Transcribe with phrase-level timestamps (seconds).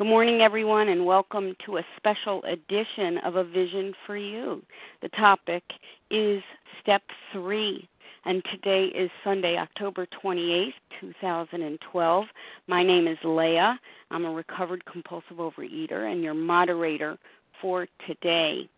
[0.00, 4.62] Good morning, everyone, and welcome to a special edition of A Vision for You.
[5.02, 5.62] The topic
[6.10, 6.42] is
[6.80, 7.02] Step
[7.34, 7.86] 3,
[8.24, 12.24] and today is Sunday, October 28th, 2012.
[12.66, 13.78] My name is Leah.
[14.10, 17.18] I'm a recovered compulsive overeater and your moderator
[17.60, 18.70] for today.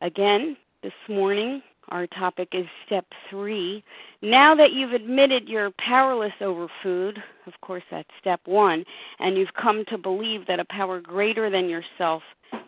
[0.00, 1.60] Again, this morning,
[1.92, 3.84] our topic is step three.
[4.22, 8.84] Now that you've admitted you're powerless over food, of course, that's step one,
[9.18, 12.22] and you've come to believe that a power greater than yourself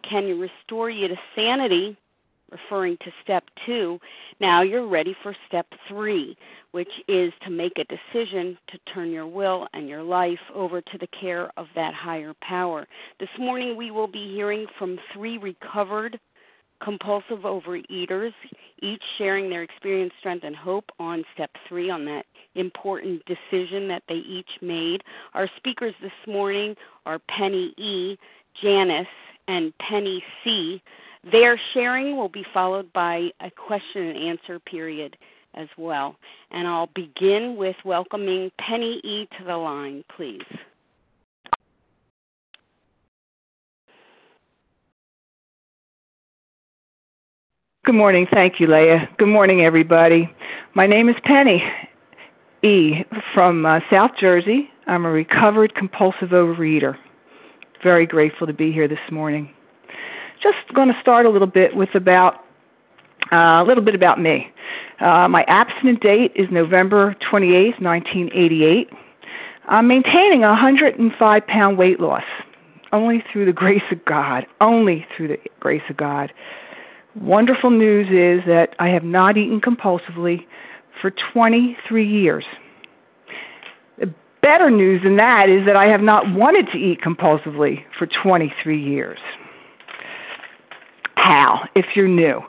[0.09, 1.97] can restore you to sanity,
[2.51, 3.99] referring to step two,
[4.41, 6.37] now you're ready for step three,
[6.73, 10.99] which is to make a decision to turn your will and your life over to
[10.99, 12.87] the care of that higher power.
[13.19, 16.21] This morning we will be hearing from three recovered
[16.83, 18.33] compulsive overeaters,
[18.83, 24.03] each sharing their experience, strength, and hope on step three on that important decision that
[24.09, 25.03] they each made.
[25.35, 28.17] Our speakers this morning are Penny E.,
[28.63, 29.07] Janice,
[29.49, 30.83] and Penny C.
[31.31, 35.17] Their sharing will be followed by a question and answer period
[35.55, 36.17] as well.
[36.51, 39.29] And I'll begin with welcoming Penny E.
[39.39, 40.43] to the line, please.
[47.85, 48.27] Good morning.
[48.33, 49.11] Thank you, Leah.
[49.19, 50.35] Good morning, everybody.
[50.73, 51.63] My name is Penny
[52.63, 53.05] E.
[53.35, 54.71] from uh, South Jersey.
[54.87, 56.97] I'm a recovered compulsive overeater.
[57.83, 59.51] Very grateful to be here this morning.
[60.43, 62.37] Just going to start a little bit with about
[63.31, 64.51] uh, a little bit about me.
[65.01, 68.89] Uh, my abstinent date is November 28, 1988.
[69.69, 72.25] I'm maintaining a 105 pound weight loss
[72.95, 74.47] only through the grace of God.
[74.63, 76.33] Only through the grace of God
[77.17, 80.45] wonderful news is that I have not eaten compulsively
[81.01, 82.45] for 23 years.
[83.99, 84.13] The
[84.43, 88.83] better news than that is that I have not wanted to eat compulsively for 23
[88.83, 89.19] years.
[91.17, 92.41] How, if you're new?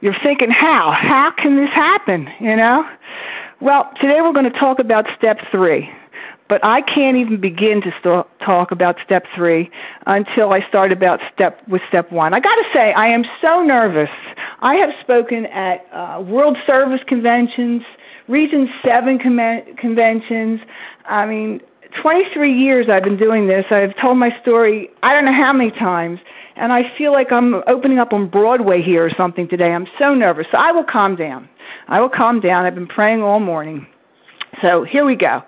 [0.00, 0.92] You're thinking, how?
[0.92, 2.28] How can this happen?
[2.40, 2.84] You know?
[3.60, 5.90] Well, today we're going to talk about step three
[6.48, 9.70] but I can't even begin to st- talk about step three
[10.06, 12.34] until I start about step with step one.
[12.34, 14.10] I got to say, I am so nervous.
[14.60, 17.82] I have spoken at uh, World Service conventions,
[18.28, 20.60] Region Seven com- conventions.
[21.06, 21.60] I mean,
[22.02, 23.64] 23 years I've been doing this.
[23.70, 26.18] I've told my story I don't know how many times,
[26.56, 29.72] and I feel like I'm opening up on Broadway here or something today.
[29.72, 30.46] I'm so nervous.
[30.50, 31.48] So I will calm down.
[31.88, 32.66] I will calm down.
[32.66, 33.86] I've been praying all morning.
[34.60, 35.42] So here we go.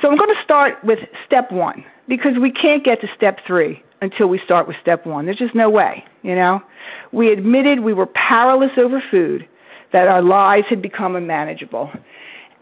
[0.00, 3.82] So I'm going to start with step one because we can't get to step three
[4.00, 5.26] until we start with step one.
[5.26, 6.60] There's just no way, you know.
[7.12, 9.48] We admitted we were powerless over food,
[9.92, 11.90] that our lives had become unmanageable.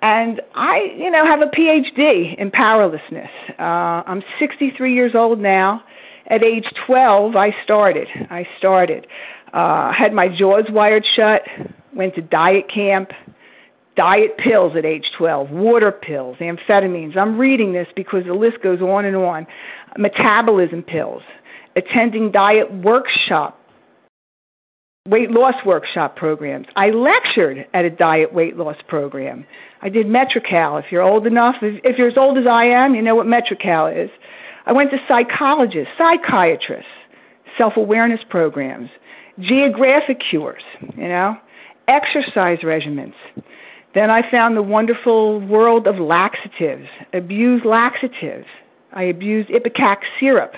[0.02, 3.30] And I, you know, have a PhD in powerlessness.
[3.58, 5.82] Uh, I'm 63 years old now.
[6.28, 8.08] At age 12, I started.
[8.30, 9.06] I started.
[9.52, 11.42] Uh, had my jaws wired shut,
[11.94, 13.10] went to diet camp,
[13.96, 17.16] diet pills at age 12, water pills, amphetamines.
[17.16, 19.46] I'm reading this because the list goes on and on.
[19.98, 21.22] Metabolism pills,
[21.74, 23.58] attending diet workshop,
[25.08, 26.66] weight loss workshop programs.
[26.76, 29.46] I lectured at a diet weight loss program.
[29.82, 30.76] I did Metrecal.
[30.78, 33.86] If you're old enough, if, you're as old as I am, you know what Metrecal
[33.86, 34.10] is.
[34.66, 36.90] I went to psychologists, psychiatrists,
[37.56, 38.90] self-awareness programs,
[39.38, 40.62] geographic cures,
[40.96, 41.36] you know,
[41.88, 43.14] exercise regimens.
[43.96, 48.44] Then I found the wonderful world of laxatives, abused laxatives.
[48.92, 50.52] I abused Ipecac syrup.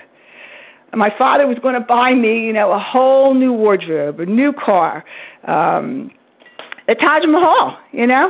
[0.93, 4.53] My father was going to buy me, you know, a whole new wardrobe, a new
[4.53, 5.05] car,
[5.47, 6.11] um,
[6.89, 8.29] a Taj Mahal, you know.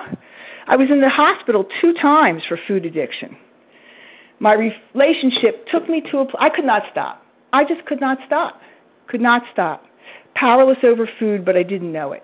[0.66, 3.34] I was in the hospital two times for food addiction.
[4.40, 7.24] My relationship took me to a I could not stop.
[7.54, 8.60] I just could not stop.
[9.06, 9.84] Could not stop.
[10.34, 12.22] Powerless over food, but I didn't know it.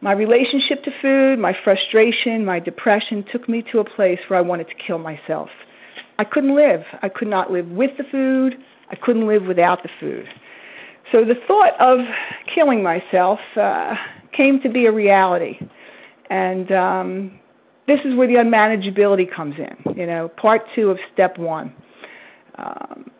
[0.00, 4.42] My relationship to food, my frustration, my depression took me to a place where I
[4.42, 5.48] wanted to kill myself.
[6.18, 6.82] I couldn't live.
[7.02, 8.54] I could not live with the food.
[8.90, 10.26] I couldn't live without the food.
[11.10, 12.00] So the thought of
[12.54, 13.94] killing myself uh,
[14.36, 15.58] came to be a reality.
[16.30, 17.40] And um,
[17.86, 21.72] this is where the unmanageability comes in, you know, part two of step one.
[22.56, 23.10] Um,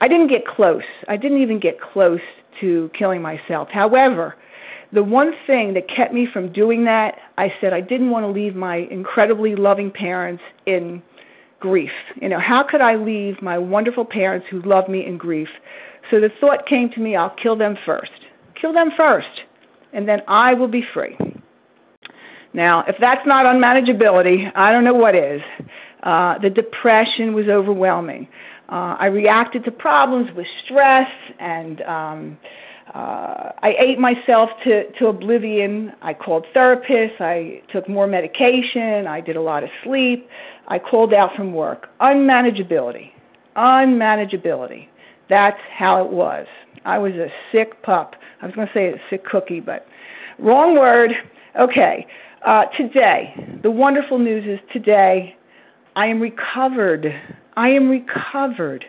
[0.00, 0.82] I didn't get close.
[1.08, 2.20] I didn't even get close
[2.60, 3.68] to killing myself.
[3.70, 4.34] However,
[4.96, 8.30] the one thing that kept me from doing that, I said I didn't want to
[8.30, 11.02] leave my incredibly loving parents in
[11.60, 11.90] grief.
[12.22, 15.48] You know, how could I leave my wonderful parents who love me in grief?
[16.10, 18.10] So the thought came to me, I'll kill them first.
[18.58, 19.42] Kill them first,
[19.92, 21.14] and then I will be free.
[22.54, 25.42] Now, if that's not unmanageability, I don't know what is.
[26.04, 28.28] Uh, the depression was overwhelming.
[28.70, 32.38] Uh, I reacted to problems with stress and um,
[32.96, 35.92] uh, I ate myself to, to oblivion.
[36.00, 37.20] I called therapists.
[37.20, 39.06] I took more medication.
[39.06, 40.26] I did a lot of sleep.
[40.68, 41.88] I called out from work.
[42.00, 43.10] Unmanageability.
[43.54, 44.88] Unmanageability.
[45.28, 46.46] That's how it was.
[46.86, 48.14] I was a sick pup.
[48.40, 49.84] I was going to say a sick cookie, but
[50.38, 51.10] wrong word.
[51.60, 52.06] Okay.
[52.46, 55.36] Uh, today, the wonderful news is today
[55.96, 57.12] I am recovered.
[57.58, 58.86] I am recovered.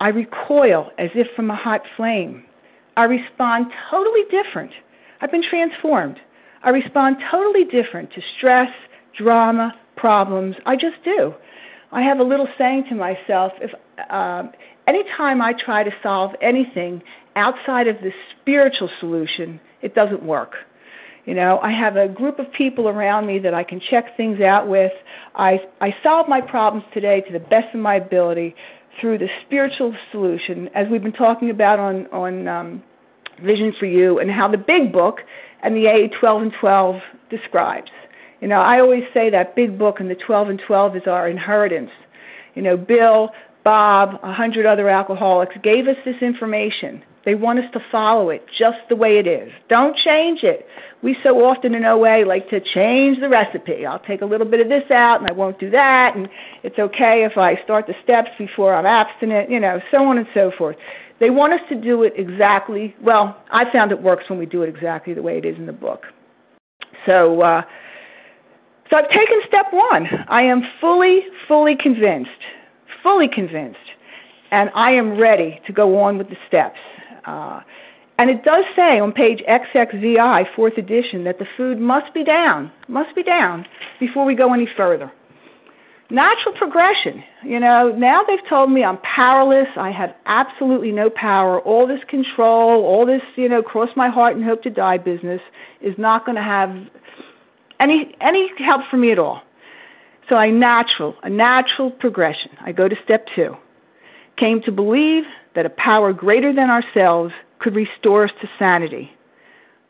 [0.00, 2.45] I recoil as if from a hot flame.
[2.96, 4.72] I respond totally different.
[5.20, 6.16] I've been transformed.
[6.62, 8.70] I respond totally different to stress,
[9.16, 10.56] drama, problems.
[10.66, 11.34] I just do.
[11.92, 13.70] I have a little saying to myself if
[14.10, 14.52] um,
[14.86, 17.02] anytime I try to solve anything
[17.36, 18.10] outside of the
[18.40, 20.54] spiritual solution, it doesn't work.
[21.26, 24.40] You know, I have a group of people around me that I can check things
[24.40, 24.92] out with.
[25.34, 28.54] I I solve my problems today to the best of my ability
[29.00, 32.82] through the spiritual solution, as we've been talking about on on um,
[33.42, 35.20] Vision for You, and how the Big Book
[35.62, 36.96] and the A 12 and 12
[37.30, 37.90] describes.
[38.40, 41.28] You know, I always say that Big Book and the 12 and 12 is our
[41.28, 41.90] inheritance.
[42.54, 43.30] You know, Bill,
[43.66, 47.02] Bob, a hundred other alcoholics gave us this information.
[47.24, 49.50] They want us to follow it just the way it is.
[49.68, 50.68] Don't change it.
[51.02, 53.84] We so often in OA like to change the recipe.
[53.84, 56.28] I'll take a little bit of this out and I won't do that, and
[56.62, 60.28] it's okay if I start the steps before I'm abstinent, you know, so on and
[60.32, 60.76] so forth.
[61.18, 64.62] They want us to do it exactly, well, I found it works when we do
[64.62, 66.04] it exactly the way it is in the book.
[67.04, 67.62] So, uh,
[68.90, 70.06] so I've taken step one.
[70.28, 72.30] I am fully, fully convinced,
[73.06, 73.78] fully convinced,
[74.50, 76.80] and I am ready to go on with the steps.
[77.24, 77.60] Uh,
[78.18, 82.72] and it does say on page XXVI, fourth edition, that the food must be down,
[82.88, 83.64] must be down
[84.00, 85.12] before we go any further.
[86.10, 87.22] Natural progression.
[87.44, 89.68] You know, now they've told me I'm powerless.
[89.76, 91.60] I have absolutely no power.
[91.60, 95.40] All this control, all this, you know, cross my heart and hope to die business
[95.80, 96.70] is not going to have
[97.78, 99.42] any any help for me at all.
[100.28, 102.50] So I natural, a natural progression.
[102.60, 103.56] I go to step two.
[104.36, 105.24] Came to believe
[105.54, 109.10] that a power greater than ourselves could restore us to sanity.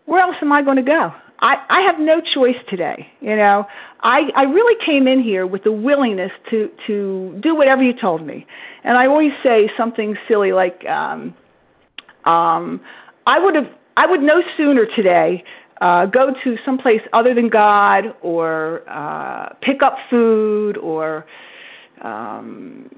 [0.05, 1.13] Where else am I going to go?
[1.41, 3.09] I, I have no choice today.
[3.21, 3.67] You know,
[4.03, 8.25] I, I really came in here with the willingness to, to do whatever you told
[8.25, 8.47] me.
[8.85, 11.35] And I always say something silly like, um,
[12.25, 12.81] um,
[13.27, 15.45] I would have, I would no sooner today
[15.81, 21.27] uh, go to some place other than God or uh, pick up food or
[22.03, 22.91] um,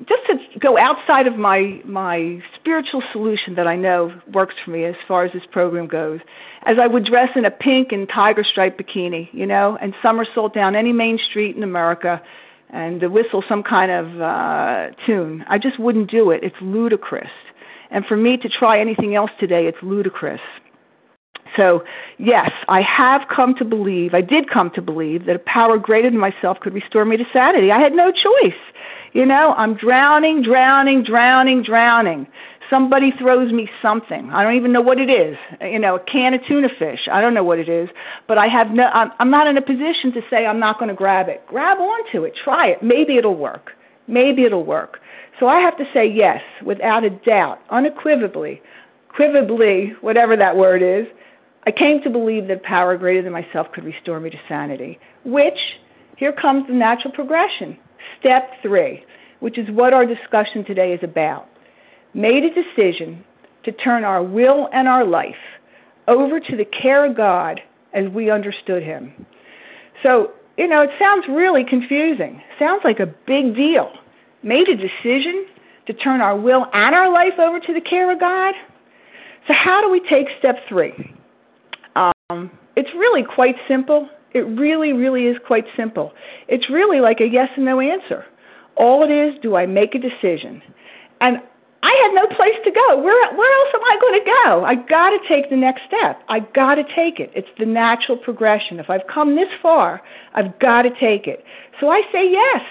[0.00, 4.84] just to go outside of my my spiritual solution that I know works for me
[4.84, 6.20] as far as this program goes,
[6.66, 10.54] as I would dress in a pink and tiger stripe bikini, you know, and somersault
[10.54, 12.20] down any main street in America
[12.70, 15.44] and whistle some kind of uh tune.
[15.48, 16.42] I just wouldn't do it.
[16.42, 17.30] It's ludicrous.
[17.90, 20.40] And for me to try anything else today, it's ludicrous.
[21.56, 21.84] So,
[22.18, 26.10] yes, I have come to believe, I did come to believe that a power greater
[26.10, 27.70] than myself could restore me to sanity.
[27.70, 28.58] I had no choice.
[29.12, 32.26] You know, I'm drowning, drowning, drowning, drowning.
[32.70, 34.30] Somebody throws me something.
[34.30, 35.36] I don't even know what it is.
[35.60, 37.06] You know, a can of tuna fish.
[37.12, 37.90] I don't know what it is,
[38.26, 38.84] but I have no.
[38.84, 41.42] I'm, I'm not in a position to say I'm not going to grab it.
[41.46, 42.34] Grab onto it.
[42.42, 42.82] Try it.
[42.82, 43.72] Maybe it'll work.
[44.08, 45.00] Maybe it'll work.
[45.38, 48.62] So I have to say yes, without a doubt, unequivocally,
[49.10, 51.06] equivocally, whatever that word is.
[51.64, 55.58] I came to believe that power greater than myself could restore me to sanity, which,
[56.16, 57.78] here comes the natural progression.
[58.18, 59.04] Step three,
[59.40, 61.46] which is what our discussion today is about,
[62.14, 63.24] made a decision
[63.64, 65.34] to turn our will and our life
[66.08, 67.60] over to the care of God
[67.94, 69.12] as we understood Him.
[70.02, 72.42] So, you know, it sounds really confusing.
[72.58, 73.90] Sounds like a big deal.
[74.42, 75.46] Made a decision
[75.86, 78.54] to turn our will and our life over to the care of God.
[79.46, 81.14] So, how do we take step three?
[82.32, 84.08] Um, it's really quite simple.
[84.32, 86.12] It really, really is quite simple.
[86.48, 88.24] It's really like a yes and no answer.
[88.76, 90.62] All it is, do I make a decision?
[91.20, 91.38] And
[91.82, 93.02] I had no place to go.
[93.02, 94.64] Where where else am I going to go?
[94.64, 96.22] I got to take the next step.
[96.28, 97.30] I got to take it.
[97.34, 98.78] It's the natural progression.
[98.78, 100.00] If I've come this far,
[100.34, 101.44] I've got to take it.
[101.80, 102.62] So I say yes.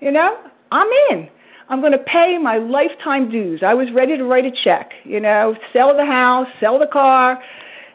[0.00, 0.36] You know,
[0.72, 1.28] I'm in.
[1.68, 3.62] I'm going to pay my lifetime dues.
[3.64, 4.90] I was ready to write a check.
[5.04, 7.42] You know, sell the house, sell the car.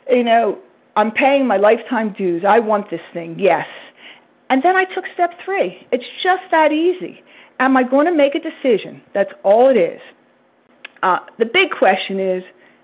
[0.09, 0.59] You know,
[0.95, 2.43] I'm paying my lifetime dues.
[2.47, 3.67] I want this thing, yes.
[4.49, 5.87] And then I took step three.
[5.91, 7.23] It's just that easy.
[7.59, 9.01] Am I going to make a decision?
[9.13, 10.01] That's all it is.
[11.03, 12.43] Uh, the big question is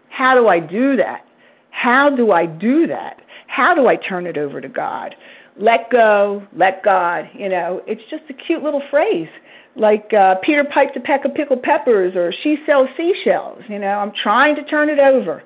[0.10, 1.26] how do I do that?
[1.72, 3.22] How do I do that?
[3.48, 5.16] How do I turn it over to God?
[5.60, 7.30] let go, let God.
[7.34, 9.30] You know, it's just a cute little phrase
[9.76, 13.62] like uh, Peter piped a peck of pickled peppers or she sells seashells.
[13.70, 15.44] You know, I'm trying to turn it over.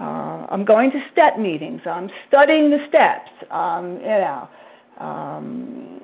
[0.00, 1.82] Uh, I'm going to step meetings.
[1.84, 3.30] I'm studying the steps.
[3.50, 4.48] Um, you know,
[4.98, 6.00] um,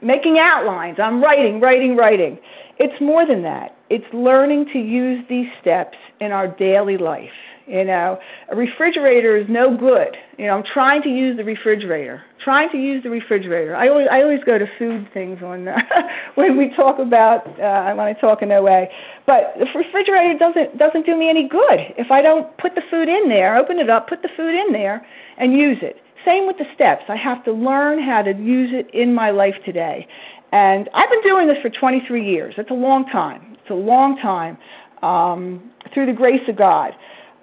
[0.00, 0.98] making outlines.
[1.02, 2.38] I'm writing, writing, writing.
[2.78, 3.76] It's more than that.
[3.90, 7.30] It's learning to use these steps in our daily life.
[7.72, 8.18] You know,
[8.50, 10.14] a refrigerator is no good.
[10.36, 12.22] You know, I'm trying to use the refrigerator.
[12.44, 13.74] Trying to use the refrigerator.
[13.74, 15.66] I always I always go to food things when
[16.34, 18.88] when we talk about uh, when I talk in OA.
[19.26, 23.08] But the refrigerator doesn't doesn't do me any good if I don't put the food
[23.08, 25.06] in there, open it up, put the food in there,
[25.38, 25.96] and use it.
[26.26, 27.04] Same with the steps.
[27.08, 30.06] I have to learn how to use it in my life today.
[30.52, 32.54] And I've been doing this for 23 years.
[32.58, 33.56] It's a long time.
[33.62, 34.58] It's a long time
[35.02, 36.92] um, through the grace of God.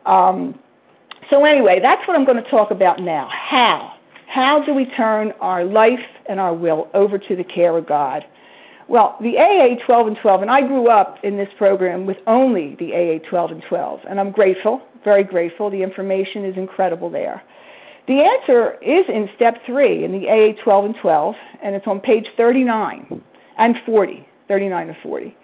[0.05, 0.59] Um,
[1.29, 3.29] so anyway, that's what I'm going to talk about now.
[3.31, 3.93] How?
[4.27, 8.23] How do we turn our life and our will over to the care of God?
[8.87, 12.75] Well, the AA 12 and 12, and I grew up in this program with only
[12.79, 15.69] the AA 12 and 12, and I'm grateful, very grateful.
[15.69, 17.43] The information is incredible there.
[18.07, 21.99] The answer is in step three in the AA 12 and 12, and it's on
[21.99, 23.21] page 39
[23.59, 25.37] and 40, 39 and 40.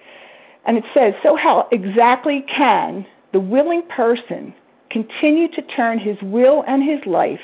[0.66, 4.56] And it says, So how exactly can the willing person
[4.90, 7.42] continue to turn his will and his life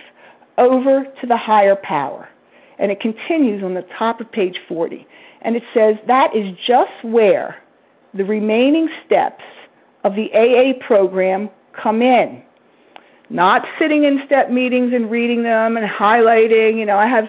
[0.57, 2.29] over to the higher power?
[2.79, 5.05] And it continues on the top of page 40.
[5.41, 7.61] And it says, That is just where
[8.13, 9.43] the remaining steps
[10.05, 12.41] of the AA program come in
[13.31, 16.77] not sitting in step meetings and reading them and highlighting.
[16.77, 17.25] You know, I have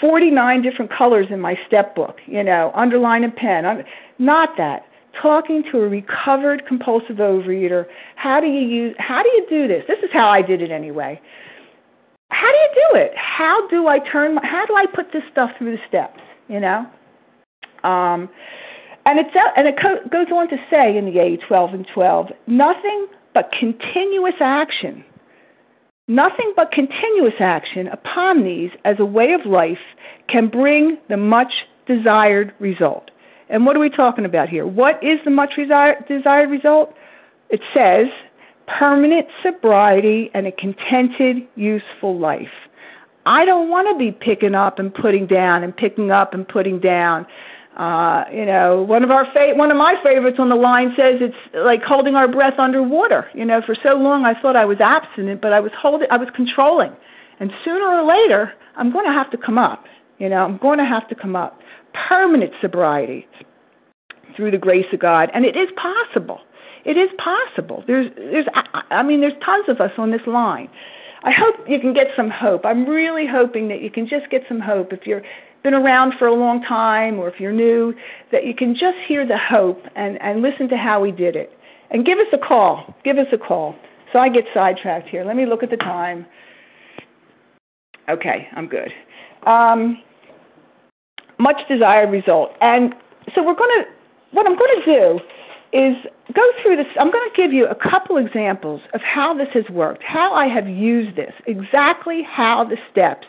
[0.00, 3.84] 49 different colors in my step book, you know, underline and pen.
[4.18, 4.86] Not that.
[5.20, 9.84] Talking to a recovered compulsive overeater, how do you use how do you do this?
[9.86, 11.20] This is how I did it anyway.
[12.30, 13.12] How do you do it?
[13.14, 16.86] How do I turn how do I put this stuff through the steps, you know?
[17.84, 18.28] Um
[19.04, 22.26] and it's and it co- goes on to say in the A 12 and 12,
[22.46, 25.04] nothing but continuous action
[26.08, 29.78] Nothing but continuous action upon these as a way of life
[30.28, 31.52] can bring the much
[31.86, 33.10] desired result.
[33.48, 34.66] And what are we talking about here?
[34.66, 36.94] What is the much desired result?
[37.50, 38.06] It says
[38.78, 42.48] permanent sobriety and a contented, useful life.
[43.26, 46.80] I don't want to be picking up and putting down and picking up and putting
[46.80, 47.26] down.
[47.76, 51.20] Uh, you know, one of our fa- one of my favorites on the line says
[51.20, 53.28] it's like holding our breath underwater.
[53.34, 56.16] You know, for so long I thought I was abstinent, but I was holding, I
[56.16, 56.92] was controlling,
[57.40, 59.84] and sooner or later I'm going to have to come up.
[60.18, 61.61] You know, I'm going to have to come up.
[62.08, 63.26] Permanent sobriety
[64.36, 66.40] through the grace of God, and it is possible.
[66.84, 67.84] It is possible.
[67.86, 68.46] There's, there's,
[68.90, 70.68] I, mean, there's tons of us on this line.
[71.22, 72.64] I hope you can get some hope.
[72.64, 75.22] I'm really hoping that you can just get some hope if you're
[75.62, 77.94] been around for a long time or if you're new,
[78.32, 81.52] that you can just hear the hope and, and listen to how we did it.
[81.90, 82.94] And give us a call.
[83.04, 83.76] Give us a call.
[84.12, 85.24] So I get sidetracked here.
[85.24, 86.26] Let me look at the time.
[88.08, 88.90] Okay, I'm good.
[89.46, 90.02] Um,
[91.42, 92.52] much desired result.
[92.60, 92.94] And
[93.34, 93.90] so we're going to,
[94.30, 95.20] what I'm going to do
[95.72, 95.96] is
[96.32, 96.86] go through this.
[97.00, 100.46] I'm going to give you a couple examples of how this has worked, how I
[100.46, 103.26] have used this, exactly how the steps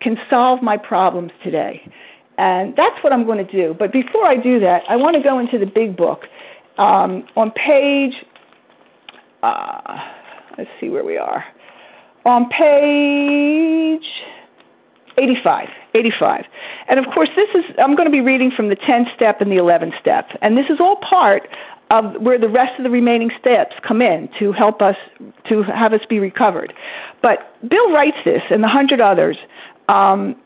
[0.00, 1.82] can solve my problems today.
[2.38, 3.74] And that's what I'm going to do.
[3.78, 6.22] But before I do that, I want to go into the big book.
[6.78, 8.12] Um, on page,
[9.42, 9.98] uh,
[10.58, 11.44] let's see where we are.
[12.24, 14.06] On page
[15.18, 16.44] 85, 85.
[16.88, 19.50] And of course, this is, I'm going to be reading from the 10th step and
[19.50, 20.28] the 11th step.
[20.42, 21.48] And this is all part
[21.90, 24.96] of where the rest of the remaining steps come in to help us,
[25.48, 26.72] to have us be recovered.
[27.22, 27.38] But
[27.68, 29.36] Bill writes this and the hundred others
[29.88, 30.36] um,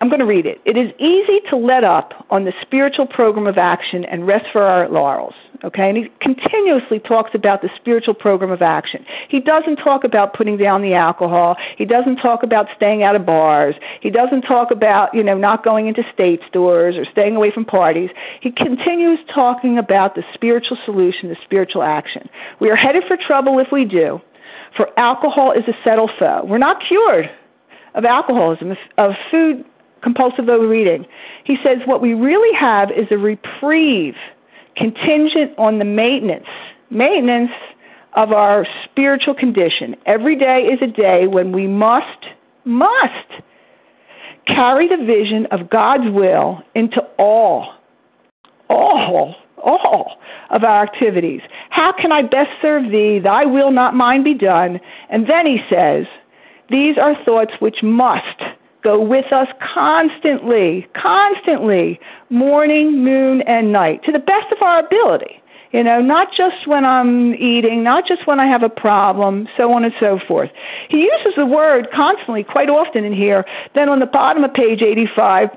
[0.00, 0.60] I'm going to read it.
[0.64, 4.62] It is easy to let up on the spiritual program of action and rest for
[4.62, 5.34] our laurels.
[5.64, 9.04] Okay, and he continuously talks about the spiritual program of action.
[9.28, 11.56] He doesn't talk about putting down the alcohol.
[11.76, 13.74] He doesn't talk about staying out of bars.
[14.00, 17.64] He doesn't talk about, you know, not going into state stores or staying away from
[17.64, 18.10] parties.
[18.40, 22.28] He continues talking about the spiritual solution, the spiritual action.
[22.60, 24.20] We are headed for trouble if we do,
[24.76, 26.44] for alcohol is a settled foe.
[26.44, 27.28] We're not cured
[27.96, 29.64] of alcoholism, of food
[30.02, 31.06] compulsive overeating.
[31.44, 34.14] He says what we really have is a reprieve
[34.76, 36.46] contingent on the maintenance,
[36.90, 37.50] maintenance
[38.14, 39.96] of our spiritual condition.
[40.06, 42.26] Every day is a day when we must,
[42.64, 43.42] must
[44.46, 47.74] carry the vision of God's will into all,
[48.70, 50.18] all, all
[50.50, 51.42] of our activities.
[51.70, 53.18] How can I best serve thee?
[53.18, 54.80] Thy will, not mine, be done.
[55.10, 56.06] And then he says,
[56.70, 58.42] these are thoughts which must
[58.82, 61.98] go with us constantly, constantly,
[62.30, 65.42] morning, noon, and night, to the best of our ability.
[65.72, 69.72] You know, not just when I'm eating, not just when I have a problem, so
[69.72, 70.50] on and so forth.
[70.88, 73.44] He uses the word constantly, quite often in here.
[73.74, 75.50] Then on the bottom of page 85,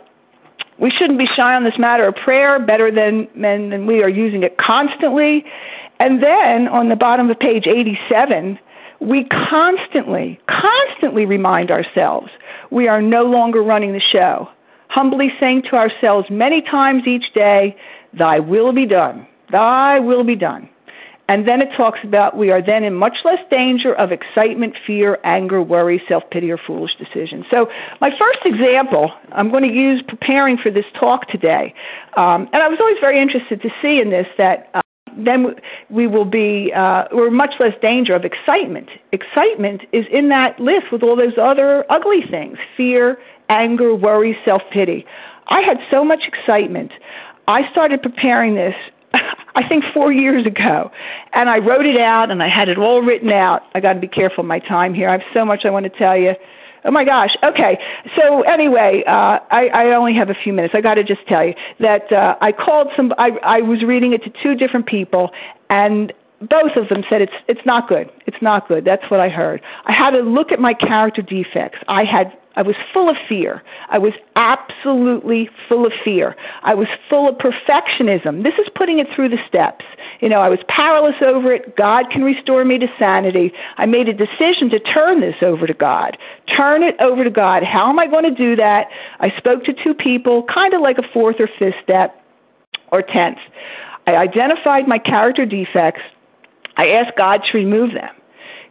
[0.79, 4.09] we shouldn't be shy on this matter of prayer, better than men than we are
[4.09, 5.45] using it constantly.
[5.99, 8.59] And then on the bottom of page 87,
[9.01, 12.29] we constantly, constantly remind ourselves
[12.69, 14.47] we are no longer running the show.
[14.89, 17.75] Humbly saying to ourselves many times each day,
[18.17, 19.27] Thy will be done.
[19.51, 20.69] Thy will be done.
[21.27, 25.17] And then it talks about we are then in much less danger of excitement, fear,
[25.23, 27.45] anger, worry, self pity, or foolish decisions.
[27.49, 27.67] So,
[28.01, 31.73] my first example I'm going to use preparing for this talk today.
[32.17, 34.80] Um, and I was always very interested to see in this that.
[35.17, 35.55] Then
[35.89, 38.89] we will be uh, we're much less danger of excitement.
[39.11, 43.17] Excitement is in that list with all those other ugly things: fear,
[43.49, 45.05] anger, worry, self pity.
[45.47, 46.91] I had so much excitement.
[47.47, 48.75] I started preparing this
[49.55, 50.91] I think four years ago.
[51.33, 53.63] And I wrote it out and I had it all written out.
[53.75, 55.09] I got to be careful of my time here.
[55.09, 56.33] I have so much I want to tell you.
[56.83, 57.35] Oh my gosh.
[57.43, 57.77] Okay.
[58.15, 60.73] So anyway, uh, I, I only have a few minutes.
[60.75, 63.13] I got to just tell you that uh, I called some.
[63.17, 65.29] I, I was reading it to two different people,
[65.69, 66.11] and
[66.41, 68.09] both of them said it's it's not good.
[68.25, 68.83] It's not good.
[68.83, 69.61] That's what I heard.
[69.85, 71.77] I had to look at my character defects.
[71.87, 73.63] I had I was full of fear.
[73.89, 76.35] I was absolutely full of fear.
[76.63, 78.43] I was full of perfectionism.
[78.43, 79.85] This is putting it through the steps.
[80.19, 81.75] You know, I was powerless over it.
[81.77, 83.53] God can restore me to sanity.
[83.77, 86.17] I made a decision to turn this over to God.
[86.55, 87.63] Turn it over to God.
[87.63, 88.87] How am I going to do that?
[89.19, 92.21] I spoke to two people, kind of like a fourth or fifth step
[92.91, 93.37] or tenth.
[94.07, 96.01] I identified my character defects.
[96.77, 98.13] I asked God to remove them.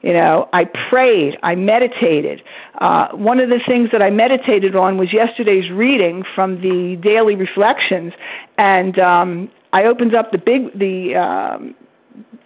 [0.03, 2.43] You know, I prayed, I meditated.
[2.79, 7.35] Uh, one of the things that I meditated on was yesterday's reading from the daily
[7.35, 8.15] reflections,
[8.57, 11.75] and um, I opened up the big the um,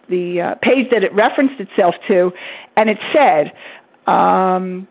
[0.08, 2.32] the uh, page that it referenced itself to,
[2.76, 3.52] and it said.
[4.12, 4.88] Um,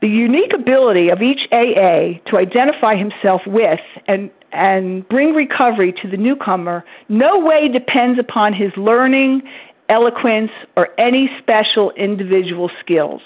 [0.00, 6.08] the unique ability of each AA to identify himself with and and bring recovery to
[6.08, 9.42] the newcomer no way depends upon his learning,
[9.92, 13.20] eloquence, or any special individual skills.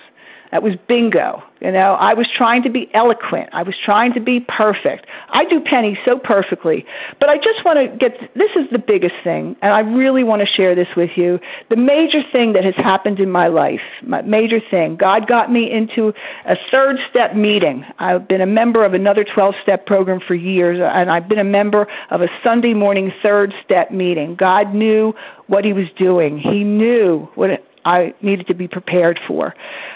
[0.51, 1.43] That was bingo.
[1.61, 3.49] You know, I was trying to be eloquent.
[3.53, 5.07] I was trying to be perfect.
[5.31, 6.85] I do Penny so perfectly.
[7.19, 10.43] But I just want to get this is the biggest thing, and I really want
[10.43, 11.39] to share this with you.
[11.71, 15.71] The major thing that has happened in my life, my major thing, God got me
[15.71, 16.13] into
[16.47, 17.85] a third step meeting.
[17.99, 21.45] I've been a member of another 12 step program for years, and I've been a
[21.45, 24.37] member of a Sunday morning third step meeting.
[24.37, 25.15] God knew
[25.47, 27.51] what He was doing, He knew what
[27.87, 29.55] I needed to be prepared for.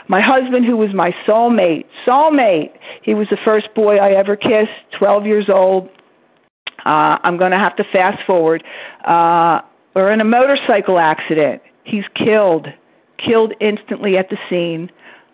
[0.09, 2.71] My husband, who was my soulmate, soulmate,
[3.03, 5.89] he was the first boy I ever kissed, 12 years old.
[6.87, 8.63] Uh, I'm going to have to fast forward.
[9.05, 9.61] Uh,
[9.95, 11.61] we're in a motorcycle accident.
[11.83, 12.69] He's killed,
[13.19, 14.89] killed instantly at the scene.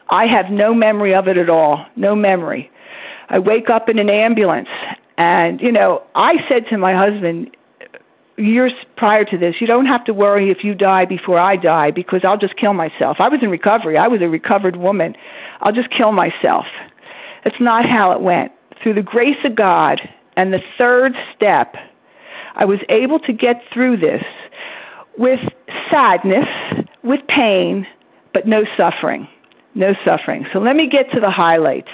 [0.09, 2.71] I have no memory of it at all, no memory.
[3.29, 4.69] I wake up in an ambulance,
[5.19, 7.55] and, you know, I said to my husband,
[8.39, 11.91] years prior to this, you don't have to worry if you die before I die
[11.91, 13.17] because I'll just kill myself.
[13.21, 13.97] I was in recovery.
[13.97, 15.15] I was a recovered woman.
[15.61, 16.67] I'll just kill myself.
[17.45, 18.53] That's not how it went.
[18.83, 20.01] Through the grace of God
[20.37, 21.77] and the third step,
[22.55, 24.23] I was able to get through this
[25.19, 25.41] with
[25.91, 26.47] sadness,
[27.03, 27.87] with pain,
[28.35, 29.29] but no suffering.
[29.75, 30.47] No suffering.
[30.53, 31.91] So let me get to the highlights.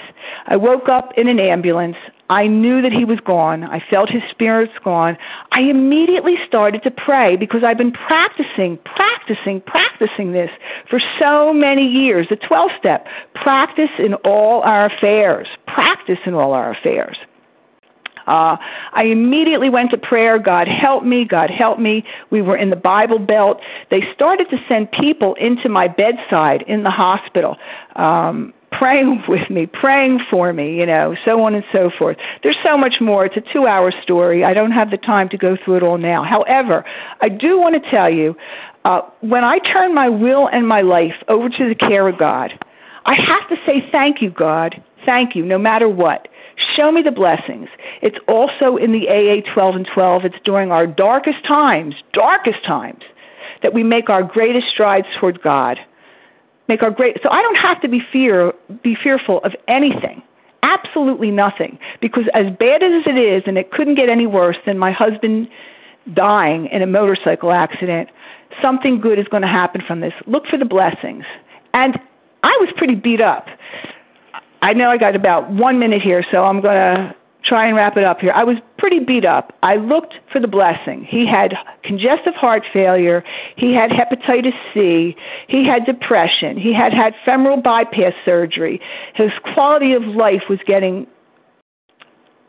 [0.47, 1.97] I woke up in an ambulance.
[2.29, 3.63] I knew that he was gone.
[3.63, 5.17] I felt his spirits gone.
[5.51, 10.49] I immediately started to pray because I've been practicing, practicing, practicing this
[10.89, 12.27] for so many years.
[12.29, 13.05] The 12 step
[13.35, 17.17] practice in all our affairs, practice in all our affairs.
[18.25, 18.55] Uh,
[18.93, 20.39] I immediately went to prayer.
[20.39, 21.25] God help me.
[21.25, 22.05] God help me.
[22.29, 23.59] We were in the Bible Belt.
[23.91, 27.57] They started to send people into my bedside in the hospital.
[27.95, 32.17] Um, praying with me, praying for me, you know, so on and so forth.
[32.41, 33.25] There's so much more.
[33.25, 34.43] It's a two hour story.
[34.43, 36.23] I don't have the time to go through it all now.
[36.23, 36.85] However,
[37.21, 38.35] I do want to tell you
[38.85, 42.51] uh, when I turn my will and my life over to the care of God,
[43.05, 44.81] I have to say thank you, God.
[45.05, 46.27] Thank you, no matter what.
[46.75, 47.67] Show me the blessings.
[48.01, 50.25] It's also in the AA 12 and 12.
[50.25, 53.01] It's during our darkest times, darkest times,
[53.61, 55.77] that we make our greatest strides toward God
[56.67, 60.21] make our great so i don't have to be fear be fearful of anything
[60.63, 64.77] absolutely nothing because as bad as it is and it couldn't get any worse than
[64.77, 65.47] my husband
[66.13, 68.09] dying in a motorcycle accident
[68.61, 70.13] something good is going to happen from this.
[70.27, 71.25] Look for the blessings.
[71.73, 71.99] And
[72.43, 73.47] i was pretty beat up.
[74.61, 77.97] I know I got about one minute here, so I'm going to try and wrap
[77.97, 78.31] it up here.
[78.31, 79.53] I was pretty beat up.
[79.63, 81.05] I looked for the blessing.
[81.09, 81.53] He had
[81.83, 83.23] congestive heart failure.
[83.57, 85.15] He had hepatitis C.
[85.47, 86.57] He had depression.
[86.57, 88.79] He had had femoral bypass surgery.
[89.15, 91.05] His quality of life was getting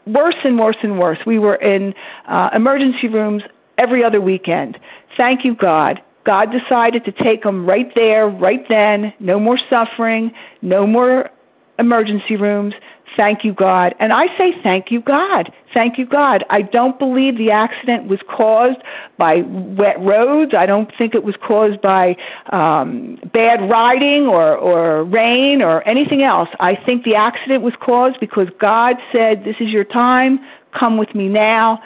[0.06, 1.18] worse and worse and worse.
[1.26, 1.94] We were in
[2.28, 3.42] uh, emergency rooms
[3.78, 4.78] every other weekend.
[5.16, 6.00] Thank you, God.
[6.24, 9.12] God decided to take him right there, right then.
[9.20, 11.30] No more suffering, no more
[11.78, 12.74] emergency rooms.
[13.16, 13.94] Thank you, God.
[14.00, 15.52] And I say, thank you, God.
[15.72, 16.44] Thank you, God.
[16.50, 18.78] I don't believe the accident was caused
[19.18, 20.52] by wet roads.
[20.56, 22.16] I don't think it was caused by
[22.50, 26.48] um, bad riding or, or rain or anything else.
[26.60, 30.40] I think the accident was caused because God said, this is your time.
[30.78, 31.80] Come with me now.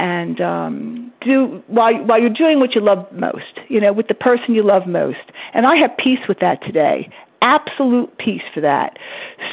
[0.00, 4.14] And um, do while while you're doing what you love most, you know, with the
[4.14, 5.30] person you love most.
[5.54, 7.08] And I have peace with that today
[7.44, 8.98] absolute peace for that.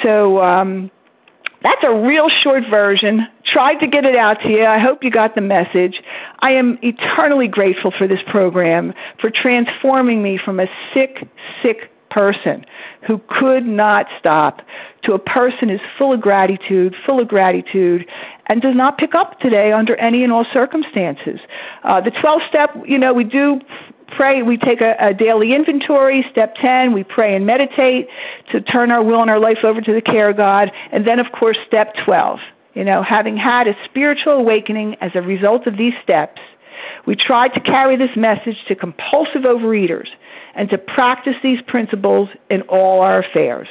[0.01, 0.89] So um,
[1.63, 3.27] that's a real short version.
[3.45, 4.65] Tried to get it out to you.
[4.65, 6.01] I hope you got the message.
[6.39, 11.27] I am eternally grateful for this program, for transforming me from a sick,
[11.61, 12.65] sick person
[13.07, 14.61] who could not stop
[15.03, 18.05] to a person who's full of gratitude, full of gratitude,
[18.47, 21.39] and does not pick up today under any and all circumstances.
[21.83, 23.59] Uh, the 12 step, you know, we do
[24.11, 26.25] pray, we take a, a daily inventory.
[26.31, 28.07] Step 10, we pray and meditate
[28.51, 30.71] to turn our will and our life over to the care of God.
[30.91, 32.39] And then, of course, step 12,
[32.73, 36.41] you know, having had a spiritual awakening as a result of these steps,
[37.05, 40.07] we try to carry this message to compulsive overeaters
[40.53, 43.67] and to practice these principles in all our affairs.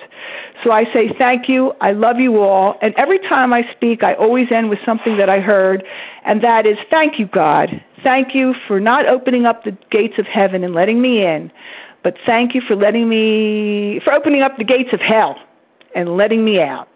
[0.64, 1.72] So I say thank you.
[1.80, 2.78] I love you all.
[2.82, 5.84] And every time I speak, I always end with something that I heard,
[6.24, 7.68] and that is thank you, God.
[8.02, 11.50] Thank you for not opening up the gates of heaven and letting me in,
[12.02, 15.36] but thank you for letting me, for opening up the gates of hell
[15.94, 16.88] and letting me out.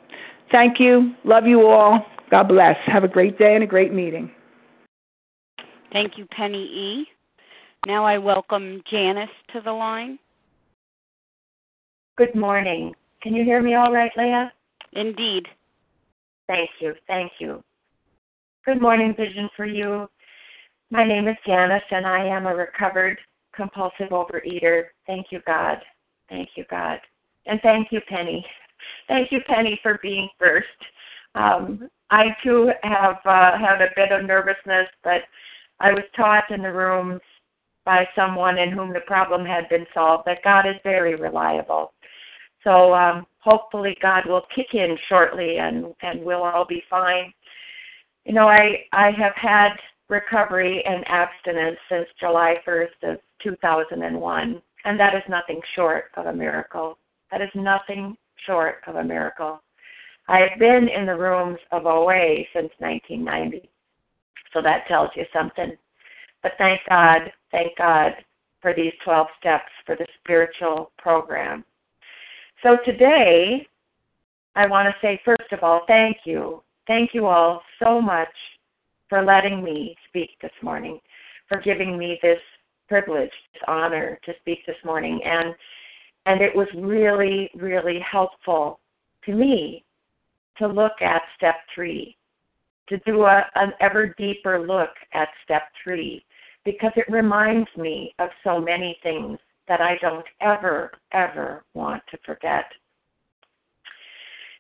[0.51, 1.15] Thank you.
[1.25, 2.07] Love you all.
[2.31, 2.77] God bless.
[2.87, 4.31] Have a great day and a great meeting.
[5.93, 7.07] Thank you, Penny E.
[7.87, 10.19] Now I welcome Janice to the line.
[12.17, 12.95] Good morning.
[13.23, 14.53] Can you hear me all right, Leah?
[14.93, 15.47] Indeed.
[16.47, 16.95] Thank you.
[17.07, 17.63] Thank you.
[18.65, 20.09] Good morning, Vision for You.
[20.91, 23.19] My name is Janice, and I am a recovered
[23.55, 24.85] compulsive overeater.
[25.07, 25.79] Thank you, God.
[26.29, 26.99] Thank you, God.
[27.47, 28.45] And thank you, Penny.
[29.09, 30.67] Thank you, Penny, for being first.
[31.35, 35.23] Um, I too have uh, had a bit of nervousness, but
[35.81, 37.21] I was taught in the rooms
[37.85, 41.93] by someone in whom the problem had been solved that God is very reliable.
[42.63, 47.33] So um, hopefully God will kick in shortly and and we'll all be fine.
[48.25, 49.71] You know, I I have had
[50.09, 56.33] recovery and abstinence since July 1st of 2001, and that is nothing short of a
[56.33, 56.99] miracle.
[57.31, 59.63] That is nothing short of a miracle.
[60.29, 63.69] I have been in the rooms of OA since 1990,
[64.53, 65.73] so that tells you something.
[66.43, 68.13] But thank God, thank God
[68.61, 71.65] for these 12 steps for the spiritual program.
[72.63, 73.67] So today,
[74.55, 76.63] I want to say, first of all, thank you.
[76.87, 78.29] Thank you all so much
[79.15, 80.99] for letting me speak this morning,
[81.47, 82.41] for giving me this
[82.89, 85.21] privilege, this honor to speak this morning.
[85.25, 85.55] And
[86.27, 88.81] and it was really, really helpful
[89.25, 89.85] to me
[90.59, 92.17] to look at step three,
[92.89, 96.25] to do a, an ever deeper look at step three,
[96.65, 102.19] because it reminds me of so many things that I don't ever, ever want to
[102.27, 102.65] forget.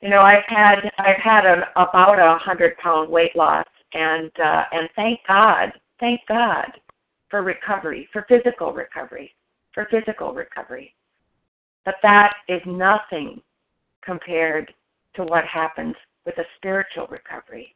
[0.01, 3.65] You know, I've had I've had an, about a hundred pound weight loss
[3.95, 6.67] and uh, and thank God, thank God
[7.31, 9.35] for recovery, for physical recovery,
[9.73, 10.95] for physical recovery.
[11.85, 13.41] But that is nothing
[14.05, 14.73] compared
[15.17, 15.95] to what happens
[16.27, 17.75] with a spiritual recovery.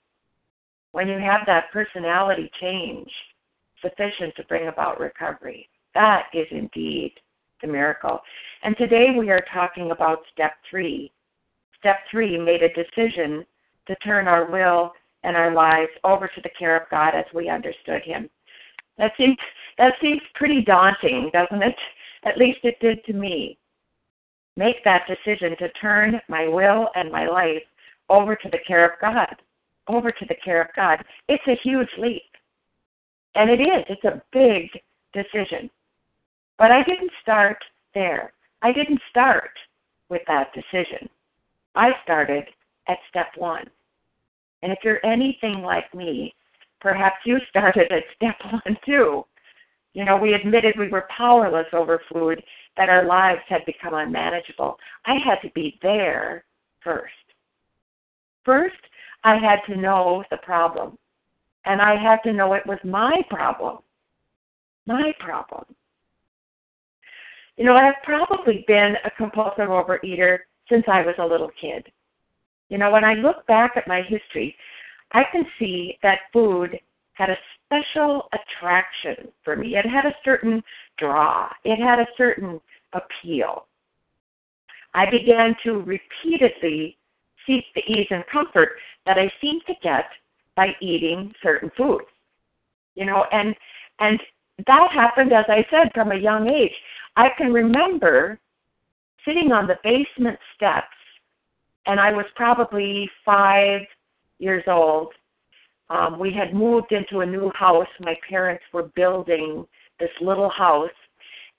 [0.93, 3.11] When you have that personality change
[3.83, 7.13] sufficient to bring about recovery, that is indeed
[7.61, 8.21] the miracle.
[8.63, 11.13] And today we are talking about step three.
[11.79, 13.45] Step three made a decision
[13.87, 14.93] to turn our will
[15.29, 18.31] and our lives over to the care of God as we understood Him.
[18.97, 19.37] That seems
[19.77, 21.77] that seems pretty daunting, doesn't it?
[22.25, 23.59] At least it did to me.
[24.57, 27.63] Make that decision to turn my will and my life
[28.09, 29.37] over to the care of God.
[29.87, 31.05] Over to the care of God.
[31.29, 32.23] It's a huge leap.
[33.35, 33.85] And it is.
[33.89, 34.69] It's a big
[35.13, 35.71] decision.
[36.59, 37.59] But I didn't start
[37.95, 38.33] there.
[38.63, 39.51] I didn't start
[40.09, 41.09] with that decision.
[41.77, 42.45] I started
[42.89, 43.71] at step one.
[44.63, 46.35] And if you're anything like me,
[46.81, 49.25] perhaps you started at step one too.
[49.95, 52.43] You know, we admitted we were powerless over food,
[52.77, 54.79] that our lives had become unmanageable.
[55.05, 56.45] I had to be there
[56.83, 57.13] first.
[58.45, 58.77] First,
[59.25, 60.97] I had to know the problem.
[61.65, 63.79] And I had to know it was my problem.
[64.87, 65.65] My problem.
[67.57, 70.39] You know, I've probably been a compulsive overeater
[70.71, 71.91] since I was a little kid.
[72.69, 74.55] You know, when I look back at my history,
[75.13, 76.79] I can see that food
[77.15, 79.77] had a special attraction for me.
[79.77, 80.63] It had a certain
[80.99, 82.61] draw, it had a certain
[82.93, 83.67] appeal.
[84.95, 86.97] I began to repeatedly
[87.47, 88.71] seek the ease and comfort
[89.07, 90.05] that I seemed to get
[90.57, 92.07] by eating certain foods.
[92.95, 93.55] You know, and
[94.01, 94.19] and
[94.67, 96.73] that happened as I said from a young age.
[97.17, 98.39] I can remember
[99.25, 100.98] sitting on the basement steps
[101.89, 103.81] and I was probably 5
[104.39, 105.13] years old
[105.91, 107.87] um, we had moved into a new house.
[108.01, 109.67] My parents were building
[109.99, 110.91] this little house,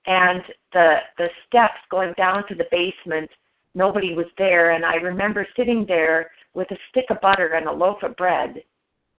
[0.05, 0.41] and
[0.73, 3.29] the the steps going down to the basement.
[3.75, 7.71] Nobody was there, and I remember sitting there with a stick of butter and a
[7.71, 8.61] loaf of bread,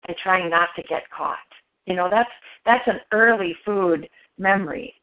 [0.06, 1.38] and trying not to get caught.
[1.86, 2.30] You know, that's
[2.64, 4.94] that's an early food memory.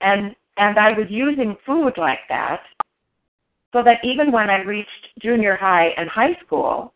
[0.00, 2.62] And and I was using food like that
[3.72, 6.94] so that even when I reached junior high and high school,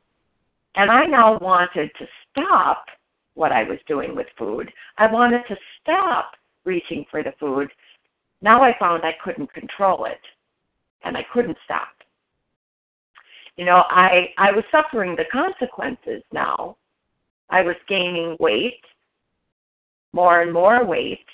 [0.74, 2.86] and I now wanted to stop
[3.34, 4.70] what I was doing with food.
[4.98, 6.32] I wanted to stop
[6.64, 7.68] reaching for the food.
[8.40, 10.20] Now I found I couldn't control it
[11.04, 11.88] and I couldn't stop.
[13.56, 16.76] You know, I I was suffering the consequences now.
[17.50, 18.80] I was gaining weight,
[20.12, 21.26] more and more weight,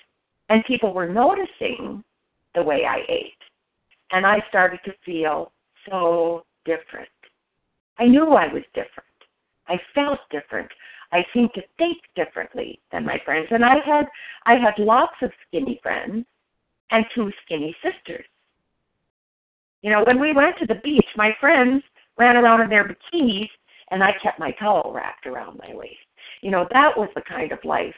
[0.48, 2.02] and people were noticing
[2.54, 3.37] the way I ate.
[4.10, 5.52] And I started to feel
[5.88, 7.08] so different.
[7.98, 9.08] I knew I was different.
[9.68, 10.70] I felt different.
[11.12, 13.48] I seemed to think differently than my friends.
[13.50, 14.06] And I had
[14.46, 16.24] I had lots of skinny friends
[16.90, 18.24] and two skinny sisters.
[19.82, 21.82] You know, when we went to the beach, my friends
[22.18, 23.48] ran around in their bikinis
[23.90, 25.96] and I kept my towel wrapped around my waist.
[26.42, 27.94] You know, that was the kind of life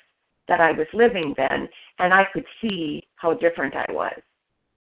[0.48, 1.68] that I was living then,
[1.98, 4.20] and I could see how different I was.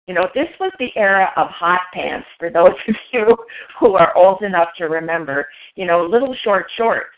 [0.07, 3.35] You know, this was the era of hot pants for those of you
[3.79, 5.47] who are old enough to remember.
[5.75, 7.15] You know, little short shorts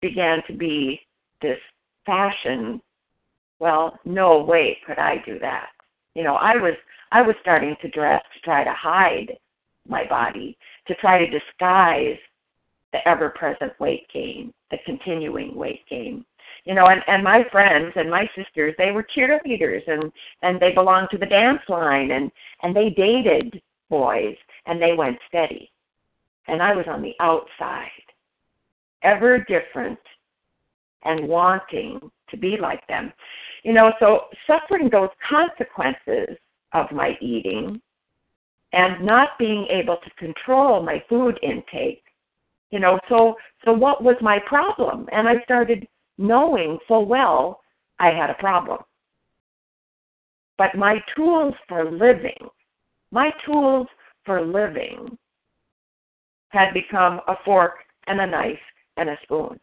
[0.00, 1.00] began to be
[1.42, 1.58] this
[2.06, 2.80] fashion.
[3.58, 5.68] Well, no way could I do that.
[6.14, 6.74] You know, I was
[7.12, 9.36] I was starting to dress to try to hide
[9.86, 10.56] my body,
[10.88, 12.18] to try to disguise
[12.92, 16.24] the ever present weight gain, the continuing weight gain
[16.64, 20.10] you know and and my friends and my sisters they were cheerleaders and
[20.42, 22.30] and they belonged to the dance line and
[22.62, 25.70] and they dated boys and they went steady.
[26.48, 27.88] And i was on the outside
[29.02, 29.98] ever different
[31.04, 32.00] and wanting
[32.30, 33.12] to be like them.
[33.62, 36.36] You know so suffering those consequences
[36.72, 37.80] of my eating
[38.72, 42.02] and not being able to control my food intake
[42.70, 45.08] you know so so what was my problem?
[45.12, 45.86] And i started
[46.18, 47.60] knowing full well
[47.98, 48.78] I had a problem.
[50.56, 52.48] But my tools for living,
[53.10, 53.86] my tools
[54.24, 55.18] for living
[56.48, 58.58] had become a fork and a knife
[58.96, 59.58] and a spoon.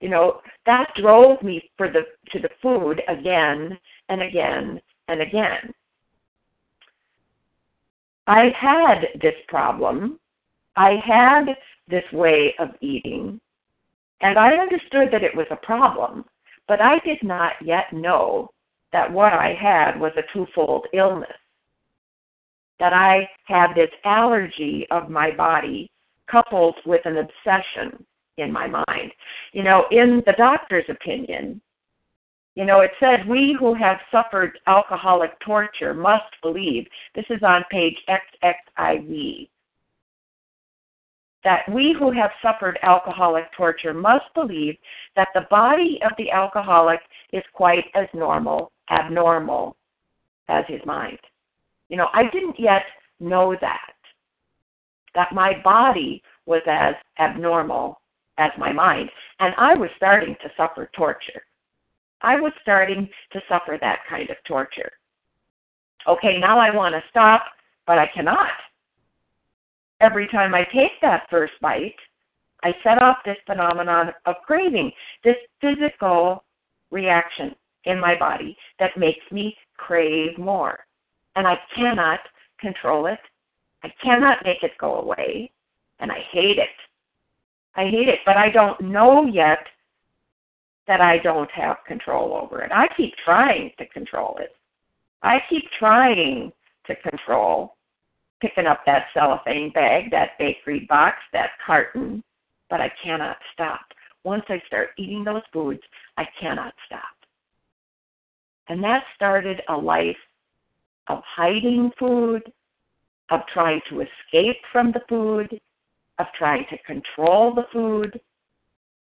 [0.00, 5.72] You know, that drove me for the to the food again and again and again.
[8.26, 10.18] I had this problem.
[10.76, 11.44] I had
[11.88, 13.40] this way of eating
[14.22, 16.24] and I understood that it was a problem,
[16.68, 18.50] but I did not yet know
[18.92, 21.28] that what I had was a twofold illness.
[22.78, 25.90] That I had this allergy of my body
[26.30, 28.04] coupled with an obsession
[28.38, 29.12] in my mind.
[29.52, 31.60] You know, in the doctor's opinion,
[32.54, 36.86] you know, it said, We who have suffered alcoholic torture must believe.
[37.14, 39.48] This is on page XXIV
[41.44, 44.76] that we who have suffered alcoholic torture must believe
[45.16, 47.00] that the body of the alcoholic
[47.32, 49.76] is quite as normal, abnormal
[50.48, 51.18] as his mind.
[51.88, 52.82] You know, I didn't yet
[53.20, 53.92] know that,
[55.14, 58.00] that my body was as abnormal
[58.38, 59.10] as my mind.
[59.40, 61.42] And I was starting to suffer torture.
[62.22, 64.92] I was starting to suffer that kind of torture.
[66.08, 67.44] Okay, now I want to stop,
[67.86, 68.48] but I cannot
[70.02, 71.94] every time I take that first bite,
[72.64, 74.92] I set off this phenomenon of craving,
[75.24, 76.44] this physical
[76.90, 80.80] reaction in my body that makes me crave more.
[81.34, 82.20] And I cannot
[82.60, 83.18] control it.
[83.82, 85.50] I cannot make it go away.
[85.98, 86.68] And I hate it.
[87.74, 89.66] I hate it, but I don't know yet
[90.86, 92.70] that I don't have control over it.
[92.72, 94.54] I keep trying to control it.
[95.22, 96.52] I keep trying
[96.86, 97.76] to control
[98.42, 102.22] picking up that cellophane bag, that bakery box, that carton,
[102.68, 103.80] but I cannot stop.
[104.24, 105.80] Once I start eating those foods,
[106.18, 107.00] I cannot stop.
[108.68, 110.16] And that started a life
[111.08, 112.42] of hiding food,
[113.30, 115.60] of trying to escape from the food,
[116.18, 118.20] of trying to control the food,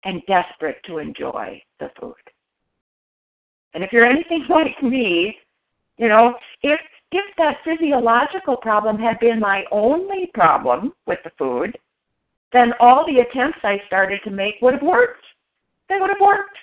[0.03, 2.13] and desperate to enjoy the food.
[3.73, 5.35] And if you're anything like me,
[5.97, 6.79] you know, if
[7.15, 11.77] if that physiological problem had been my only problem with the food,
[12.51, 15.23] then all the attempts I started to make would have worked.
[15.87, 16.57] They would have worked.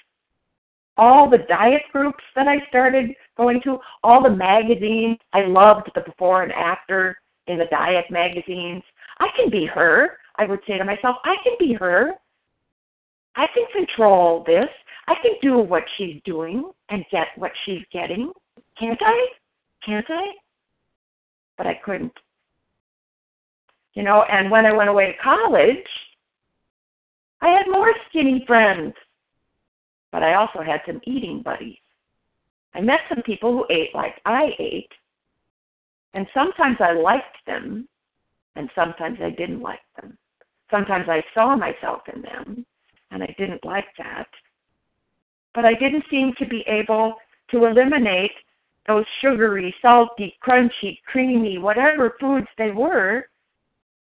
[0.99, 6.03] All the diet groups that I started going to, all the magazines, I loved the
[6.03, 8.83] before and after in the diet magazines.
[9.21, 10.19] I can be her.
[10.37, 12.13] I would say to myself, I can be her.
[13.37, 14.69] I can control this.
[15.09, 18.31] I can do what she's doing and get what she's getting.
[18.79, 19.27] Can't I?
[19.85, 20.42] Can't I?
[21.63, 22.19] But I couldn't.
[23.95, 25.87] You know, and when I went away to college,
[27.41, 28.95] I had more skinny friends.
[30.11, 31.79] But I also had some eating buddies.
[32.75, 34.91] I met some people who ate like I ate,
[36.15, 37.89] and sometimes I liked them,
[38.57, 40.19] and sometimes I didn't like them.
[40.69, 42.67] Sometimes I saw myself in them,
[43.13, 44.27] and I didn't like that.
[45.55, 47.15] But I didn't seem to be able
[47.53, 48.33] to eliminate
[48.87, 53.27] those sugary, salty, crunchy, creamy, whatever foods they were.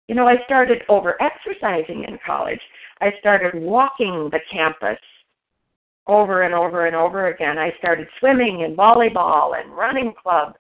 [0.09, 2.61] You know, I started over exercising in college.
[3.01, 4.99] I started walking the campus
[6.07, 7.59] over and over and over again.
[7.59, 10.55] I started swimming and volleyball and running club.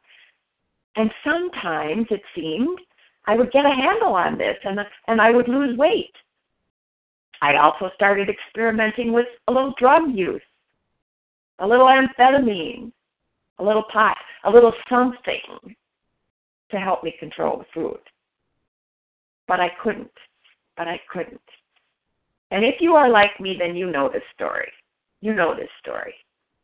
[0.96, 2.78] And sometimes it seemed
[3.26, 6.12] I would get a handle on this and and I would lose weight.
[7.42, 10.42] I also started experimenting with a little drug use,
[11.58, 12.92] a little amphetamine,
[13.58, 15.74] a little pot, a little something
[16.70, 18.00] to help me control the food.
[19.46, 20.10] But I couldn't.
[20.76, 21.40] But I couldn't.
[22.50, 24.70] And if you are like me, then you know this story.
[25.20, 26.14] You know this story.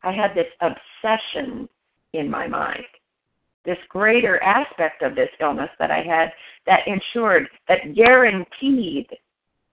[0.02, 1.68] I had this obsession
[2.12, 2.84] in my mind,
[3.64, 6.32] this greater aspect of this illness that I had
[6.66, 9.06] that ensured, that guaranteed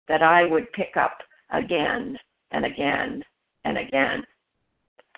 [0.08, 1.18] that I would pick up
[1.50, 2.18] again
[2.50, 3.24] and again
[3.64, 4.24] and again.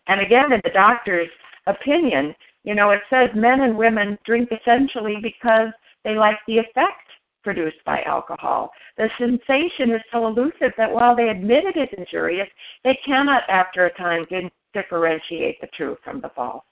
[0.07, 1.29] And again, in the doctor's
[1.69, 5.69] opinion, you know, it says men and women drink essentially because
[6.05, 7.09] they like the effect
[7.45, 8.71] produced by alcohol.
[8.97, 12.49] The sensation is so elusive that while they admit it is injurious,
[12.85, 14.27] they cannot, after a time,
[14.75, 16.65] differentiate the true from the false.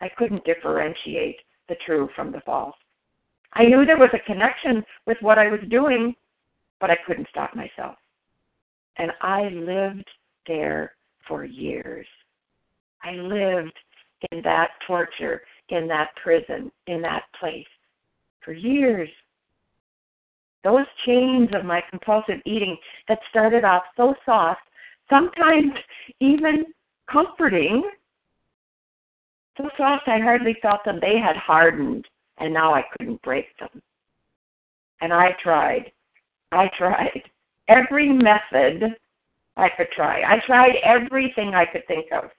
[0.00, 1.36] I couldn't differentiate
[1.68, 2.76] the true from the false.
[3.54, 6.14] I knew there was a connection with what I was doing,
[6.80, 7.96] but I couldn't stop myself.
[8.96, 10.08] And I lived
[10.46, 10.92] there
[11.26, 12.06] for years.
[13.04, 13.78] I lived
[14.32, 17.66] in that torture, in that prison, in that place
[18.40, 19.08] for years.
[20.62, 22.76] Those chains of my compulsive eating
[23.08, 24.62] that started off so soft,
[25.10, 25.72] sometimes
[26.20, 26.64] even
[27.10, 27.82] comforting,
[29.58, 30.98] so soft I hardly felt them.
[31.00, 32.06] They had hardened,
[32.38, 33.82] and now I couldn't break them.
[35.00, 35.92] And I tried
[36.54, 37.22] I tried
[37.68, 38.96] every method
[39.56, 40.22] I could try.
[40.22, 42.30] I tried everything I could think of.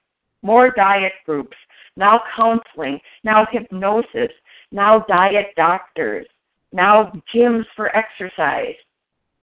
[0.46, 1.58] More diet groups,
[1.98, 4.30] now counseling, now hypnosis,
[4.72, 6.28] now diet doctors,
[6.72, 8.76] now gyms for exercise.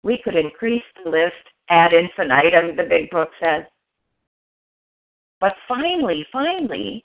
[0.04, 1.34] We could increase the list
[1.70, 3.66] ad infinitum, the big book says.
[5.42, 7.04] But finally, finally,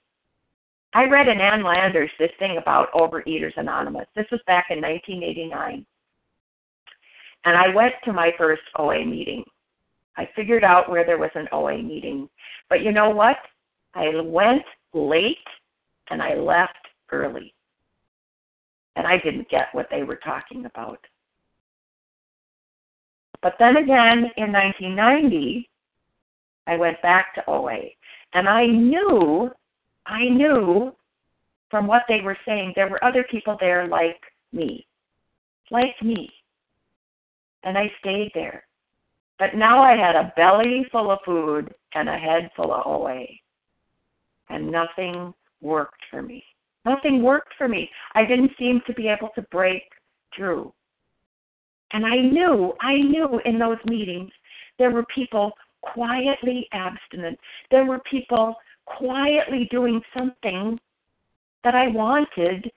[0.94, 4.06] I read in Ann Landers this thing about Overeaters Anonymous.
[4.14, 5.84] This was back in 1989.
[7.46, 9.42] And I went to my first OA meeting.
[10.16, 12.28] I figured out where there was an OA meeting.
[12.68, 13.38] But you know what?
[13.94, 15.36] I went late
[16.10, 17.54] and I left early.
[18.96, 20.98] And I didn't get what they were talking about.
[23.40, 25.68] But then again, in 1990,
[26.66, 27.78] I went back to OA.
[28.34, 29.50] And I knew,
[30.06, 30.94] I knew
[31.70, 34.20] from what they were saying, there were other people there like
[34.52, 34.86] me.
[35.70, 36.30] Like me
[37.64, 38.64] and I stayed there.
[39.38, 43.24] But now I had a belly full of food and a head full of OA.
[44.52, 45.32] And nothing
[45.62, 46.44] worked for me.
[46.84, 47.88] Nothing worked for me.
[48.14, 49.82] I didn't seem to be able to break
[50.36, 50.72] through.
[51.92, 54.30] And I knew, I knew in those meetings
[54.78, 57.38] there were people quietly abstinent.
[57.70, 58.54] There were people
[58.86, 60.78] quietly doing something
[61.64, 62.70] that I wanted,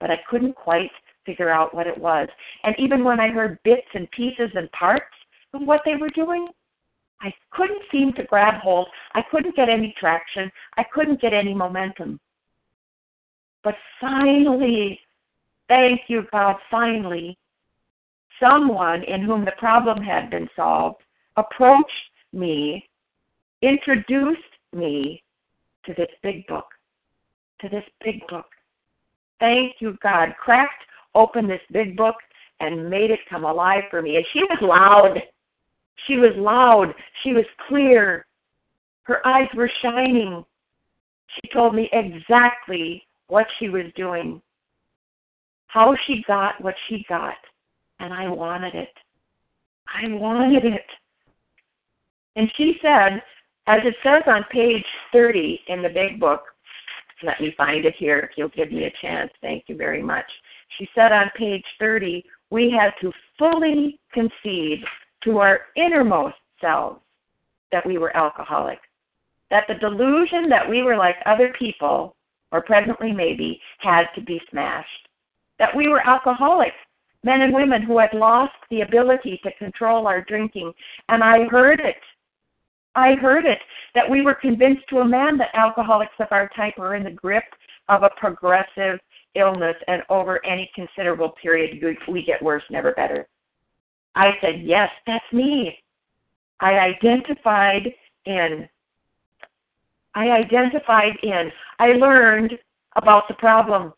[0.00, 0.90] but I couldn't quite
[1.24, 2.28] figure out what it was.
[2.64, 5.04] And even when I heard bits and pieces and parts
[5.54, 6.48] of what they were doing,
[7.20, 8.88] I couldn't seem to grab hold.
[9.14, 10.50] I couldn't get any traction.
[10.76, 12.20] I couldn't get any momentum.
[13.64, 15.00] But finally,
[15.68, 16.56] Thank you, God.
[16.70, 17.38] Finally,
[18.40, 21.02] someone in whom the problem had been solved
[21.36, 21.92] approached
[22.32, 22.88] me,
[23.62, 24.40] introduced
[24.72, 25.22] me
[25.84, 26.66] to this big book,
[27.60, 28.46] to this big book.
[29.40, 30.34] Thank you, God.
[30.42, 32.16] Cracked open this big book
[32.60, 34.16] and made it come alive for me.
[34.16, 35.22] And she was loud.
[36.06, 36.94] She was loud.
[37.22, 38.26] She was clear.
[39.02, 40.44] Her eyes were shining.
[41.34, 44.40] She told me exactly what she was doing,
[45.66, 47.36] how she got what she got,
[48.00, 48.92] and I wanted it.
[49.86, 50.86] I wanted it.
[52.36, 53.22] And she said,
[53.66, 56.42] as it says on page 30 in the big book,
[57.22, 59.30] let me find it here if you'll give me a chance.
[59.42, 60.24] Thank you very much.
[60.78, 64.84] She said on page 30, we had to fully concede
[65.24, 67.00] to our innermost selves
[67.72, 68.78] that we were alcoholic.
[69.50, 72.16] That the delusion that we were like other people,
[72.52, 75.08] or presently maybe, had to be smashed.
[75.58, 76.76] That we were alcoholics,
[77.24, 80.72] men and women who had lost the ability to control our drinking.
[81.08, 81.96] And I heard it.
[82.94, 83.58] I heard it.
[83.94, 87.10] That we were convinced to a man that alcoholics of our type were in the
[87.10, 87.44] grip
[87.88, 89.00] of a progressive
[89.34, 93.26] illness, and over any considerable period, we get worse, never better.
[94.18, 95.78] I said, Yes, that's me.
[96.58, 97.94] I identified
[98.26, 98.68] in.
[100.16, 101.52] I identified in.
[101.78, 102.54] I learned
[102.96, 103.92] about the problem.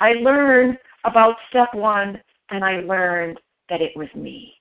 [0.00, 3.38] I learned about step one, and I learned
[3.68, 4.54] that it was me.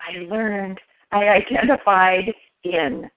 [0.00, 0.80] I learned,
[1.12, 2.34] I identified
[2.64, 3.08] in.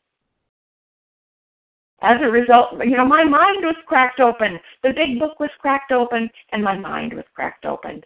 [2.04, 4.60] As a result, you know, my mind was cracked open.
[4.84, 8.04] The big book was cracked open, and my mind was cracked open.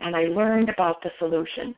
[0.00, 1.76] And I learned about the solution.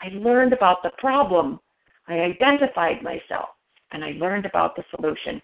[0.00, 1.60] I learned about the problem.
[2.08, 3.50] I identified myself,
[3.92, 5.40] and I learned about the solution.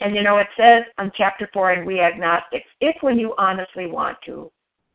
[0.00, 3.86] And you know, it says on chapter 4 in We Agnostics if when you honestly
[3.86, 4.50] want to,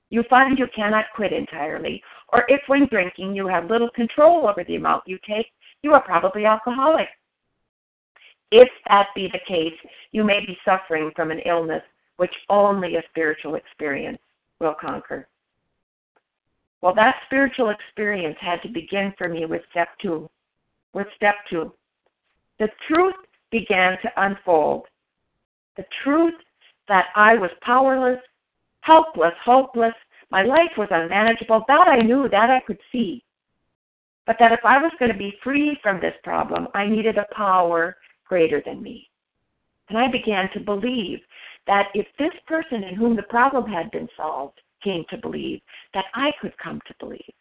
[0.09, 2.01] you find you cannot quit entirely,
[2.33, 5.47] or if when drinking you have little control over the amount you take,
[5.83, 7.07] you are probably alcoholic.
[8.51, 9.77] If that be the case,
[10.11, 11.81] you may be suffering from an illness
[12.17, 14.19] which only a spiritual experience
[14.59, 15.27] will conquer.
[16.81, 20.29] Well, that spiritual experience had to begin for me with step two.
[20.93, 21.73] With step two,
[22.59, 23.15] the truth
[23.51, 24.85] began to unfold.
[25.77, 26.35] The truth
[26.87, 28.19] that I was powerless,
[28.81, 29.93] helpless, hopeless,
[30.31, 33.23] my life was unmanageable, that I knew, that I could see.
[34.25, 37.27] But that if I was going to be free from this problem, I needed a
[37.35, 37.97] power
[38.27, 39.09] greater than me.
[39.89, 41.19] And I began to believe
[41.67, 45.59] that if this person in whom the problem had been solved came to believe,
[45.93, 47.33] that I could come to believe.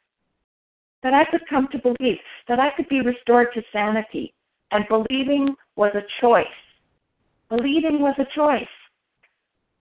[1.05, 2.19] That I could come to believe,
[2.49, 4.35] that I could be restored to sanity.
[4.73, 6.47] And believing was a choice.
[7.51, 8.75] Believing was a choice.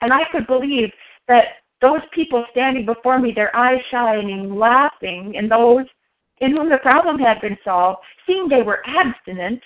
[0.02, 0.90] And I could believe
[1.26, 1.46] that
[1.80, 5.86] those people standing before me, their eyes shining, laughing, and those
[6.38, 9.60] in whom the problem had been solved, seeing they were abstinent,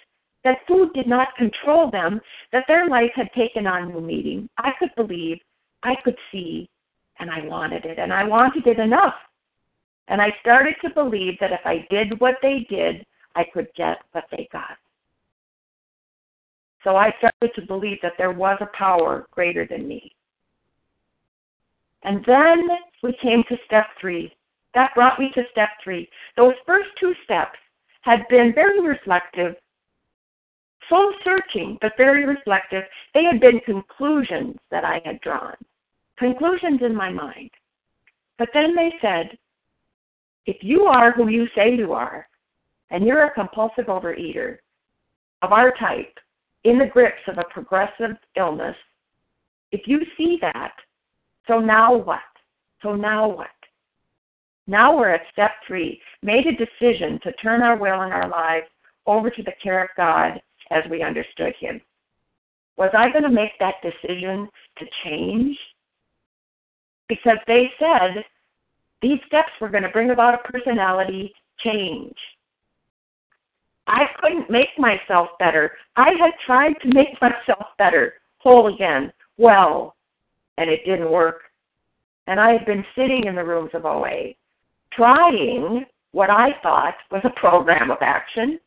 [0.45, 2.21] that food did not control them,
[2.53, 4.49] that their life had taken on new meaning.
[4.57, 5.39] I could believe,
[5.83, 6.69] I could see,
[7.21, 9.15] and I wanted it, and I wanted it enough.
[10.09, 13.07] And I started to believe that if I did what they did,
[13.37, 14.77] I could get what they got.
[16.83, 20.13] So I started to believe that there was a power greater than me.
[22.03, 22.67] And then
[23.03, 24.35] we came to step three.
[24.75, 26.09] That brought me to step three.
[26.37, 27.59] Those first two steps
[28.03, 29.55] had been very reflective
[30.89, 32.83] soul searching, but very reflective.
[33.15, 35.55] They had been conclusions that I had drawn,
[36.21, 37.51] conclusions in my mind.
[38.39, 39.37] But then they said,
[40.47, 42.29] if you are who you say you are,
[42.91, 44.59] and you're a compulsive overeater
[45.43, 46.17] of our type,
[46.65, 48.77] in the grips of a progressive illness,
[49.73, 50.73] if you see that,
[51.49, 52.21] so now what?
[52.83, 53.49] So now what?
[54.67, 58.67] Now we're at step three, made a decision to turn our will and our lives
[59.07, 60.41] over to the care of God
[60.71, 61.81] as we understood him.
[62.77, 64.49] Was I going to make that decision
[64.79, 65.57] to change?
[67.11, 68.25] Because they said
[69.03, 72.15] these steps were going to bring about a personality change.
[73.89, 75.73] I couldn't make myself better.
[75.97, 79.97] I had tried to make myself better, whole again, well,
[80.57, 81.41] and it didn't work.
[82.29, 84.35] And I had been sitting in the rooms of OA,
[84.93, 88.61] trying what I thought was a program of action.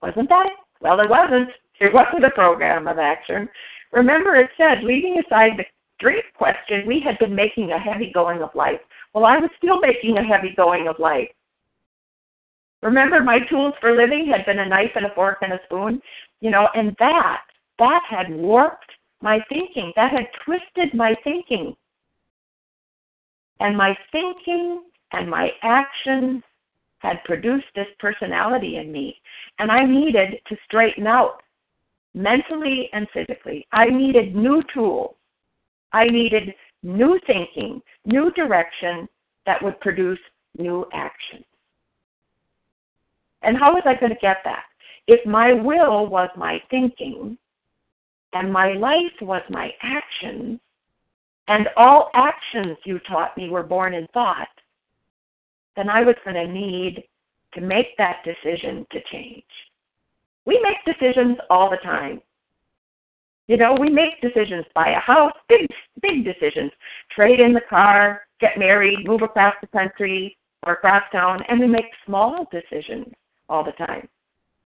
[0.00, 0.46] Wasn't that
[0.80, 1.48] well, it wasn't.
[1.80, 3.48] It wasn't a program of action.
[3.92, 5.64] Remember, it said, leaving aside the
[5.98, 8.80] drink question, we had been making a heavy going of life.
[9.14, 11.28] Well, I was still making a heavy going of life.
[12.82, 16.00] Remember, my tools for living had been a knife and a fork and a spoon,
[16.40, 17.42] you know, and that,
[17.78, 18.90] that had warped
[19.20, 19.92] my thinking.
[19.96, 21.74] That had twisted my thinking.
[23.60, 26.42] And my thinking and my actions
[27.00, 29.16] had produced this personality in me.
[29.58, 31.42] And I needed to straighten out
[32.14, 33.66] mentally and physically.
[33.72, 35.14] I needed new tools.
[35.92, 39.08] I needed new thinking, new direction
[39.46, 40.18] that would produce
[40.56, 41.44] new action.
[43.42, 44.64] And how was I going to get that?
[45.06, 47.38] If my will was my thinking,
[48.34, 50.60] and my life was my actions,
[51.46, 54.48] and all actions you taught me were born in thought,
[55.76, 57.04] then I was going to need
[57.54, 59.44] to make that decision to change.
[60.44, 62.20] We make decisions all the time.
[63.48, 65.66] You know, we make decisions, buy a house, big,
[66.02, 66.70] big decisions,
[67.10, 70.36] trade in the car, get married, move across the country
[70.66, 73.06] or across town, and we make small decisions
[73.48, 74.06] all the time.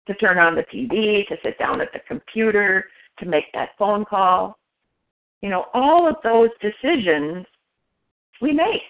[0.05, 2.85] To turn on the TV, to sit down at the computer,
[3.19, 4.57] to make that phone call.
[5.41, 7.45] You know, all of those decisions
[8.41, 8.81] we make.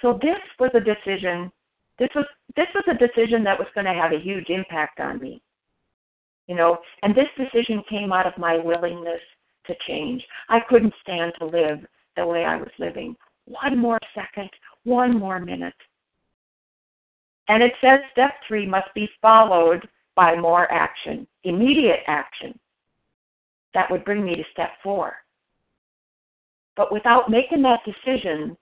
[0.00, 1.52] So this was a decision.
[1.98, 2.24] This was
[2.56, 5.40] this was a decision that was going to have a huge impact on me.
[6.48, 9.20] You know, and this decision came out of my willingness
[9.66, 10.22] to change.
[10.48, 11.78] I couldn't stand to live
[12.16, 13.16] the way I was living.
[13.46, 14.50] One more second,
[14.84, 15.74] one more minute.
[17.48, 22.58] And it says step three must be followed by more action, immediate action.
[23.74, 25.14] That would bring me to step four.
[26.76, 28.56] But without making that decision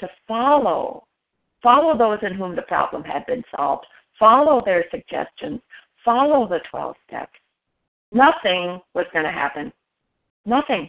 [0.00, 1.06] to follow,
[1.62, 3.86] follow those in whom the problem had been solved,
[4.18, 5.60] follow their suggestions,
[6.04, 7.32] follow the 12 steps,
[8.12, 9.72] nothing was going to happen.
[10.46, 10.88] Nothing.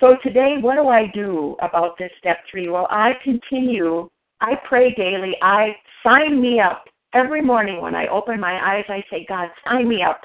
[0.00, 2.68] So today, what do I do about this step three?
[2.68, 6.84] Well, I continue, I pray daily, I sign me up.
[7.14, 10.20] Every morning when I open my eyes, I say, God, sign me up.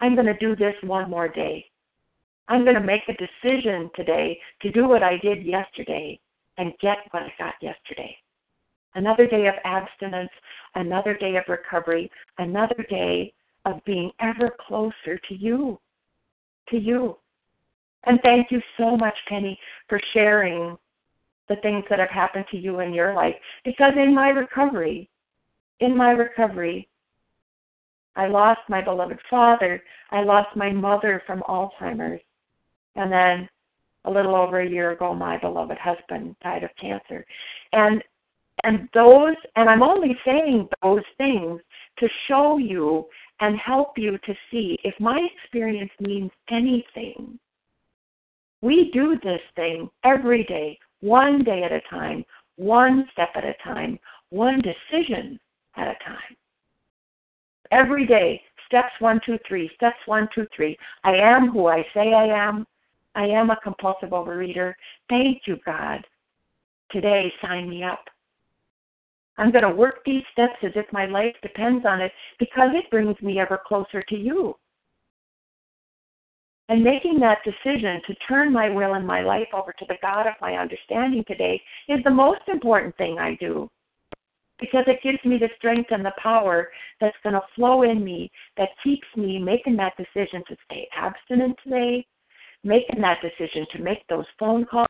[0.00, 1.66] I'm going to do this one more day.
[2.48, 6.18] I'm going to make a decision today to do what I did yesterday
[6.56, 8.16] and get what I got yesterday.
[8.94, 10.30] Another day of abstinence,
[10.74, 13.32] another day of recovery, another day
[13.64, 15.78] of being ever closer to you.
[16.70, 17.16] To you.
[18.04, 19.58] And thank you so much, Penny,
[19.88, 20.76] for sharing
[21.48, 23.34] the things that have happened to you in your life.
[23.64, 25.08] Because in my recovery,
[25.80, 26.88] in my recovery,
[28.16, 29.82] I lost my beloved father.
[30.10, 32.20] I lost my mother from Alzheimer's.
[32.96, 33.48] And then
[34.04, 37.24] a little over a year ago, my beloved husband died of cancer.
[37.72, 38.02] And
[38.64, 41.60] and those and I'm only saying those things
[41.98, 43.06] to show you
[43.40, 47.38] and help you to see if my experience means anything.
[48.60, 52.24] We do this thing every day, one day at a time,
[52.56, 53.98] one step at a time,
[54.30, 55.38] one decision
[55.76, 56.36] at a time
[57.70, 58.40] every day.
[58.66, 59.70] Steps one, two, three.
[59.76, 60.76] Steps one, two, three.
[61.04, 62.66] I am who I say I am.
[63.14, 64.74] I am a compulsive overeater.
[65.08, 66.04] Thank you, God.
[66.90, 68.04] Today, sign me up.
[69.38, 72.90] I'm going to work these steps as if my life depends on it because it
[72.90, 74.54] brings me ever closer to you.
[76.68, 80.26] And making that decision to turn my will and my life over to the God
[80.26, 83.70] of my understanding today is the most important thing I do
[84.60, 86.68] because it gives me the strength and the power
[87.00, 91.56] that's going to flow in me that keeps me making that decision to stay abstinent
[91.62, 92.04] today,
[92.64, 94.86] making that decision to make those phone calls,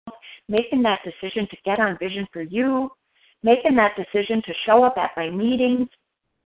[0.48, 2.90] making that decision to get on Vision for You,
[3.42, 5.88] making that decision to show up at my meetings,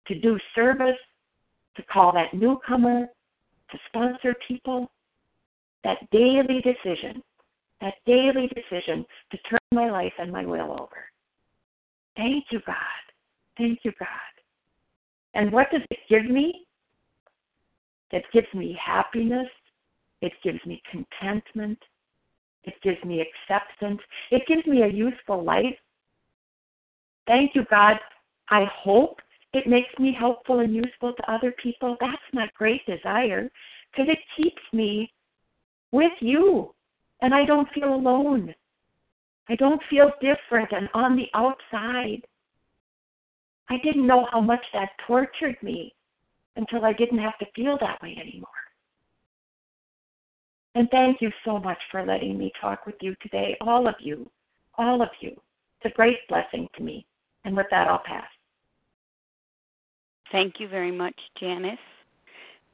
[0.08, 0.98] to do service,
[1.76, 3.06] to call that newcomer,
[3.70, 4.90] to sponsor people.
[5.82, 7.22] That daily decision,
[7.80, 11.04] that daily decision to turn my life and my will over.
[12.16, 12.76] Thank you, God.
[13.56, 14.08] Thank you, God.
[15.32, 16.66] And what does it give me?
[18.10, 19.48] It gives me happiness.
[20.20, 21.78] It gives me contentment.
[22.64, 24.00] It gives me acceptance.
[24.30, 25.76] It gives me a useful life.
[27.26, 27.98] Thank you, God.
[28.48, 29.20] I hope
[29.52, 31.96] it makes me helpful and useful to other people.
[32.00, 33.50] That's my great desire
[33.90, 35.12] because it keeps me
[35.92, 36.74] with you
[37.22, 38.54] and I don't feel alone.
[39.48, 42.22] I don't feel different and on the outside.
[43.68, 45.94] I didn't know how much that tortured me
[46.56, 48.48] until I didn't have to feel that way anymore.
[50.74, 54.30] And thank you so much for letting me talk with you today, all of you,
[54.78, 55.30] all of you.
[55.30, 57.06] It's a great blessing to me.
[57.44, 58.26] And with that, I'll pass.
[60.32, 61.78] Thank you very much, Janice.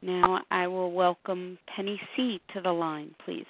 [0.02, 3.46] Now I will welcome Penny C to the line, please.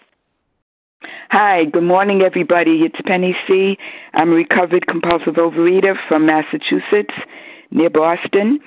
[1.31, 2.83] Hi, good morning, everybody.
[2.83, 3.77] It's Penny C.
[4.14, 7.14] I'm a recovered compulsive overeater from Massachusetts,
[7.71, 8.61] near Boston.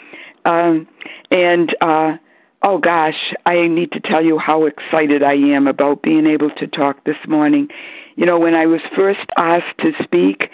[0.45, 0.87] Um,
[1.31, 2.17] and uh,
[2.61, 6.67] Oh gosh, I need to tell you how excited I am about being able to
[6.67, 7.69] talk this morning.
[8.17, 10.49] You know, when I was first asked to speak,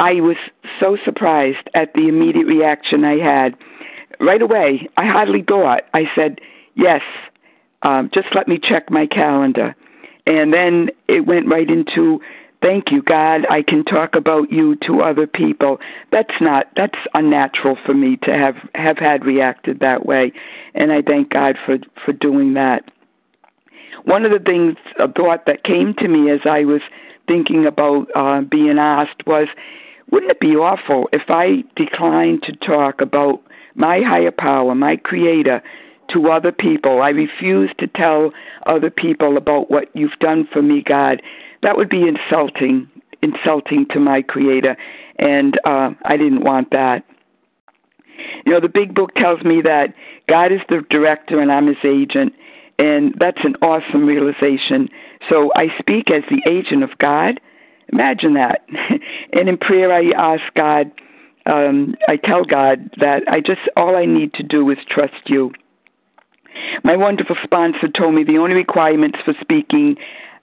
[0.00, 0.36] I was
[0.80, 3.54] so surprised at the immediate reaction I had.
[4.18, 5.82] Right away, I hardly thought.
[5.92, 6.40] I said,
[6.74, 7.02] Yes,
[7.82, 9.76] um, just let me check my calendar.
[10.26, 12.20] And then it went right into
[12.62, 13.46] Thank you, God.
[13.48, 15.78] I can talk about you to other people.
[16.12, 20.32] That's not that's unnatural for me to have have had reacted that way,
[20.74, 22.84] and I thank God for for doing that.
[24.04, 26.82] One of the things a thought that came to me as I was
[27.26, 29.48] thinking about uh, being asked was,
[30.10, 33.42] wouldn't it be awful if I declined to talk about
[33.74, 35.62] my higher power, my Creator,
[36.12, 37.02] to other people?
[37.02, 38.32] I refuse to tell
[38.66, 41.22] other people about what you've done for me, God
[41.62, 42.88] that would be insulting,
[43.22, 44.76] insulting to my creator,
[45.18, 47.04] and uh, I didn't want that.
[48.44, 49.94] You know, the big book tells me that
[50.28, 52.34] God is the director and I'm his agent,
[52.78, 54.88] and that's an awesome realization.
[55.28, 57.40] So I speak as the agent of God.
[57.92, 58.62] Imagine that.
[59.32, 60.90] and in prayer, I ask God,
[61.46, 65.52] um, I tell God that I just, all I need to do is trust you.
[66.84, 69.96] My wonderful sponsor told me the only requirements for speaking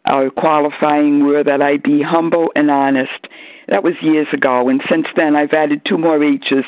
[0.05, 3.27] uh, qualifying were that I be humble and honest.
[3.67, 6.63] That was years ago, and since then I've added two more H's.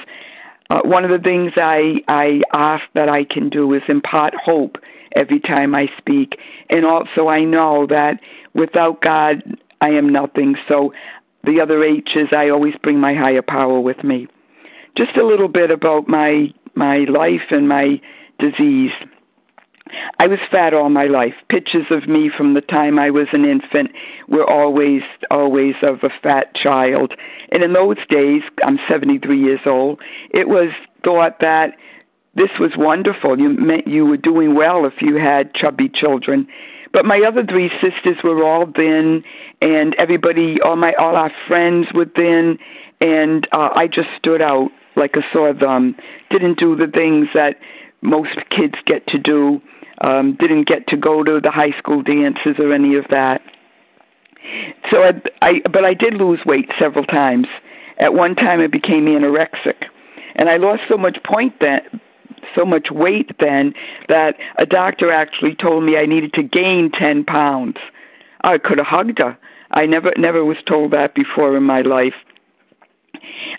[0.69, 4.77] Uh, one of the things I I ask that I can do is impart hope
[5.15, 6.37] every time I speak,
[6.69, 8.19] and also I know that
[8.53, 9.41] without God
[9.81, 10.55] I am nothing.
[10.67, 10.93] So
[11.43, 14.27] the other H is I always bring my higher power with me.
[14.97, 17.99] Just a little bit about my my life and my
[18.39, 18.91] disease.
[20.19, 21.33] I was fat all my life.
[21.49, 23.91] Pictures of me from the time I was an infant
[24.27, 25.01] were always,
[25.31, 27.13] always of a fat child.
[27.51, 29.99] And in those days, I'm 73 years old,
[30.29, 30.69] it was
[31.03, 31.75] thought that
[32.35, 33.39] this was wonderful.
[33.39, 36.47] You meant you were doing well if you had chubby children.
[36.91, 39.23] But my other three sisters were all thin,
[39.61, 42.57] and everybody, all my, all our friends were thin,
[43.01, 45.95] and uh, I just stood out like a sore thumb.
[46.31, 47.57] Didn't do the things that
[48.01, 49.61] most kids get to do
[50.01, 53.41] um, didn't get to go to the high school dances or any of that.
[54.89, 55.11] So I,
[55.41, 57.47] I, but I did lose weight several times.
[57.99, 59.75] At one time, I became anorexic,
[60.35, 61.81] and I lost so much point then,
[62.55, 63.73] so much weight then
[64.07, 67.77] that a doctor actually told me I needed to gain ten pounds.
[68.41, 69.37] I could have hugged her.
[69.71, 72.13] I never, never was told that before in my life.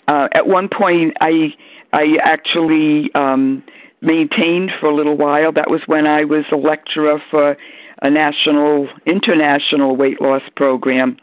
[0.07, 1.53] Uh, at one point, I,
[1.93, 3.63] I actually um,
[4.01, 5.51] maintained for a little while.
[5.51, 7.55] That was when I was a lecturer for
[8.01, 11.17] a national, international weight loss program.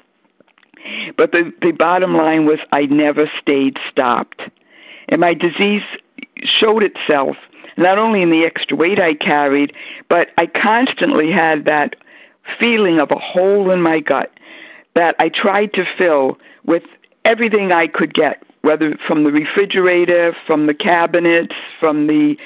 [1.17, 4.41] But the, the bottom line was I never stayed stopped.
[5.09, 5.83] And my disease
[6.45, 7.37] showed itself
[7.79, 9.73] not only in the extra weight I carried,
[10.09, 11.97] but I constantly had that
[12.59, 14.31] feeling of a hole in my gut
[14.95, 16.83] that I tried to fill with
[17.25, 22.37] everything I could get, whether from the refrigerator, from the cabinets, from the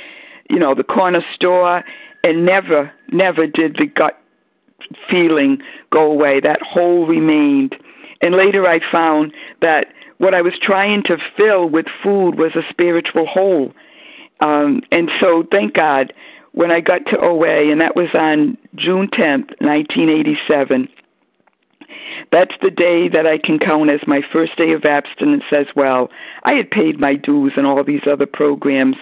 [0.50, 1.82] you know, the corner store,
[2.22, 4.18] and never, never did the gut
[5.08, 5.58] feeling
[5.90, 6.40] go away.
[6.40, 7.74] That hole remained.
[8.20, 9.86] And later I found that
[10.18, 13.72] what I was trying to fill with food was a spiritual hole.
[14.42, 16.12] Um, and so, thank God,
[16.50, 20.88] when I got to OA, and that was on June 10th, 1987,
[22.32, 26.10] that's the day that I can count as my first day of abstinence as well.
[26.42, 28.96] I had paid my dues and all these other programs,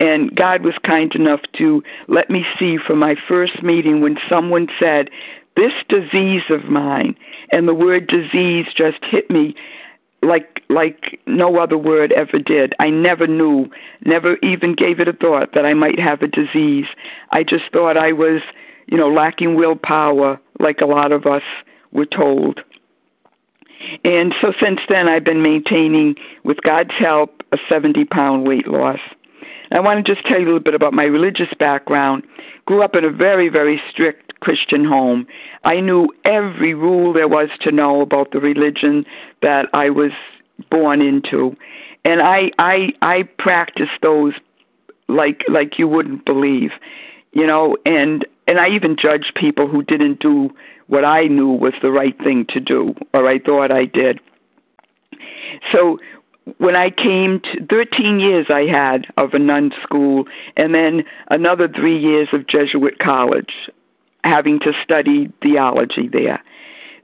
[0.00, 4.66] and God was kind enough to let me see from my first meeting when someone
[4.78, 5.08] said,
[5.56, 7.14] This disease of mine,
[7.52, 9.54] and the word disease just hit me
[10.22, 12.74] like like no other word ever did.
[12.78, 13.66] I never knew,
[14.04, 16.86] never even gave it a thought that I might have a disease.
[17.32, 18.42] I just thought I was,
[18.86, 21.42] you know, lacking willpower like a lot of us
[21.92, 22.60] were told.
[24.04, 29.00] And so since then I've been maintaining with God's help a 70 pound weight loss.
[29.72, 32.24] I want to just tell you a little bit about my religious background.
[32.66, 35.26] Grew up in a very, very strict Christian home.
[35.64, 39.04] I knew every rule there was to know about the religion
[39.42, 40.12] that I was
[40.70, 41.56] born into.
[42.04, 44.32] And I I I practiced those
[45.08, 46.70] like like you wouldn't believe.
[47.32, 50.50] You know, and and I even judged people who didn't do
[50.88, 54.18] what I knew was the right thing to do or I thought I did.
[55.70, 55.98] So
[56.58, 60.24] when I came to 13 years I had of a nun school
[60.56, 63.52] and then another 3 years of Jesuit college
[64.24, 66.42] having to study theology there.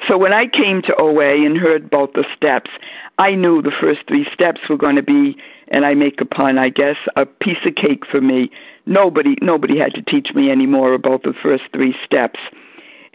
[0.07, 2.71] So when I came to OA and heard about the steps,
[3.19, 5.37] I knew the first three steps were going to be,
[5.69, 8.51] and I make a pun, I guess, a piece of cake for me.
[8.85, 12.39] Nobody, nobody had to teach me any more about the first three steps,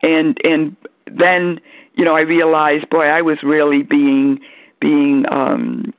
[0.01, 1.61] and and then
[1.93, 4.39] you know I realized, boy, I was really being
[4.81, 5.93] being um,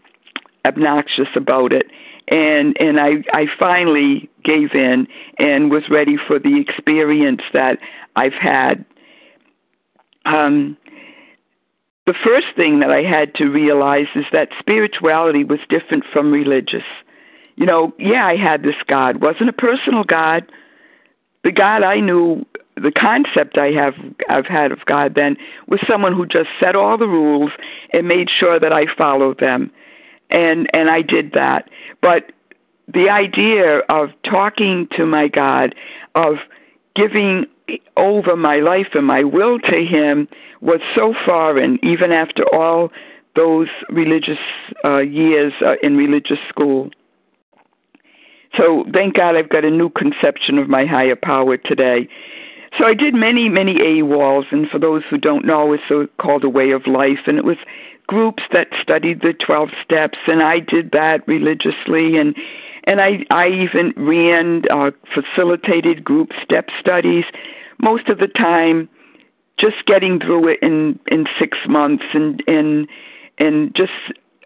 [0.65, 1.91] obnoxious about it,
[2.29, 5.07] and and I I finally gave in
[5.39, 7.79] and was ready for the experience that
[8.17, 8.85] I've had.
[10.25, 10.77] Um,
[12.07, 16.85] the first thing that I had to realize is that spirituality was different from religious.
[17.57, 20.51] You know, yeah, I had this God, wasn't a personal God.
[21.45, 22.45] The God I knew,
[22.77, 23.95] the concept I have
[24.29, 25.37] I've had of God then
[25.69, 27.51] was someone who just set all the rules
[27.93, 29.71] and made sure that I followed them.
[30.33, 31.69] And and I did that.
[32.01, 32.33] But
[32.93, 35.75] the idea of talking to my God,
[36.15, 36.37] of
[36.97, 37.47] giving
[37.97, 40.29] over my life and my will to Him
[40.61, 42.91] was so foreign, even after all
[43.35, 44.39] those religious
[44.85, 46.91] uh, years uh, in religious school.
[48.57, 52.09] So thank God I've got a new conception of my higher power today.
[52.79, 56.49] So I did many, many AWOLs, and for those who don't know, it's called a
[56.49, 57.59] way of life, and it was
[58.07, 62.37] groups that studied the 12 steps, and I did that religiously, and
[62.85, 67.25] and I I even ran uh, facilitated group step studies.
[67.81, 68.89] Most of the time,
[69.59, 72.89] just getting through it in in six months, and and
[73.39, 73.93] and just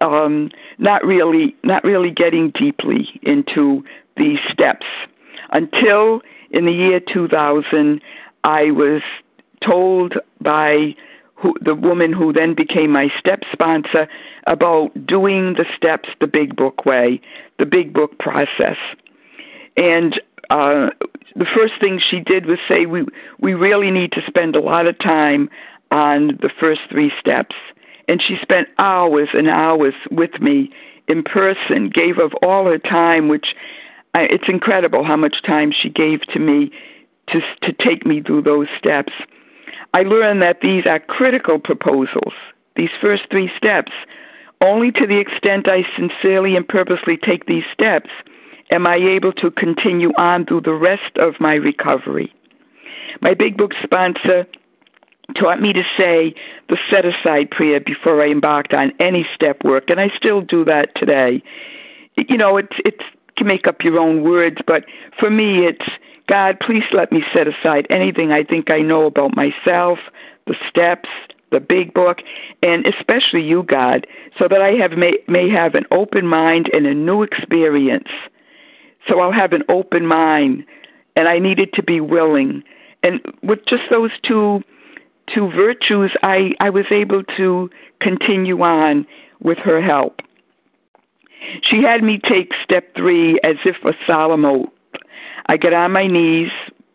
[0.00, 3.82] um, not really not really getting deeply into
[4.16, 4.86] these steps
[5.50, 8.00] until in the year 2000
[8.44, 9.02] I was
[9.62, 10.94] told by
[11.36, 14.08] who, the woman who then became my step sponsor
[14.46, 17.20] about doing the steps the big book way,
[17.58, 18.76] the big book process.
[19.76, 20.20] And
[20.50, 20.88] uh,
[21.34, 23.04] the first thing she did was say we
[23.40, 25.50] we really need to spend a lot of time
[25.90, 27.54] on the first three steps.
[28.08, 30.70] And she spent hours and hours with me
[31.08, 33.54] in person, gave of all her time, which
[34.14, 36.70] I, it's incredible how much time she gave to me
[37.28, 39.12] to to take me through those steps.
[39.96, 42.34] I learned that these are critical proposals,
[42.76, 43.92] these first three steps.
[44.60, 48.10] Only to the extent I sincerely and purposely take these steps
[48.70, 52.30] am I able to continue on through the rest of my recovery.
[53.22, 54.46] My big book sponsor
[55.34, 56.34] taught me to say
[56.68, 60.62] the set aside prayer before I embarked on any step work, and I still do
[60.66, 61.42] that today.
[62.18, 63.04] You know, it's it's
[63.38, 64.84] can make up your own words, but
[65.18, 65.88] for me, it's
[66.28, 69.98] God, please let me set aside anything I think I know about myself,
[70.46, 71.08] the steps,
[71.52, 72.18] the big book,
[72.62, 74.06] and especially you, God,
[74.38, 78.08] so that I have may, may have an open mind and a new experience.
[79.08, 80.64] So I'll have an open mind,
[81.14, 82.64] and I needed to be willing.
[83.02, 84.62] And with just those two
[85.34, 87.68] two virtues, I, I was able to
[88.00, 89.04] continue on
[89.40, 90.20] with her help.
[91.62, 94.68] She had me take step three as if a solemn oath.
[95.46, 96.50] I got on my knees,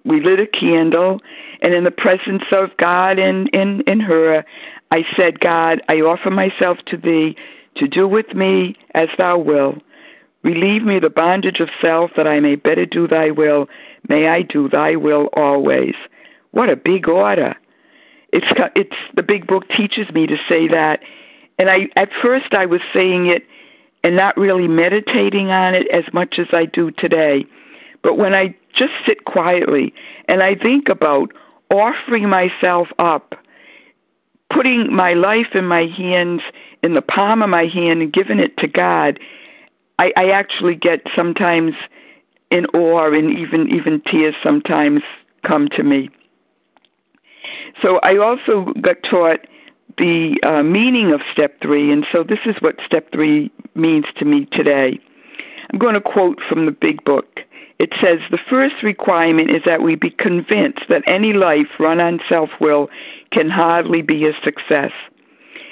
[0.06, 1.22] we lit a candle,
[1.62, 4.43] and in the presence of God and in, in her,
[4.91, 7.36] I said, God, I offer myself to thee
[7.78, 9.82] to do with me as thou wilt.
[10.43, 13.68] Relieve me the bondage of self that I may better do thy will.
[14.10, 15.93] May I do thy will always.
[16.52, 17.56] What a big order.
[18.34, 21.02] It's it's the big book teaches me to say that.
[21.60, 23.45] And I at first I was saying it
[24.04, 27.45] and not really meditating on it as much as I do today.
[28.04, 29.93] But when I just sit quietly
[30.28, 31.32] and I think about
[31.70, 33.36] offering myself up,
[34.54, 36.41] putting my life in my hands,
[36.84, 39.20] in the palm of my hand, and giving it to God,
[39.99, 41.74] I, I actually get sometimes
[42.49, 45.02] in awe and even even tears sometimes
[45.45, 46.10] come to me.
[47.82, 49.47] So I also got taught
[49.97, 54.26] the uh, meaning of step three, and so this is what step three means to
[54.26, 54.99] me today.
[55.72, 57.39] I'm going to quote from the big book.
[57.82, 62.20] It says the first requirement is that we be convinced that any life run on
[62.30, 62.90] self will
[63.32, 64.92] can hardly be a success.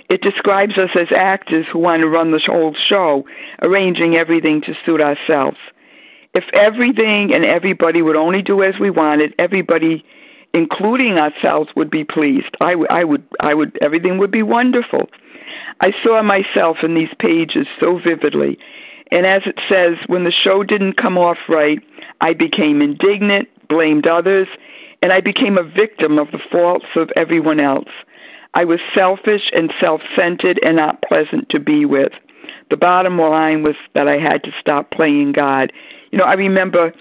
[0.09, 3.25] It describes us as actors who want to run the whole show,
[3.61, 5.57] arranging everything to suit ourselves.
[6.33, 10.03] If everything and everybody would only do as we wanted, everybody,
[10.51, 12.57] including ourselves, would be pleased.
[12.59, 15.09] I, w- I would, I would, everything would be wonderful.
[15.81, 18.57] I saw myself in these pages so vividly,
[19.11, 21.79] and as it says, when the show didn't come off right,
[22.21, 24.47] I became indignant, blamed others,
[25.01, 27.89] and I became a victim of the faults of everyone else.
[28.53, 32.11] I was selfish and self centered and not pleasant to be with.
[32.69, 35.71] The bottom line was that I had to stop playing God.
[36.11, 36.93] You know, I remember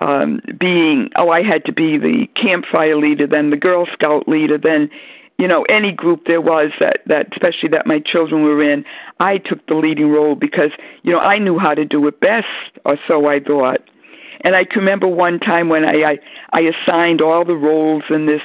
[0.00, 4.58] um being oh I had to be the campfire leader, then the Girl Scout leader,
[4.58, 4.90] then
[5.38, 8.84] you know any group there was that that especially that my children were in
[9.20, 10.70] i took the leading role because
[11.02, 12.46] you know i knew how to do it best
[12.84, 13.80] or so i thought
[14.44, 16.18] and i can remember one time when i i,
[16.52, 18.42] I assigned all the roles in this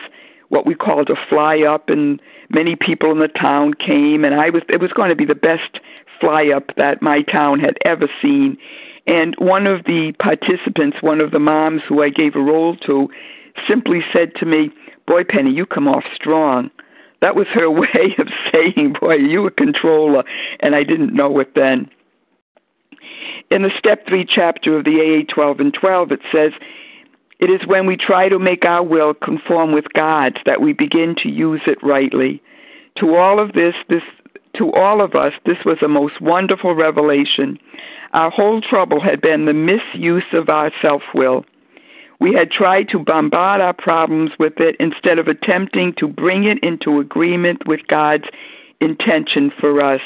[0.50, 2.20] what we called a fly up and
[2.50, 5.36] many people in the town came and i was it was going to be the
[5.36, 5.80] best
[6.20, 8.58] fly up that my town had ever seen.
[9.08, 13.10] And one of the participants one of the moms who i gave a role to
[13.68, 14.72] simply said to me
[15.08, 16.70] boy penny you come off strong.
[17.22, 20.24] That was her way of saying, Boy, you a controller,
[20.62, 21.90] and I didn't know it then.
[23.52, 26.52] In the step three chapter of the AA 12 and 12, it says,
[27.40, 31.16] It is when we try to make our will conform with God's that we begin
[31.24, 32.42] to use it rightly.
[33.00, 34.04] To all of this, this
[34.58, 37.58] to all of us, this was a most wonderful revelation.
[38.14, 41.46] Our whole trouble had been the misuse of our self will.
[42.20, 46.60] We had tried to bombard our problems with it instead of attempting to bring it
[46.64, 48.26] into agreement with God's
[48.82, 50.02] intention for us.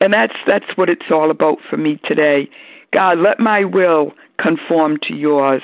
[0.00, 2.48] And that's that's what it's all about for me today.
[2.92, 5.62] God, let my will conform to yours.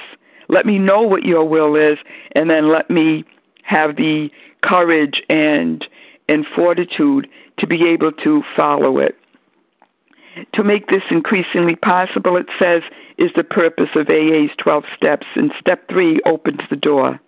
[0.48, 1.98] Let me know what your will is
[2.34, 3.24] and then let me
[3.62, 4.28] have the
[4.62, 5.86] courage and
[6.28, 7.28] and fortitude
[7.58, 9.16] to be able to follow it.
[10.54, 12.82] To make this increasingly possible, it says,
[13.16, 17.18] is the purpose of AA's 12 steps, and step three opens the door.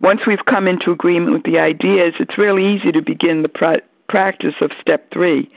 [0.00, 3.80] Once we've come into agreement with the ideas, it's really easy to begin the pra-
[4.08, 5.50] practice of step three.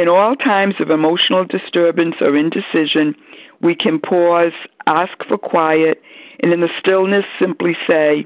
[0.00, 3.14] In all times of emotional disturbance or indecision,
[3.60, 4.54] we can pause,
[4.86, 6.00] ask for quiet,
[6.42, 8.24] and in the stillness simply say,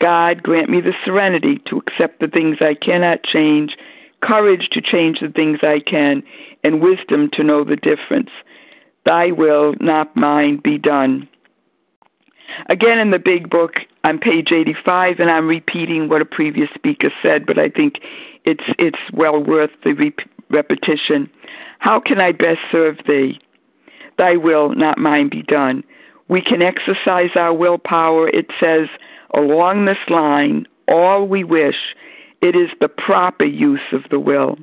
[0.00, 3.76] God, grant me the serenity to accept the things I cannot change,
[4.22, 6.22] courage to change the things I can,
[6.62, 8.30] and wisdom to know the difference.
[9.04, 11.28] Thy will, not mine, be done.
[12.68, 13.72] Again, in the big book
[14.04, 17.94] on page 85, and I'm repeating what a previous speaker said, but I think
[18.44, 21.30] it's it's well worth the rep- repetition.
[21.78, 23.38] How can I best serve thee?
[24.16, 25.84] Thy will, not mine, be done.
[26.28, 28.88] We can exercise our willpower, it says,
[29.34, 31.94] along this line, all we wish.
[32.40, 34.56] It is the proper use of the will.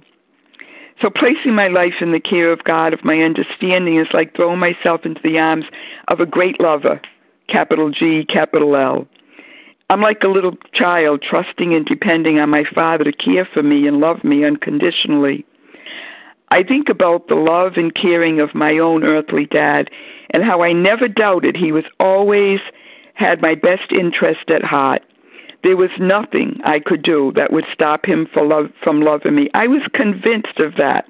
[1.01, 4.59] So placing my life in the care of God, of my understanding, is like throwing
[4.59, 5.65] myself into the arms
[6.07, 7.01] of a great lover,
[7.49, 9.07] capital G, capital L.
[9.89, 13.87] I'm like a little child trusting and depending on my father to care for me
[13.87, 15.45] and love me unconditionally.
[16.49, 19.89] I think about the love and caring of my own earthly dad
[20.31, 22.59] and how I never doubted he was always
[23.15, 25.01] had my best interest at heart.
[25.63, 29.49] There was nothing I could do that would stop him love, from loving me.
[29.53, 31.09] I was convinced of that.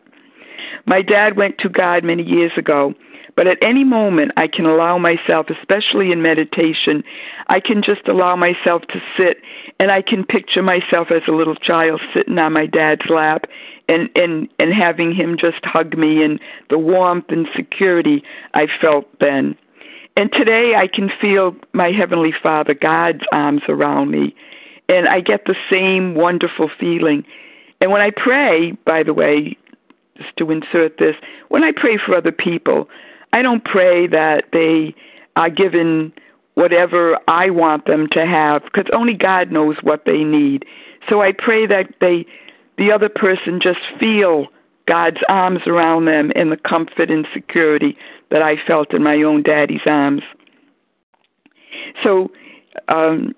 [0.85, 2.93] My dad went to God many years ago,
[3.35, 7.03] but at any moment I can allow myself, especially in meditation,
[7.47, 9.41] I can just allow myself to sit
[9.79, 13.45] and I can picture myself as a little child sitting on my dad's lap
[13.87, 18.23] and and and having him just hug me and the warmth and security
[18.53, 19.55] I felt then.
[20.17, 24.33] And today I can feel my Heavenly Father, God's arms around me,
[24.87, 27.25] and I get the same wonderful feeling.
[27.81, 29.57] And when I pray, by the way,
[30.17, 31.15] just to insert this,
[31.49, 32.87] when I pray for other people,
[33.33, 34.95] I don't pray that they
[35.35, 36.13] are given
[36.53, 40.63] whatever I want them to have, because only God knows what they need.
[41.09, 42.25] So I pray that they,
[42.77, 44.47] the other person, just feel
[44.87, 47.97] God's arms around them and the comfort and security
[48.29, 50.21] that I felt in my own daddy's arms.
[52.03, 52.31] So
[52.87, 53.33] um,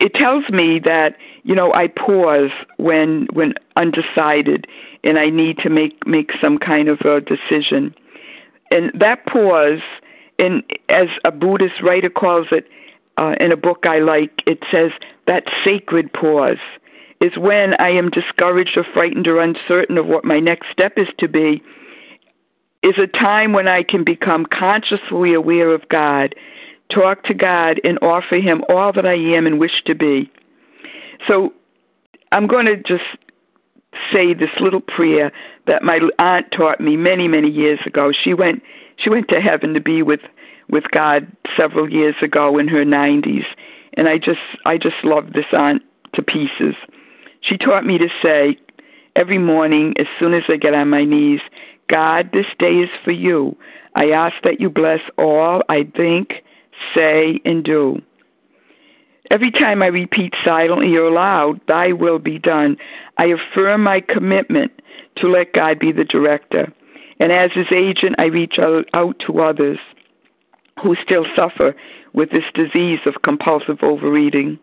[0.00, 4.66] it tells me that you know I pause when when undecided
[5.04, 7.94] and I need to make make some kind of a decision,
[8.70, 9.80] and that pause,
[10.38, 12.66] and as a Buddhist writer calls it
[13.16, 14.90] uh, in a book I like, it says
[15.26, 16.58] that sacred pause
[17.20, 21.08] is when I am discouraged or frightened or uncertain of what my next step is
[21.18, 21.62] to be,
[22.82, 26.34] is a time when I can become consciously aware of God,
[26.92, 30.30] talk to God, and offer Him all that I am and wish to be.
[31.26, 31.52] So
[32.32, 33.04] I'm going to just
[34.12, 35.32] say this little prayer
[35.66, 38.12] that my aunt taught me many, many years ago.
[38.12, 38.62] She went
[38.98, 40.20] she went to heaven to be with
[40.68, 43.44] with God several years ago in her 90s,
[43.94, 45.82] and I just I just love this aunt
[46.14, 46.74] to pieces.
[47.46, 48.58] She taught me to say
[49.14, 51.40] every morning, as soon as I get on my knees,
[51.88, 53.56] God, this day is for you.
[53.94, 56.42] I ask that you bless all I think,
[56.94, 58.02] say, and do.
[59.30, 62.76] Every time I repeat silently or aloud, Thy will be done,
[63.18, 64.72] I affirm my commitment
[65.16, 66.72] to let God be the director.
[67.20, 69.78] And as His agent, I reach out, to others
[70.82, 71.74] who still suffer
[72.12, 74.58] with this disease of compulsive overeating.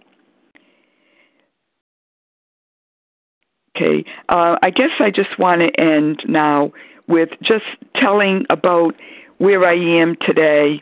[3.75, 4.05] Okay.
[4.29, 6.71] Uh, I guess I just want to end now
[7.07, 7.65] with just
[7.95, 8.95] telling about
[9.39, 10.81] where I am today.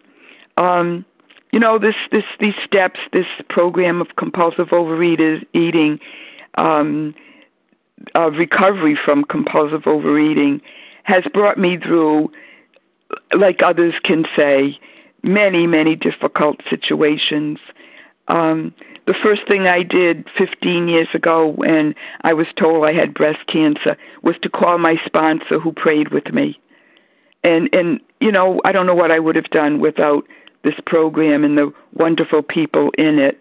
[0.57, 1.05] Um,
[1.51, 5.99] you know, this, this, these steps, this program of compulsive overeating,
[6.55, 7.15] um,
[8.15, 10.61] uh, recovery from compulsive overeating,
[11.03, 12.31] has brought me through,
[13.37, 14.77] like others can say,
[15.23, 17.57] many, many difficult situations.
[18.27, 18.73] Um,
[19.11, 23.45] the first thing I did 15 years ago when I was told I had breast
[23.47, 26.57] cancer was to call my sponsor who prayed with me.
[27.43, 30.23] And and you know, I don't know what I would have done without
[30.63, 33.37] this program and the wonderful people in it.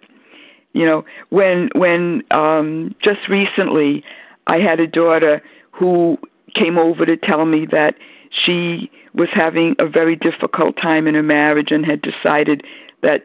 [0.72, 4.02] You know, when when um just recently
[4.48, 5.40] I had a daughter
[5.70, 6.18] who
[6.52, 7.94] came over to tell me that
[8.30, 12.64] she was having a very difficult time in her marriage and had decided
[13.02, 13.24] that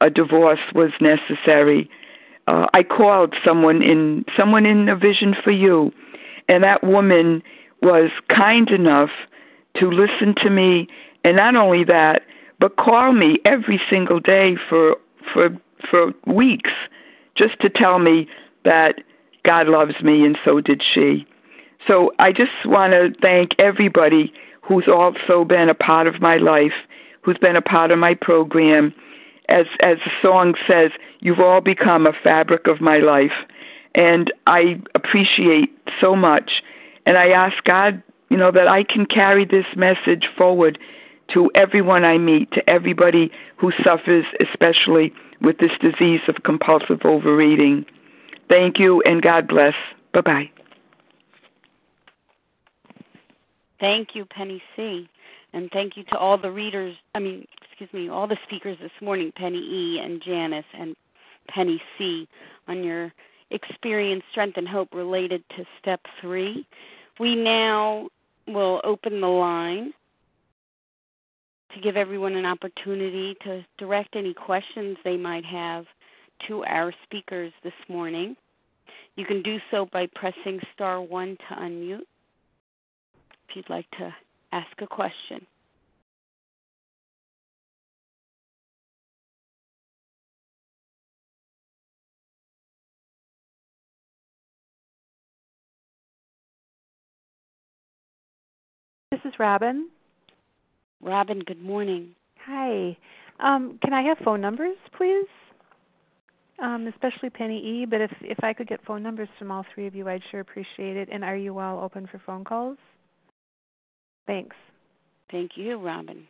[0.00, 1.90] a divorce was necessary.
[2.46, 5.92] Uh, I called someone in someone in a vision for you,
[6.48, 7.42] and that woman
[7.82, 9.10] was kind enough
[9.76, 10.88] to listen to me,
[11.24, 12.22] and not only that,
[12.58, 14.96] but call me every single day for
[15.32, 15.50] for
[15.90, 16.70] for weeks,
[17.36, 18.28] just to tell me
[18.64, 19.00] that
[19.44, 21.26] God loves me, and so did she.
[21.86, 26.72] So I just want to thank everybody who's also been a part of my life,
[27.22, 28.92] who's been a part of my program.
[29.48, 30.90] As as the song says,
[31.20, 33.32] you've all become a fabric of my life,
[33.94, 35.70] and I appreciate
[36.00, 36.62] so much.
[37.06, 40.78] And I ask God, you know, that I can carry this message forward
[41.32, 47.84] to everyone I meet, to everybody who suffers, especially with this disease of compulsive overeating.
[48.48, 49.74] Thank you, and God bless.
[50.12, 50.50] Bye bye.
[53.78, 55.08] Thank you, Penny C.
[55.52, 57.46] And thank you to all the readers, I mean,
[57.78, 60.00] excuse me, all the speakers this morning, Penny E.
[60.02, 60.96] and Janice and
[61.48, 62.26] Penny C.,
[62.68, 63.12] on your
[63.50, 66.66] experience, strength, and hope related to step three.
[67.20, 68.08] We now
[68.48, 69.92] will open the line
[71.74, 75.84] to give everyone an opportunity to direct any questions they might have
[76.48, 78.36] to our speakers this morning.
[79.16, 82.00] You can do so by pressing star one to unmute
[83.48, 84.14] if you'd like to
[84.52, 85.46] ask a question.
[99.12, 99.88] This is Robin.
[101.00, 102.14] Robin, good morning.
[102.44, 102.96] Hi.
[103.38, 105.26] Um, can I have phone numbers, please?
[106.60, 107.86] Um, especially Penny E.
[107.86, 110.40] But if if I could get phone numbers from all three of you, I'd sure
[110.40, 111.08] appreciate it.
[111.12, 112.78] And are you all open for phone calls?
[114.26, 114.56] Thanks.
[115.30, 116.26] Thank you, Robin.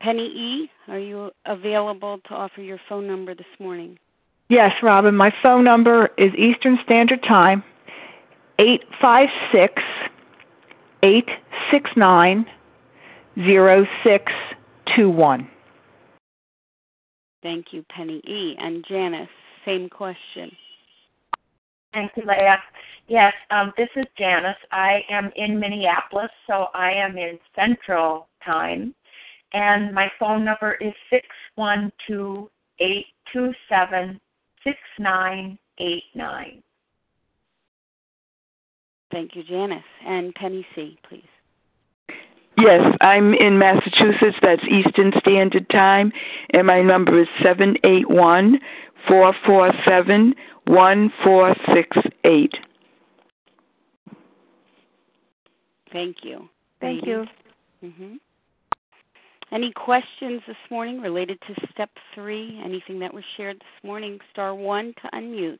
[0.00, 3.98] Penny E., are you available to offer your phone number this morning?
[4.48, 5.14] Yes, Robin.
[5.14, 7.62] My phone number is Eastern Standard Time,
[8.58, 9.82] eight five six
[11.06, 11.28] eight
[11.70, 12.44] six nine
[13.36, 14.32] zero six
[14.96, 15.48] two one.
[17.42, 18.56] Thank you, Penny E.
[18.58, 19.28] And Janice,
[19.64, 20.50] same question.
[21.92, 22.58] Thank you, Leah.
[23.06, 24.56] Yes, um, this is Janice.
[24.72, 28.92] I am in Minneapolis, so I am in Central Time,
[29.52, 32.50] and my phone number is six one two
[32.80, 34.20] eight two seven
[34.64, 36.62] six nine eight nine.
[39.16, 39.82] Thank you, Janice.
[40.06, 41.24] And Penny C., please.
[42.58, 44.36] Yes, I'm in Massachusetts.
[44.42, 46.12] That's Eastern Standard Time,
[46.50, 48.58] and my number is seven eight one
[49.08, 50.34] four four seven
[50.66, 52.52] one four six eight.
[55.90, 56.50] Thank you.
[56.82, 57.24] Thank you.
[57.80, 58.16] hmm
[59.50, 62.60] Any questions this morning related to step three?
[62.62, 64.18] Anything that was shared this morning?
[64.30, 65.58] Star one to unmute.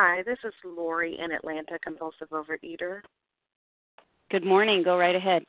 [0.00, 3.00] Hi, this is Lori in Atlanta, compulsive overeater.
[4.30, 4.84] Good morning.
[4.84, 5.42] Go right ahead.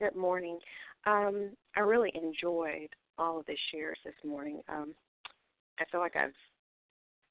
[0.00, 0.58] Good morning.
[1.06, 4.62] Um, I really enjoyed all of the shares this morning.
[4.68, 4.94] Um,
[5.78, 6.34] I feel like I've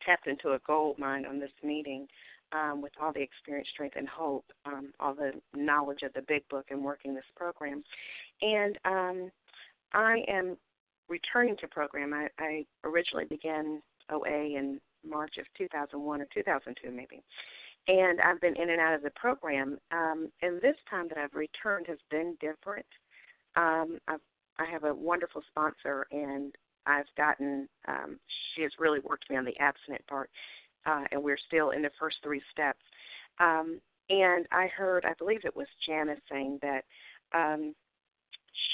[0.05, 2.07] tapped into a gold mine on this meeting
[2.53, 6.47] um, with all the experience, strength, and hope, um, all the knowledge of the Big
[6.47, 7.83] Book and working this program.
[8.41, 9.31] And um,
[9.91, 10.55] I am
[11.09, 12.13] returning to program.
[12.13, 14.79] I, I originally began OA in
[15.09, 17.21] March of 2001 or 2002 maybe.
[17.87, 19.77] and I've been in and out of the program.
[19.91, 22.85] Um, and this time that I've returned has been different.
[23.55, 24.19] Um, I've,
[24.59, 26.53] I have a wonderful sponsor, and
[26.85, 27.67] I've gotten.
[27.87, 28.19] Um,
[28.55, 30.29] she has really worked me on the abstinent part,
[30.85, 32.81] uh, and we're still in the first three steps.
[33.39, 33.79] Um,
[34.09, 36.85] and I heard, I believe it was Janice saying that
[37.33, 37.75] um,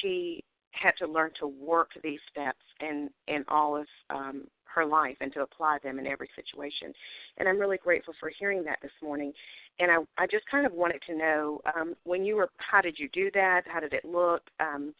[0.02, 5.18] she had to learn to work these steps in in all of um, her life
[5.22, 6.94] and to apply them in every situation.
[7.38, 9.34] And I'm really grateful for hearing that this morning.
[9.80, 12.98] And I, I just kind of wanted to know um, when you were, how did
[12.98, 13.64] you do that?
[13.66, 14.42] How did it look?
[14.60, 14.94] Um,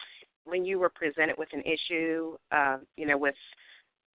[0.46, 3.36] when you were presented with an issue, uh, you know, with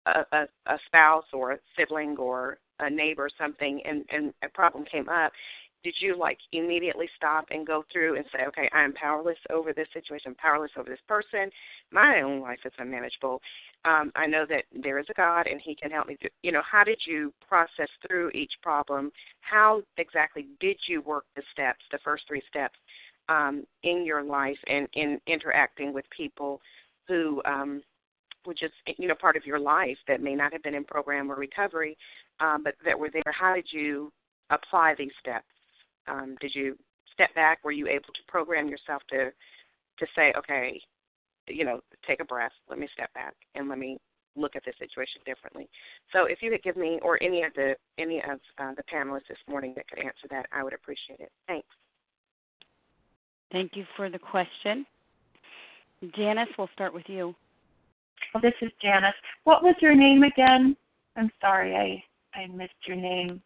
[0.06, 4.48] a, a, a spouse or a sibling or a neighbor or something, and, and a
[4.48, 5.32] problem came up,
[5.82, 9.86] did you like immediately stop and go through and say, okay, I'm powerless over this
[9.92, 11.50] situation, I'm powerless over this person,
[11.92, 13.40] my own life is unmanageable.
[13.84, 16.16] Um, I know that there is a God and He can help me.
[16.20, 19.10] Do, you know, how did you process through each problem?
[19.40, 22.78] How exactly did you work the steps, the first three steps,
[23.28, 26.60] um, in your life and in interacting with people
[27.08, 27.82] who um,
[28.46, 31.30] were just you know part of your life that may not have been in program
[31.30, 31.96] or recovery,
[32.40, 33.22] um, but that were there?
[33.38, 34.12] How did you
[34.50, 35.46] apply these steps?
[36.06, 36.76] Um, did you
[37.12, 37.64] step back?
[37.64, 39.30] Were you able to program yourself to
[39.98, 40.80] to say, okay,
[41.46, 43.98] you know, take a breath, let me step back, and let me
[44.36, 45.68] look at the situation differently.
[46.12, 49.28] So, if you could give me, or any of the any of uh, the panelists
[49.28, 51.30] this morning that could answer that, I would appreciate it.
[51.46, 51.68] Thanks.
[53.52, 54.84] Thank you for the question.
[56.16, 57.34] Janice, we'll start with you.
[58.32, 59.14] Well, this is Janice.
[59.44, 60.76] What was your name again?
[61.16, 63.40] I'm sorry, I I missed your name.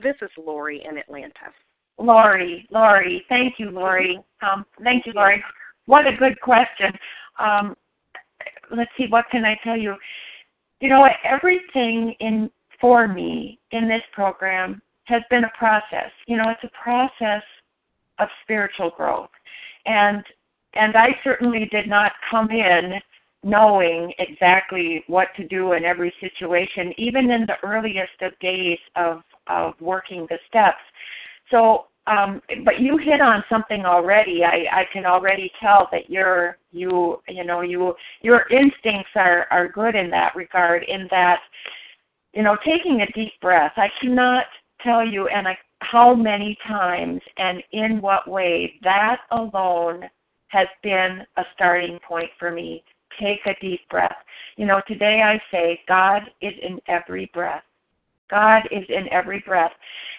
[0.00, 1.52] This is Lori in Atlanta.
[1.98, 4.20] Lori, Lori, thank you, Lori.
[4.40, 5.42] Um, thank you, Lori.
[5.86, 6.92] What a good question.
[7.38, 7.76] Um,
[8.76, 9.94] let's see, what can I tell you?
[10.80, 16.10] You know, everything in for me in this program has been a process.
[16.26, 17.42] You know, it's a process
[18.18, 19.30] of spiritual growth,
[19.86, 20.22] and
[20.74, 23.00] and I certainly did not come in
[23.42, 29.22] knowing exactly what to do in every situation, even in the earliest of days of
[29.46, 30.82] of working the steps.
[31.50, 34.42] So, um, but you hit on something already.
[34.44, 39.68] I, I can already tell that your you you know you your instincts are are
[39.68, 40.84] good in that regard.
[40.84, 41.40] In that,
[42.32, 43.72] you know, taking a deep breath.
[43.76, 44.44] I cannot
[44.82, 50.04] tell you and I, how many times and in what way that alone
[50.48, 52.82] has been a starting point for me.
[53.20, 54.16] Take a deep breath.
[54.56, 57.62] You know, today I say God is in every breath.
[58.30, 59.72] God is in every breath.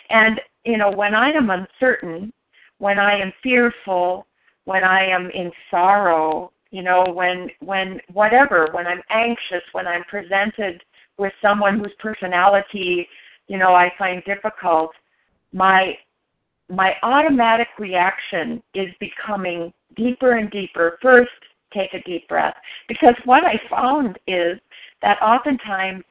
[0.10, 2.34] And, you know, when I am uncertain,
[2.80, 4.26] when I am fearful,
[4.66, 10.04] when I am in sorrow, you know, when when whatever, when I'm anxious, when I'm
[10.04, 10.82] presented
[11.18, 13.08] with someone whose personality,
[13.48, 14.92] you know, I find difficult,
[15.52, 15.98] my
[16.70, 21.00] my automatic reaction is becoming deeper and deeper.
[21.02, 21.32] First,
[21.74, 22.56] take a deep breath.
[22.88, 24.60] Because what I found is
[25.02, 26.04] that oftentimes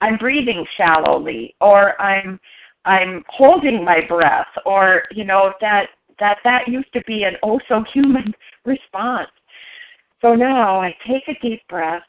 [0.00, 2.38] I'm breathing shallowly or I'm
[2.86, 5.86] I'm holding my breath or you know that
[6.18, 8.32] that that used to be an oh so human
[8.64, 9.28] response.
[10.22, 12.02] So now I take a deep breath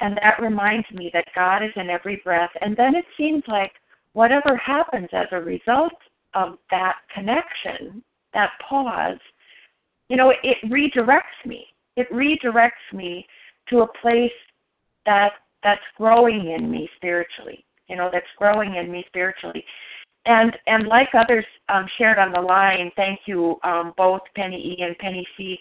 [0.00, 3.72] and that reminds me that God is in every breath and then it seems like
[4.12, 5.92] whatever happens as a result
[6.34, 8.02] of that connection,
[8.32, 9.18] that pause,
[10.08, 11.66] you know, it redirects me.
[11.96, 13.26] It redirects me
[13.68, 14.30] to a place
[15.06, 17.64] that that's growing in me spiritually.
[17.88, 19.64] You know, that's growing in me spiritually.
[20.26, 24.82] And and like others um, shared on the line, thank you um, both Penny E
[24.82, 25.58] and Penny C.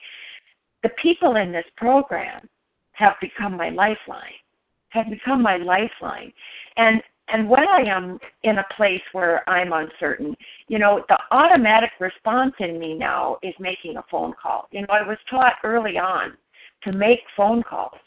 [0.84, 2.48] The people in this program
[2.92, 4.38] have become my lifeline.
[4.90, 6.34] Have become my lifeline.
[6.78, 10.36] And and when I am in a place where I'm uncertain,
[10.68, 14.68] you know, the automatic response in me now is making a phone call.
[14.72, 16.34] You know, I was taught early on
[16.84, 18.00] to make phone calls,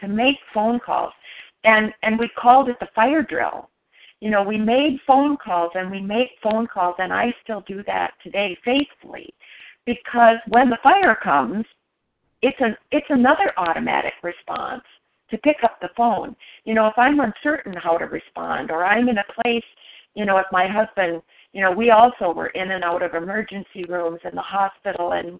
[0.00, 1.12] to make phone calls
[1.64, 3.68] and and we called it the fire drill
[4.20, 7.82] you know we made phone calls and we make phone calls and i still do
[7.86, 9.32] that today faithfully
[9.86, 11.64] because when the fire comes
[12.42, 14.82] it's an it's another automatic response
[15.30, 16.34] to pick up the phone.
[16.64, 19.64] You know if i'm uncertain how to respond or i'm in a place
[20.14, 21.22] you know if my husband
[21.52, 25.38] you know we also were in and out of emergency rooms in the hospital and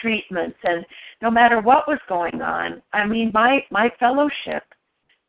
[0.00, 0.84] treatments and
[1.20, 4.62] no matter what was going on i mean my my fellowship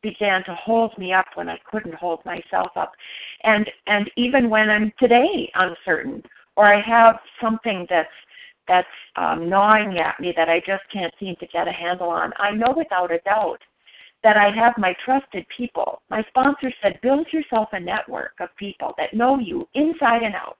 [0.04, 2.92] began to hold me up when I couldn't hold myself up.
[3.42, 6.22] And and even when I'm today uncertain
[6.54, 8.08] or I have something that's
[8.68, 8.86] that's
[9.16, 12.52] um, gnawing at me that I just can't seem to get a handle on, I
[12.52, 13.58] know without a doubt
[14.22, 16.00] that I have my trusted people.
[16.08, 20.56] My sponsor said, build yourself a network of people that know you inside and out,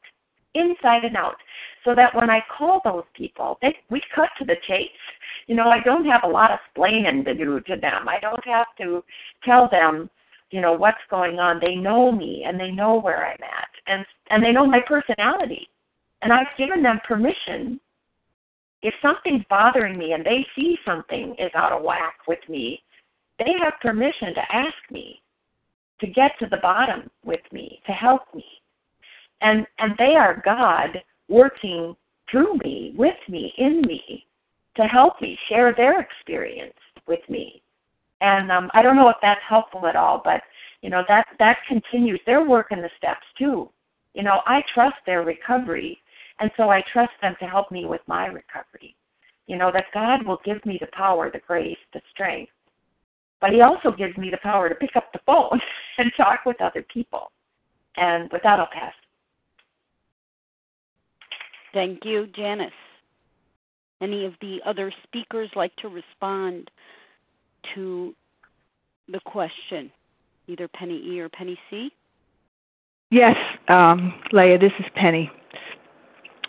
[0.55, 1.37] inside and out,
[1.83, 5.04] so that when I call those people, they, we cut to the chase.
[5.47, 8.09] You know, I don't have a lot of explaining to do to them.
[8.09, 9.03] I don't have to
[9.45, 10.09] tell them,
[10.51, 11.61] you know, what's going on.
[11.61, 15.69] They know me and they know where I'm at, and and they know my personality,
[16.23, 17.81] and I've given them permission
[18.85, 22.83] if something's bothering me and they see something is out of whack with me,
[23.39, 25.23] they have permission to ask me
[26.01, 28.45] to get to the bottom with me, to help me.
[29.41, 31.97] And and they are God working
[32.31, 34.27] through me, with me, in me,
[34.77, 36.75] to help me share their experience
[37.07, 37.63] with me.
[38.21, 40.41] And um, I don't know if that's helpful at all, but
[40.83, 42.21] you know that that continues.
[42.27, 43.71] They're working the steps too.
[44.15, 45.99] You know, I trust their recovery
[46.41, 48.97] and so I trust them to help me with my recovery.
[49.47, 52.53] You know, that God will give me the power, the grace, the strength.
[53.41, 55.61] But He also gives me the power to pick up the phone
[55.99, 57.31] and talk with other people.
[57.97, 58.95] And with that, I'll pass.
[61.73, 62.73] Thank you, Janice.
[64.05, 66.71] Any of the other speakers like to respond
[67.75, 68.15] to
[69.09, 69.91] the question,
[70.47, 71.91] either Penny E or Penny C?
[73.11, 73.35] Yes,
[73.69, 75.31] um, Leah, this is Penny.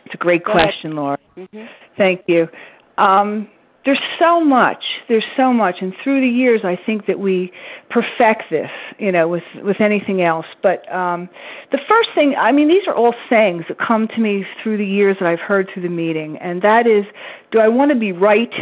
[0.03, 0.95] It's a great Go question, ahead.
[0.95, 1.17] Laura.
[1.37, 1.65] Mm-hmm.
[1.97, 2.49] Thank you.
[2.97, 3.47] Um,
[3.85, 4.83] there's so much.
[5.07, 7.51] There's so much, and through the years, I think that we
[7.89, 10.47] perfect this, you know, with with anything else.
[10.63, 11.29] But um,
[11.71, 14.85] the first thing, I mean, these are all sayings that come to me through the
[14.85, 17.05] years that I've heard through the meeting, and that is,
[17.51, 18.53] do I want to be right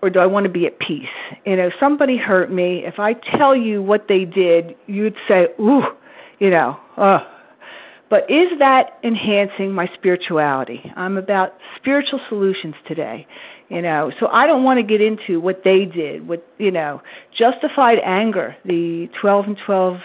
[0.00, 1.06] or do I want to be at peace?
[1.44, 2.84] You know, somebody hurt me.
[2.84, 5.84] If I tell you what they did, you'd say, ooh,
[6.40, 7.20] you know, oh,
[8.12, 10.92] but is that enhancing my spirituality?
[10.96, 13.26] I'm about spiritual solutions today,
[13.72, 14.12] you know.
[14.20, 17.02] So I don't want to get into what they did, what you know,
[17.36, 18.56] justified anger.
[18.64, 19.96] The 12 and 12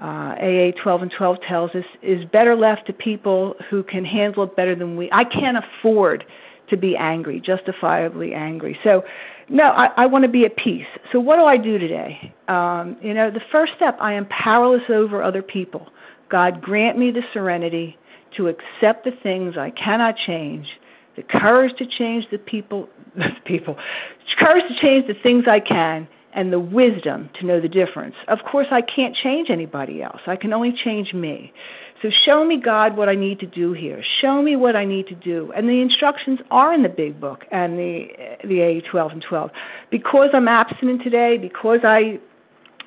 [0.00, 4.42] uh, AA 12 and 12 tells us is better left to people who can handle
[4.44, 5.10] it better than we.
[5.12, 6.24] I can't afford
[6.70, 8.78] to be angry, justifiably angry.
[8.82, 9.02] So,
[9.48, 10.86] no, I, I want to be at peace.
[11.12, 12.32] So, what do I do today?
[12.48, 15.88] Um, you know, the first step, I am powerless over other people.
[16.30, 17.98] God, grant me the serenity
[18.38, 20.66] to accept the things I cannot change,
[21.16, 23.76] the courage to change the people, the people,
[24.38, 28.14] courage to change the things I can, and the wisdom to know the difference.
[28.28, 30.20] Of course, I can't change anybody else.
[30.26, 31.52] I can only change me.
[32.00, 34.02] So show me, God, what I need to do here.
[34.20, 35.52] Show me what I need to do.
[35.54, 38.08] And the instructions are in the big book and the
[38.44, 39.50] the A 12 and 12.
[39.90, 42.18] Because I'm abstinent today, because I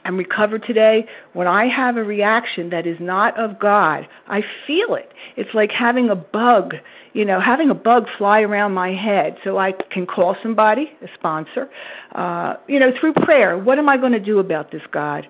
[0.03, 1.05] I'm recovered today.
[1.33, 5.11] When I have a reaction that is not of God, I feel it.
[5.35, 6.75] It's like having a bug,
[7.15, 9.37] you know, having a bug fly around my head.
[9.45, 11.69] So I can call somebody, a sponsor,
[12.13, 13.57] uh, you know, through prayer.
[13.57, 15.25] What am I going to do about this, God?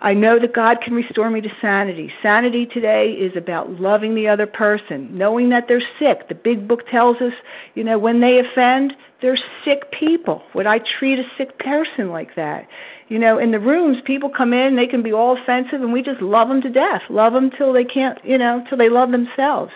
[0.00, 2.12] I know that God can restore me to sanity.
[2.22, 6.28] Sanity today is about loving the other person, knowing that they're sick.
[6.28, 7.32] The big book tells us,
[7.74, 10.42] you know, when they offend, they're sick people.
[10.54, 12.68] Would I treat a sick person like that?
[13.08, 16.02] You know, in the rooms, people come in, they can be all offensive, and we
[16.02, 17.02] just love them to death.
[17.10, 19.72] Love them till they can't, you know, till they love themselves.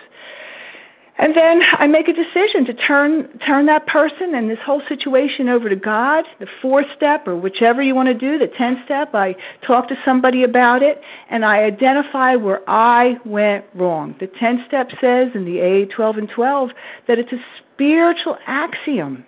[1.21, 5.49] And then I make a decision to turn turn that person and this whole situation
[5.49, 6.23] over to God.
[6.39, 9.35] The fourth step, or whichever you want to do, the tenth step, I
[9.67, 14.15] talk to somebody about it and I identify where I went wrong.
[14.21, 16.69] The tenth step says in the A twelve and twelve
[17.09, 19.25] that it's a spiritual axiom.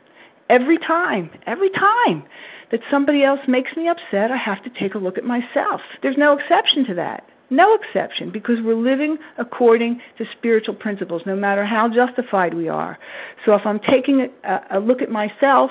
[0.49, 2.23] Every time, every time
[2.71, 5.81] that somebody else makes me upset, I have to take a look at myself.
[6.01, 7.25] There's no exception to that.
[7.51, 12.97] No exception, because we're living according to spiritual principles, no matter how justified we are.
[13.45, 15.69] So if I'm taking a, a look at myself,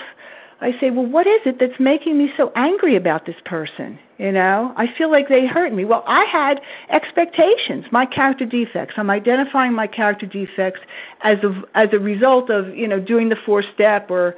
[0.61, 3.99] I say, well, what is it that's making me so angry about this person?
[4.19, 5.87] You know, I feel like they hurt me.
[5.87, 8.95] Well, I had expectations, my character defects.
[8.99, 10.81] I'm identifying my character defects
[11.23, 14.37] as a as a result of you know doing the four step or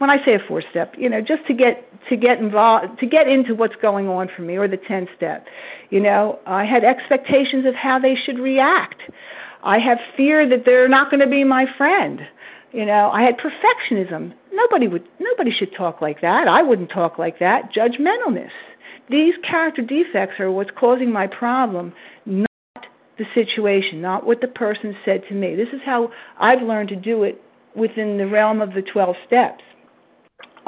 [0.00, 3.06] when I say a four step, you know, just to get to get involved to
[3.06, 5.46] get into what's going on for me or the 10 step.
[5.90, 9.02] You know, I had expectations of how they should react.
[9.62, 12.20] I have fear that they're not going to be my friend.
[12.72, 14.32] You know, I had perfectionism.
[14.54, 16.48] Nobody would nobody should talk like that.
[16.48, 17.70] I wouldn't talk like that.
[17.70, 18.52] Judgmentalness.
[19.10, 21.92] These character defects are what's causing my problem,
[22.24, 22.48] not
[23.18, 25.56] the situation, not what the person said to me.
[25.56, 27.42] This is how I've learned to do it
[27.76, 29.62] within the realm of the 12 steps.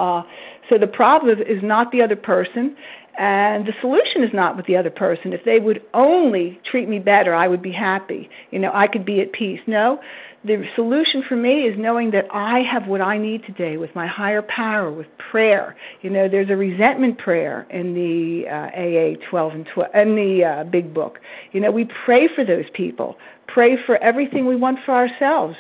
[0.03, 0.23] Uh,
[0.69, 2.77] so the problem is not the other person,
[3.19, 5.33] And the solution is not with the other person.
[5.33, 8.29] If they would only treat me better, I would be happy.
[8.51, 9.61] You know, I could be at peace.
[9.66, 10.01] No,
[10.45, 14.07] the solution for me is knowing that I have what I need today with my
[14.07, 15.77] higher power, with prayer.
[16.01, 20.45] You know, there's a resentment prayer in the uh, AA 12 and 12 in the
[20.45, 21.19] uh, Big Book.
[21.53, 23.16] You know, we pray for those people,
[23.47, 25.57] pray for everything we want for ourselves.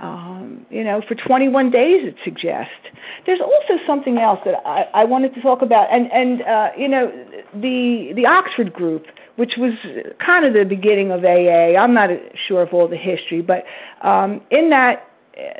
[0.00, 2.70] Um, you know, for 21 days it suggests.
[3.26, 6.88] There's also something else that I, I wanted to talk about, and and uh, you
[6.88, 7.10] know,
[7.54, 9.06] the the Oxford group
[9.40, 9.72] which was
[10.24, 11.74] kind of the beginning of AA.
[11.74, 12.10] I'm not
[12.46, 13.64] sure of all the history, but
[14.06, 15.08] um, in that,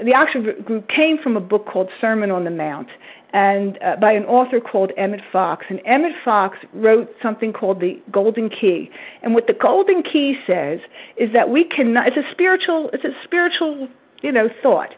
[0.05, 2.89] the Oxford group came from a book called Sermon on the Mount,
[3.32, 5.65] and uh, by an author called Emmett Fox.
[5.70, 8.90] And Emmett Fox wrote something called the Golden Key.
[9.23, 10.81] And what the Golden Key says
[11.16, 12.09] is that we cannot.
[12.09, 12.90] It's a spiritual.
[12.93, 13.89] It's a spiritual,
[14.23, 14.91] you know, thought.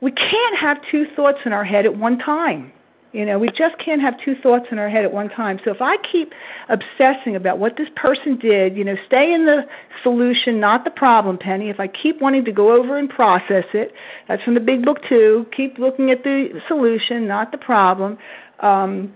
[0.00, 2.72] We can't have two thoughts in our head at one time.
[3.12, 5.60] You know, we just can't have two thoughts in our head at one time.
[5.64, 6.32] So if I keep
[6.70, 9.64] obsessing about what this person did, you know, stay in the
[10.02, 11.68] solution, not the problem, Penny.
[11.68, 13.92] If I keep wanting to go over and process it,
[14.28, 15.46] that's from the big book too.
[15.54, 18.16] Keep looking at the solution, not the problem.
[18.60, 19.14] Um,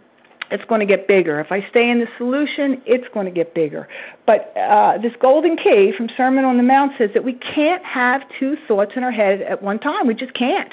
[0.51, 1.41] it's going to get bigger.
[1.41, 3.89] If I stay in the solution, it's going to get bigger.
[4.27, 8.23] But uh, this golden key from Sermon on the Mount says that we can't have
[8.39, 10.07] two thoughts in our head at one time.
[10.07, 10.73] We just can't.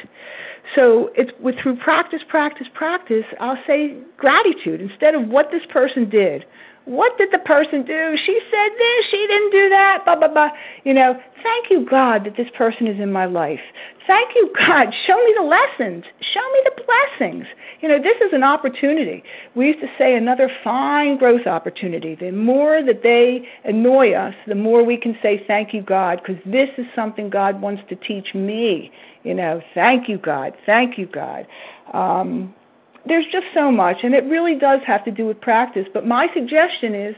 [0.75, 3.25] So it's with through practice, practice, practice.
[3.39, 6.45] I'll say gratitude instead of what this person did.
[6.85, 8.15] What did the person do?
[8.25, 10.49] She said this, she didn't do that, blah blah blah.
[10.83, 13.61] You know, thank you God that this person is in my life.
[14.05, 14.87] Thank you God.
[15.07, 16.03] Show me the lessons.
[16.33, 17.45] Show me the blessings.
[17.81, 19.23] You know, this is an opportunity.
[19.55, 22.15] We used to say another fine growth opportunity.
[22.15, 26.41] The more that they annoy us, the more we can say thank you God because
[26.45, 28.91] this is something God wants to teach me
[29.23, 30.53] you know, thank you, God.
[30.65, 31.47] Thank you, God.
[31.93, 32.53] Um,
[33.05, 35.85] there's just so much, and it really does have to do with practice.
[35.93, 37.15] But my suggestion is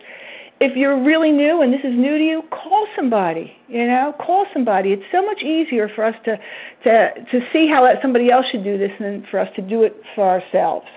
[0.59, 3.55] if you're really new and this is new to you, call somebody.
[3.67, 4.91] You know, call somebody.
[4.91, 6.37] It's so much easier for us to
[6.83, 9.83] to to see how that somebody else should do this than for us to do
[9.83, 10.87] it for ourselves.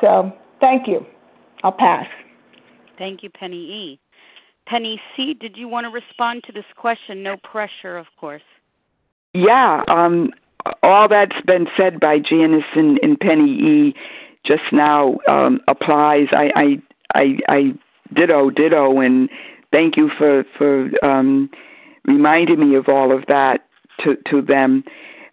[0.00, 1.04] So, thank you.
[1.64, 2.06] I'll pass.
[2.98, 4.00] Thank you, Penny E.
[4.66, 7.22] Penny C, did you want to respond to this question?
[7.22, 8.42] No pressure, of course
[9.34, 10.30] yeah, um,
[10.82, 13.94] all that's been said by Janice and, and Penny E.
[14.44, 16.28] just now um, applies.
[16.32, 16.82] I, I,
[17.14, 17.78] I, I
[18.14, 19.28] ditto, ditto, and
[19.72, 21.50] thank you for for um,
[22.04, 23.66] reminding me of all of that
[24.00, 24.84] to to them.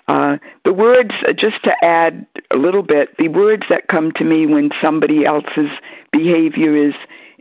[0.07, 4.45] Uh, the words, just to add a little bit, the words that come to me
[4.45, 5.71] when somebody else's
[6.11, 6.93] behavior is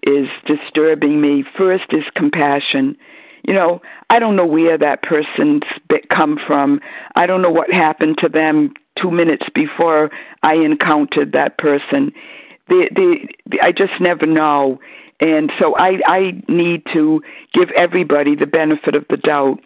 [0.02, 1.44] is disturbing me.
[1.56, 2.96] First is compassion
[3.46, 5.62] you know, I don't know where that person's
[6.10, 6.80] come from.
[7.14, 10.10] I don't know what happened to them two minutes before
[10.42, 12.12] I encountered that person.
[12.68, 14.80] The, the, the, I just never know.
[15.24, 17.22] And so I, I need to
[17.54, 19.58] give everybody the benefit of the doubt.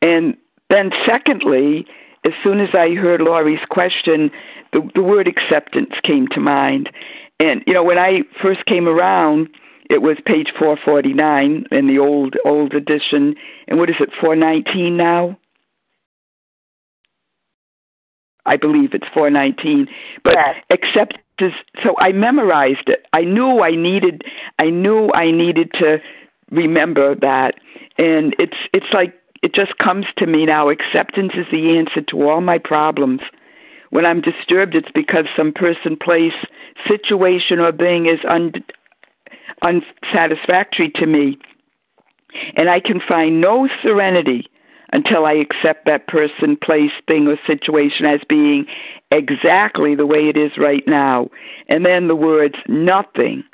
[0.00, 0.38] And
[0.70, 1.86] then, secondly,
[2.24, 4.30] as soon as I heard Lori's question,
[4.72, 6.88] the, the word acceptance came to mind.
[7.38, 9.50] And, you know, when I first came around,
[9.90, 13.34] it was page 449 in the old old edition.
[13.68, 15.38] And what is it, 419 now?
[18.46, 19.88] I believe it's 419.
[20.24, 20.56] But yes.
[21.42, 23.06] Except so I memorized it.
[23.12, 24.22] I knew I needed
[24.58, 25.98] I knew I needed to
[26.50, 27.54] remember that.
[27.98, 30.68] And it's it's like it just comes to me now.
[30.68, 33.20] Acceptance is the answer to all my problems.
[33.90, 36.32] When I'm disturbed, it's because some person, place,
[36.88, 38.64] situation, or thing is un-
[39.60, 41.38] unsatisfactory to me.
[42.56, 44.48] And I can find no serenity
[44.92, 48.66] until I accept that person, place, thing, or situation as being
[49.10, 51.28] exactly the way it is right now.
[51.68, 53.44] And then the words, nothing,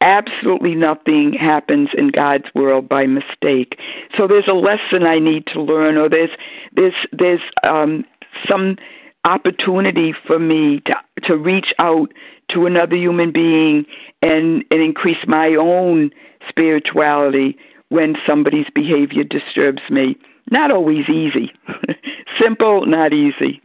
[0.00, 3.78] absolutely nothing happens in God's world by mistake.
[4.16, 6.30] So there's a lesson I need to learn, or there's
[6.74, 8.04] there's there's um,
[8.48, 8.76] some
[9.24, 12.12] opportunity for me to to reach out
[12.50, 13.86] to another human being
[14.22, 16.10] and, and increase my own
[16.48, 17.56] spirituality
[17.88, 20.16] when somebody's behavior disturbs me.
[20.50, 21.52] Not always easy.
[22.40, 23.60] Simple, not easy.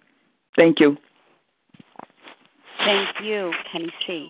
[0.56, 0.98] Thank you.
[2.80, 4.30] Thank you, Penny C.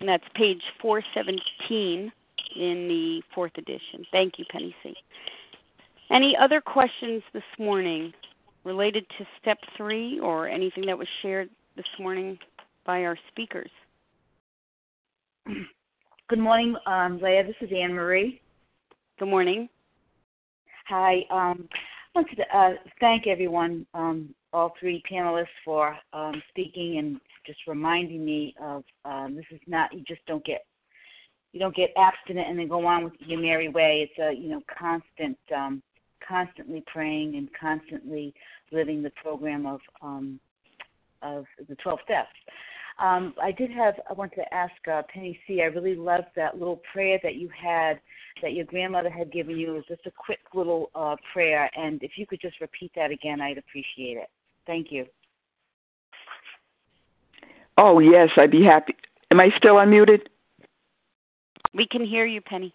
[0.00, 2.12] And that's page 417
[2.56, 4.04] in the fourth edition.
[4.10, 4.94] Thank you, Penny C.
[6.10, 8.12] Any other questions this morning
[8.64, 12.38] related to step three or anything that was shared this morning
[12.84, 13.70] by our speakers.
[16.28, 17.44] Good morning, um, Leah.
[17.44, 18.40] This is Anne Marie.
[19.18, 19.68] Good morning.
[20.88, 21.24] Hi.
[21.30, 21.68] Um,
[22.14, 27.60] I wanted to uh, thank everyone um, all three panelists for um, speaking and just
[27.66, 30.64] reminding me of um, this is not you just don't get
[31.52, 34.08] you don't get abstinent and then go on with your merry way.
[34.08, 35.82] It's a you know constant, um,
[36.26, 38.34] constantly praying and constantly
[38.72, 40.40] living the program of um,
[41.22, 42.30] of the twelve steps.
[43.02, 45.60] Um, I did have I wanted to ask uh, Penny C.
[45.60, 48.00] I really loved that little prayer that you had
[48.40, 49.72] that your grandmother had given you.
[49.72, 53.10] It was just a quick little uh, prayer, and if you could just repeat that
[53.10, 54.28] again, I'd appreciate it.
[54.68, 55.06] Thank you.
[57.76, 58.94] Oh yes, I'd be happy.
[59.32, 60.20] Am I still unmuted?
[61.74, 62.72] We can hear you, Penny.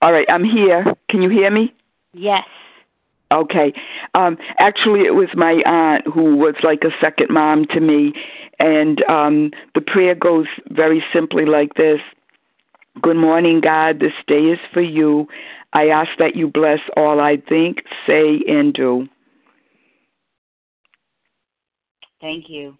[0.00, 0.86] All right, I'm here.
[1.10, 1.74] Can you hear me?
[2.14, 2.44] Yes.
[3.32, 3.72] Okay.
[4.14, 8.12] Um, actually, it was my aunt who was like a second mom to me,
[8.58, 12.00] and um, the prayer goes very simply like this:
[13.00, 14.00] Good morning, God.
[14.00, 15.28] This day is for you.
[15.72, 19.08] I ask that you bless all I think, say, and do.
[22.20, 22.76] Thank you.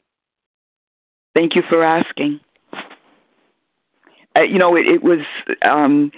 [1.35, 2.40] Thank you for asking.
[4.36, 5.20] Uh, you know, it, it was
[5.62, 6.10] um,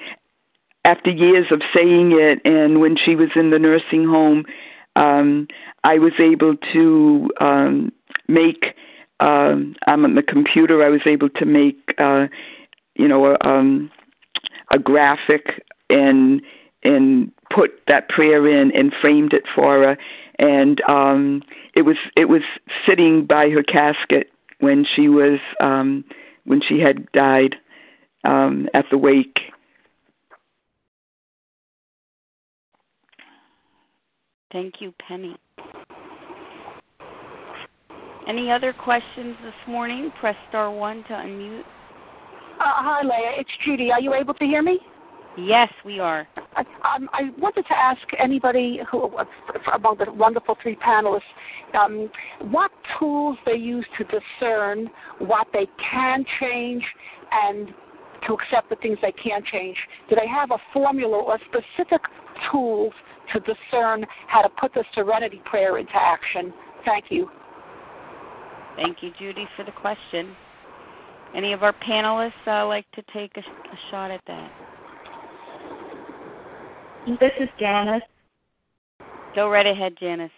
[0.85, 4.45] after years of saying it, and when she was in the nursing home,
[4.97, 5.49] um,
[5.85, 7.93] I was able to um,
[8.29, 8.75] make.
[9.21, 10.85] Um, I'm on the computer.
[10.85, 12.27] I was able to make, uh,
[12.97, 13.91] you know, a, um,
[14.73, 16.43] a graphic and
[16.83, 19.99] and put that prayer in and framed it for her.
[20.39, 21.43] And um,
[21.75, 22.43] it was it was
[22.87, 26.05] sitting by her casket when she was um,
[26.45, 27.57] when she had died
[28.25, 29.39] um, at the wake.
[34.53, 35.35] Thank you, Penny.
[38.29, 40.13] Any other questions this morning?
[40.21, 41.61] Press star one to unmute.
[41.61, 43.33] Uh, hi, Leah.
[43.39, 43.91] It's Judy.
[43.91, 44.79] Are you able to hear me?
[45.37, 46.29] Yes, we are.
[46.55, 46.61] I,
[46.95, 49.11] um, I wanted to ask anybody who,
[49.75, 51.21] among the wonderful three panelists,
[51.75, 52.11] um,
[52.51, 56.85] what tools they use to discern what they can change
[57.33, 57.69] and
[58.27, 59.77] to accept the things they can't change.
[60.11, 62.03] Do they have a formula or specific
[62.51, 62.93] tools
[63.33, 66.53] to discern how to put the serenity prayer into action?
[66.85, 67.31] Thank you.
[68.77, 70.35] Thank you, Judy, for the question.
[71.35, 74.53] Any of our panelists uh, like to take a, a shot at that?
[77.21, 78.03] This is Janice.
[79.35, 80.31] Go right ahead, Janice.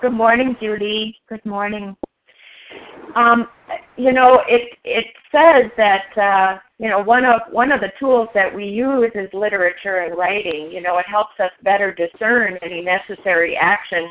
[0.00, 1.16] Good morning, Judy.
[1.28, 1.96] Good morning.
[3.16, 3.48] Um,
[3.96, 8.28] you know, it it says that uh, you know one of one of the tools
[8.32, 10.70] that we use is literature and writing.
[10.72, 14.08] You know, it helps us better discern any necessary action,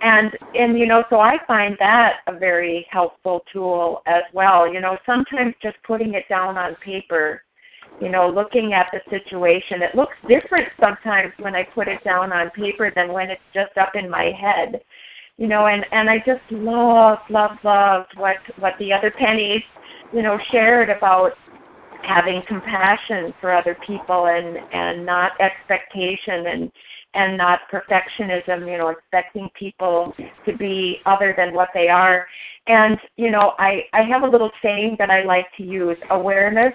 [0.00, 4.72] and and you know, so I find that a very helpful tool as well.
[4.72, 7.42] You know, sometimes just putting it down on paper
[8.00, 9.82] you know, looking at the situation.
[9.82, 13.76] It looks different sometimes when I put it down on paper than when it's just
[13.76, 14.80] up in my head.
[15.36, 19.62] You know, and and I just love, love, loved what what the other pennies,
[20.12, 21.32] you know, shared about
[22.02, 26.72] having compassion for other people and and not expectation and
[27.14, 30.14] and not perfectionism you know expecting people
[30.46, 32.26] to be other than what they are
[32.66, 36.72] and you know i i have a little saying that i like to use awareness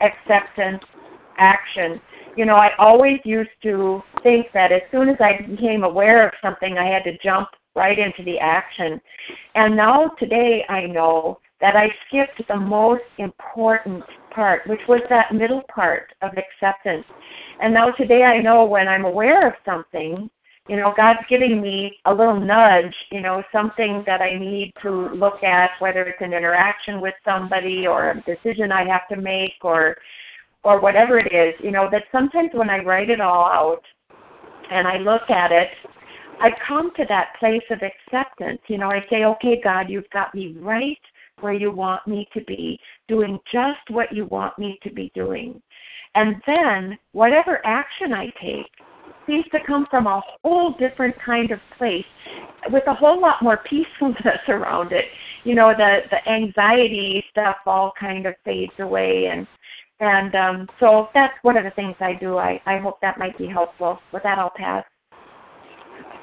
[0.00, 0.82] acceptance,
[1.38, 2.00] action.
[2.36, 6.32] You know, I always used to think that as soon as I became aware of
[6.42, 9.00] something, I had to jump right into the action.
[9.54, 14.02] And now today I know that I skipped the most important
[14.34, 17.04] part, which was that middle part of acceptance.
[17.60, 20.30] And now today I know when I'm aware of something,
[20.68, 25.08] you know, God's giving me a little nudge, you know, something that I need to
[25.14, 29.54] look at, whether it's an interaction with somebody or a decision I have to make
[29.62, 29.96] or
[30.62, 33.82] or whatever it is, you know, that sometimes when I write it all out
[34.70, 35.68] and I look at it,
[36.40, 38.60] I come to that place of acceptance.
[38.68, 40.98] You know, I say, okay, God, you've got me right
[41.40, 42.78] where you want me to be,
[43.10, 45.60] doing just what you want me to be doing.
[46.14, 48.70] And then, whatever action I take,
[49.26, 52.04] seems to come from a whole different kind of place
[52.70, 55.04] with a whole lot more peacefulness around it.
[55.44, 59.46] You know, the the anxiety stuff all kind of fades away and
[60.00, 62.38] and um so that's one of the things I do.
[62.38, 63.98] I I hope that might be helpful.
[64.12, 64.84] With that I'll pass.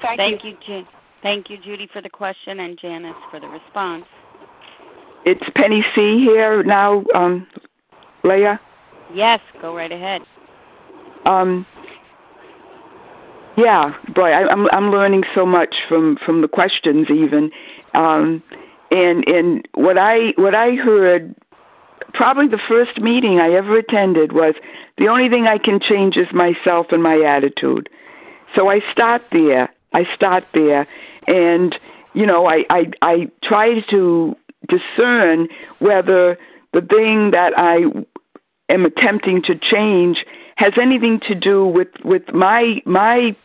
[0.02, 0.50] Thank, Thank you.
[0.50, 0.88] you, Ju-
[1.22, 4.04] Thank you, Judy, for the question and Janice for the response.
[5.24, 7.46] It's Penny C here now, um,
[8.24, 8.60] Leah.
[9.14, 10.22] Yes, go right ahead.
[11.24, 11.66] Um,
[13.56, 17.50] yeah, boy, I, I'm I'm learning so much from from the questions even,
[17.94, 18.42] um,
[18.90, 21.34] and and what I what I heard
[22.14, 24.54] probably the first meeting I ever attended was
[24.96, 27.88] the only thing I can change is myself and my attitude.
[28.54, 29.68] So I start there.
[29.92, 30.86] I start there,
[31.26, 31.74] and
[32.14, 34.36] you know, I I, I try to
[34.66, 35.48] discern
[35.78, 36.38] whether
[36.72, 37.84] the thing that I
[38.68, 40.24] am attempting to change
[40.56, 43.36] has anything to do with with my my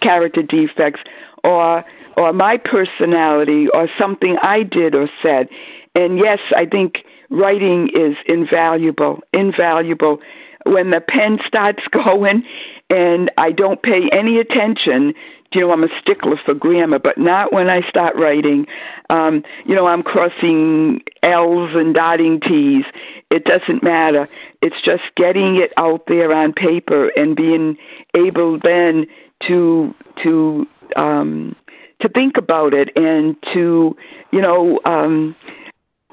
[0.00, 1.00] character defects
[1.44, 1.84] or
[2.16, 5.48] or my personality or something I did or said.
[5.94, 6.98] And yes, I think
[7.30, 10.18] writing is invaluable, invaluable.
[10.64, 12.44] When the pen starts going
[12.90, 15.14] and I don't pay any attention,
[15.54, 18.66] you know, I'm a stickler for grammar, but not when I start writing.
[19.10, 22.84] Um, you know, I'm crossing L's and dotting T's.
[23.30, 24.28] It doesn't matter.
[24.60, 27.76] It's just getting it out there on paper and being
[28.14, 29.06] able then
[29.48, 30.66] to to
[30.96, 31.56] um
[32.00, 33.96] to think about it and to
[34.32, 35.34] you know um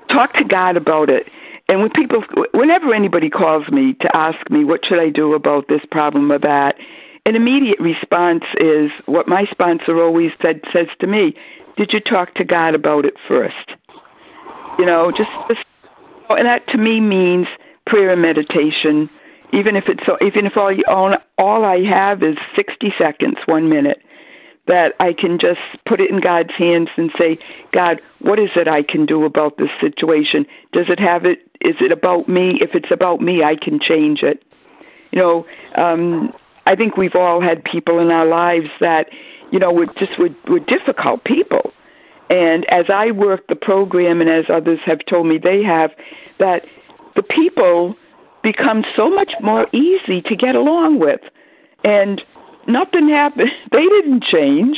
[0.09, 1.27] talk to God about it.
[1.69, 5.67] And when people, whenever anybody calls me to ask me what should I do about
[5.67, 6.75] this problem or that,
[7.25, 11.33] an immediate response is what my sponsor always said says to me:
[11.77, 13.71] Did you talk to God about it first?
[14.77, 15.61] You know, just, just
[16.29, 17.47] and that to me means
[17.85, 19.09] prayer and meditation.
[19.51, 23.67] Even if it's so, even if all all, all I have is sixty seconds, one
[23.67, 24.01] minute,
[24.67, 27.39] that I can just put it in God's hands and say,
[27.73, 30.45] God, what is it I can do about this situation?
[30.71, 31.39] Does it have it?
[31.61, 32.59] Is it about me?
[32.61, 34.43] If it's about me, I can change it.
[35.11, 36.31] You know, um,
[36.69, 39.07] I think we've all had people in our lives that,
[39.51, 41.71] you know, were just were, were difficult people.
[42.29, 45.89] And as I work the program, and as others have told me they have,
[46.37, 46.61] that
[47.15, 47.95] the people
[48.43, 51.21] become so much more easy to get along with.
[51.83, 52.21] And
[52.67, 53.49] nothing happened.
[53.71, 54.77] They didn't change.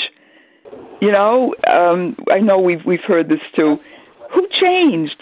[1.01, 3.77] You know, um, I know we've we've heard this too.
[4.33, 5.21] Who changed?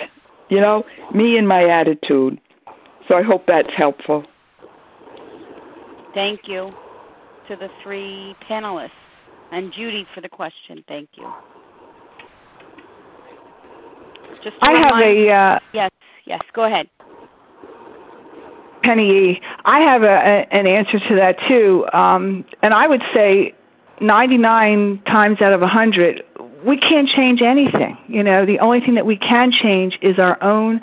[0.50, 0.84] You know,
[1.16, 2.40] me and my attitude.
[3.08, 4.26] So I hope that's helpful.
[6.14, 6.72] Thank you
[7.48, 8.90] to the three panelists
[9.52, 10.84] and Judy for the question.
[10.88, 11.32] Thank you.
[14.44, 15.92] Just I have a uh, yes,
[16.26, 16.40] yes.
[16.54, 16.88] Go ahead.
[18.84, 19.42] Penny E.
[19.66, 23.54] I have a, a, an answer to that too, um, and I would say
[24.02, 26.24] 99 times out of 100,
[26.66, 27.98] we can't change anything.
[28.08, 30.80] You know, the only thing that we can change is our own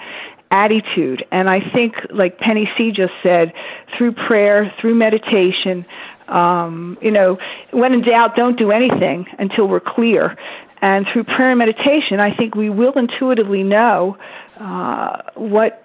[0.50, 1.24] attitude.
[1.32, 3.52] And I think, like Penny C just said,
[3.96, 5.84] through prayer, through meditation,
[6.28, 7.38] um, you know,
[7.70, 10.36] when in doubt, don't do anything until we're clear.
[10.82, 14.16] And through prayer and meditation, I think we will intuitively know
[14.60, 15.82] uh, what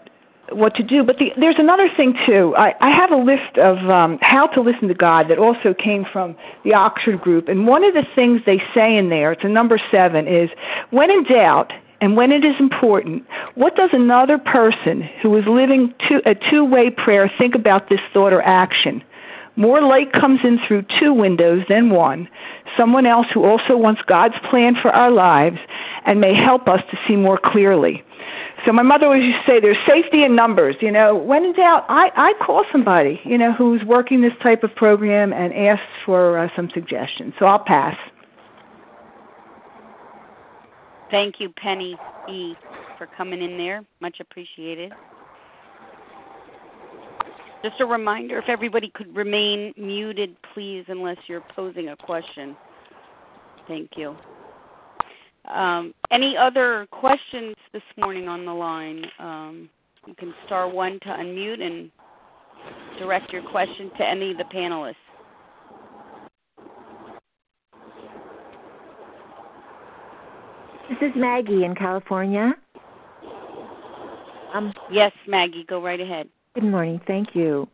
[0.52, 1.02] what to do.
[1.04, 2.54] But the, there's another thing too.
[2.58, 6.06] I, I have a list of um, how to listen to God that also came
[6.12, 6.36] from
[6.66, 9.80] the Oxford Group, and one of the things they say in there, it's a number
[9.90, 10.50] seven, is
[10.90, 11.72] when in doubt.
[12.02, 13.24] And when it is important,
[13.54, 18.00] what does another person who is living two, a two way prayer think about this
[18.12, 19.04] thought or action?
[19.56, 22.28] More light comes in through two windows than one.
[22.76, 25.60] Someone else who also wants God's plan for our lives
[26.06, 28.04] and may help us to see more clearly.
[28.66, 31.54] So my mother always used to say, "There's safety in numbers." You know, when in
[31.54, 35.82] doubt, I I call somebody you know who's working this type of program and ask
[36.06, 37.34] for uh, some suggestions.
[37.38, 37.98] So I'll pass.
[41.12, 41.98] Thank you, Penny
[42.30, 42.56] E,
[42.98, 43.84] for coming in there.
[44.00, 44.92] Much appreciated.
[47.64, 52.56] Just a reminder if everybody could remain muted, please, unless you're posing a question.
[53.68, 54.16] Thank you.
[55.54, 59.06] Um, any other questions this morning on the line?
[59.20, 59.70] Um,
[60.08, 61.92] you can star one to unmute and
[62.98, 64.96] direct your question to any of the panelists.
[70.92, 72.54] This is Maggie in California.
[74.54, 76.28] Um, yes, Maggie, go right ahead.
[76.54, 77.00] Good morning.
[77.08, 77.70] Thank you.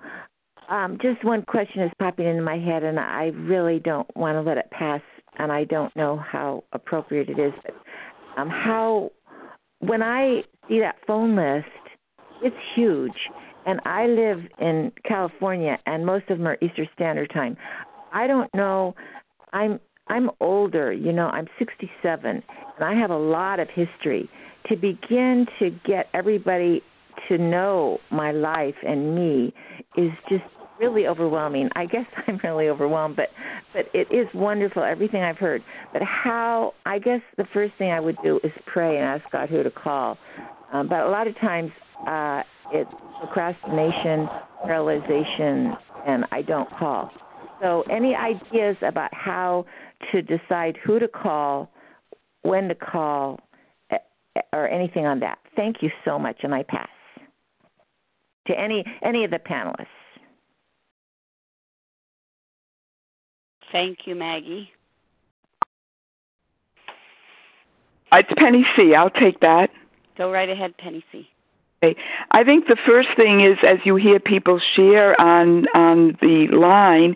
[0.69, 4.41] Um, just one question is popping into my head, and I really don't want to
[4.41, 5.01] let it pass
[5.39, 7.75] and I don't know how appropriate it is, but
[8.39, 9.11] um, how
[9.79, 11.67] when I see that phone list,
[12.43, 13.17] it's huge.
[13.65, 17.57] And I live in California, and most of them are Eastern Standard Time.
[18.13, 18.95] I don't know.
[19.53, 21.27] I'm I'm older, you know.
[21.27, 22.43] I'm 67, and
[22.79, 24.29] I have a lot of history.
[24.69, 26.81] To begin to get everybody
[27.27, 29.53] to know my life and me
[29.95, 30.43] is just
[30.79, 31.69] really overwhelming.
[31.75, 33.29] I guess I'm really overwhelmed, but
[33.73, 35.61] but it is wonderful everything I've heard.
[35.93, 36.73] But how?
[36.85, 39.71] I guess the first thing I would do is pray and ask God who to
[39.71, 40.17] call.
[40.73, 41.71] Um, but a lot of times
[42.07, 42.43] uh,
[42.73, 44.27] it's procrastination,
[44.65, 45.77] paralyzation,
[46.07, 47.11] and I don't call.
[47.61, 49.65] So any ideas about how
[50.11, 51.69] to decide who to call,
[52.43, 53.39] when to call,
[54.53, 55.39] or anything on that?
[55.55, 56.89] Thank you so much, and I pass.
[58.47, 59.87] to any any of the panelists.
[63.71, 64.71] Thank you, Maggie.
[68.11, 68.95] Uh, it's Penny C.
[68.95, 69.69] I'll take that.
[70.17, 71.27] Go right ahead, Penny C.
[71.83, 71.99] Okay.
[72.31, 77.15] I think the first thing is as you hear people share on on the line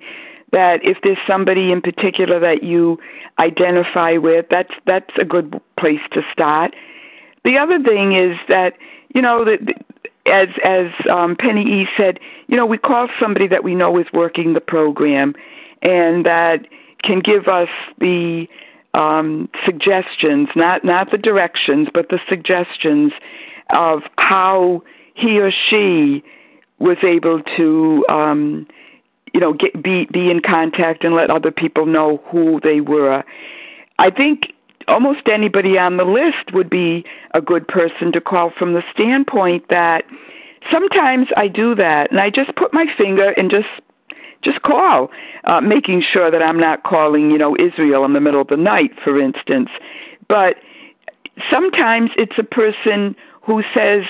[0.51, 2.99] that if there's somebody in particular that you
[3.39, 6.75] identify with, that's that's a good place to start.
[7.43, 8.73] The other thing is that
[9.13, 9.59] you know that
[10.25, 14.07] as as um, Penny E said, you know we call somebody that we know is
[14.13, 15.35] working the program,
[15.81, 16.67] and that
[17.03, 17.69] can give us
[17.99, 18.47] the
[18.93, 23.13] um, suggestions, not not the directions, but the suggestions
[23.71, 24.83] of how
[25.13, 26.23] he or she
[26.79, 28.67] was able to, um,
[29.33, 33.23] you know, get be be in contact and let other people know who they were.
[33.99, 34.53] I think
[34.87, 39.69] almost anybody on the list would be a good person to call from the standpoint
[39.69, 40.05] that
[40.71, 43.69] sometimes I do that and I just put my finger and just
[44.43, 45.11] just call,
[45.43, 48.57] uh, making sure that I'm not calling, you know, Israel in the middle of the
[48.57, 49.69] night, for instance.
[50.27, 50.55] But
[51.49, 54.03] sometimes it's a person who says,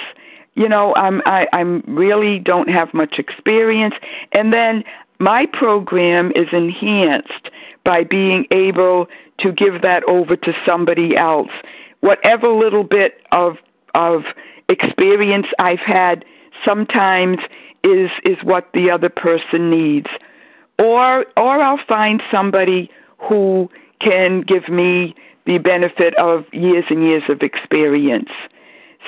[0.56, 3.96] you know, I'm I, I'm really don't have much experience,
[4.34, 4.84] and then
[5.22, 7.50] my program is enhanced
[7.86, 9.08] by being able
[9.40, 11.52] to give that over to somebody else.
[12.02, 13.58] Whatever little bit of
[13.94, 14.24] of
[14.68, 16.26] experience I've had
[16.66, 17.38] sometimes
[17.84, 20.08] is is what the other person needs
[20.80, 22.90] or or I'll find somebody
[23.20, 23.70] who
[24.00, 25.16] can give me
[25.46, 28.30] the benefit of years and years of experience.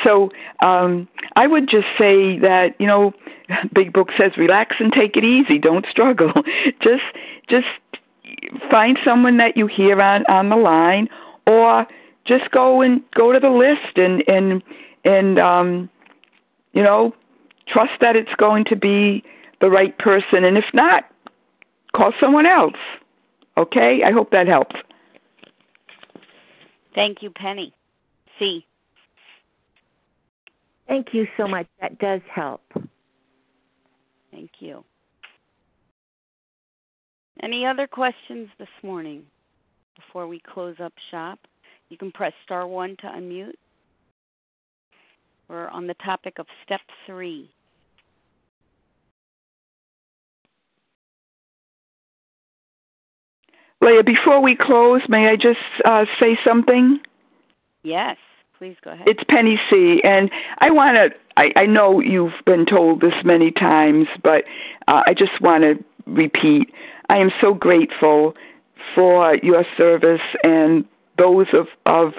[0.04, 0.32] So
[0.64, 3.14] um, I would just say that you know,
[3.74, 5.60] Big Book says relax and take it easy.
[5.60, 6.32] Don't struggle.
[6.82, 7.04] just
[7.48, 7.68] just
[8.72, 11.10] find someone that you hear on on the line,
[11.48, 11.86] or
[12.26, 14.64] just go and go to the list and and
[15.04, 15.90] and um,
[16.74, 17.14] you know
[17.68, 19.24] trust that it's going to be
[19.62, 20.44] the right person.
[20.44, 21.06] And if not,
[21.96, 22.76] call someone else.
[23.58, 24.02] Okay?
[24.04, 24.76] I hope that helps.
[26.96, 27.74] Thank you, Penny.
[28.38, 28.66] C.
[30.88, 31.68] Thank you so much.
[31.82, 32.62] That does help.
[34.34, 34.84] Thank you.
[37.42, 39.24] Any other questions this morning
[39.96, 41.40] before we close up shop?
[41.90, 43.54] You can press star one to unmute.
[45.48, 47.50] We're on the topic of step three.
[53.82, 57.00] Leah, before we close, may I just uh, say something?
[57.84, 58.16] Yes,
[58.58, 59.08] please go ahead.
[59.08, 61.20] It's Penny C, and I want to.
[61.36, 64.44] I, I know you've been told this many times, but
[64.88, 66.72] uh, I just want to repeat.
[67.10, 68.36] I am so grateful
[68.94, 70.86] for your service and
[71.18, 72.14] those of of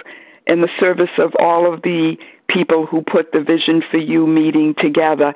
[0.47, 2.17] in the service of all of the
[2.47, 5.33] people who put the Vision for You meeting together.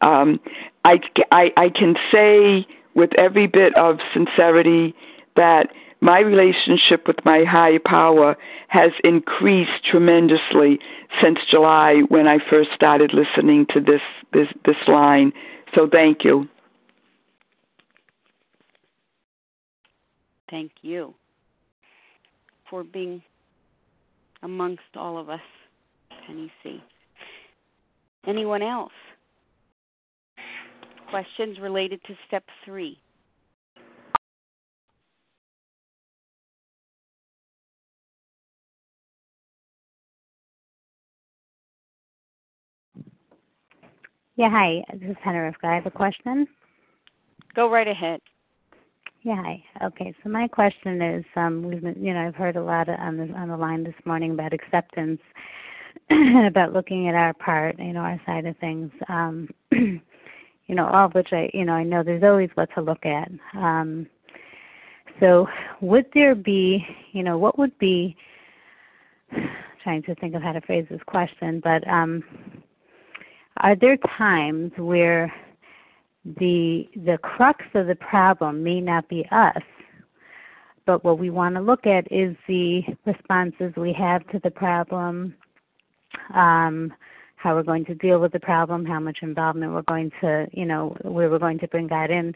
[0.00, 0.40] Um,
[0.84, 1.00] I,
[1.32, 4.94] I I can say with every bit of sincerity
[5.36, 5.70] that
[6.00, 8.36] my relationship with my higher power
[8.68, 10.78] has increased tremendously
[11.22, 14.00] since July when I first started listening to this
[14.32, 15.32] this this line.
[15.74, 16.48] So thank you.
[20.50, 21.14] Thank you
[22.68, 23.22] for being
[24.42, 25.40] amongst all of us,
[26.26, 26.82] Penny C.
[28.26, 28.92] Anyone else?
[31.10, 32.98] Questions related to step three?
[44.40, 44.82] Yeah, hi.
[44.94, 45.66] This is Hannah Henrietta.
[45.66, 46.46] I have a question.
[47.54, 48.22] Go right ahead.
[49.20, 49.62] Yeah, hi.
[49.84, 53.18] Okay, so my question is, um, we've been, you know, I've heard a lot on
[53.18, 55.20] the on the line this morning about acceptance
[56.10, 58.90] about looking at our part, you know, our side of things.
[59.10, 60.00] Um, you
[60.70, 63.30] know, all of which I, you know, I know there's always what to look at.
[63.52, 64.06] Um,
[65.20, 65.48] so,
[65.82, 68.16] would there be, you know, what would be?
[69.82, 72.24] Trying to think of how to phrase this question, but um,
[73.60, 75.32] are there times where
[76.38, 79.62] the the crux of the problem may not be us
[80.86, 85.34] but what we want to look at is the responses we have to the problem
[86.34, 86.92] um,
[87.36, 90.66] how we're going to deal with the problem how much involvement we're going to you
[90.66, 92.34] know where we're going to bring god in.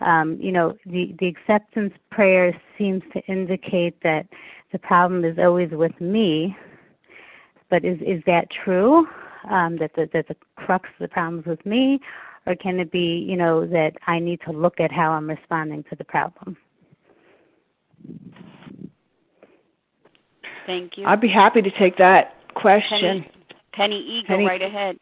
[0.00, 4.26] Um, you know the the acceptance prayer seems to indicate that
[4.72, 6.56] the problem is always with me
[7.70, 9.06] but is is that true
[9.50, 12.00] um, that the, that the crux of the problem is with me,
[12.46, 15.84] or can it be, you know, that I need to look at how I'm responding
[15.90, 16.56] to the problem?
[20.66, 21.06] Thank you.
[21.06, 23.00] I'd be happy to take that question.
[23.00, 23.30] Penny,
[23.72, 24.98] Penny E, go Penny, right ahead.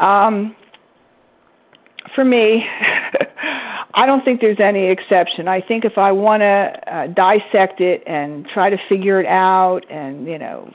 [0.00, 0.56] Um,
[2.14, 2.64] for me,
[3.94, 5.48] I don't think there's any exception.
[5.48, 6.46] I think if I want to
[6.86, 10.72] uh, dissect it and try to figure it out and, you know,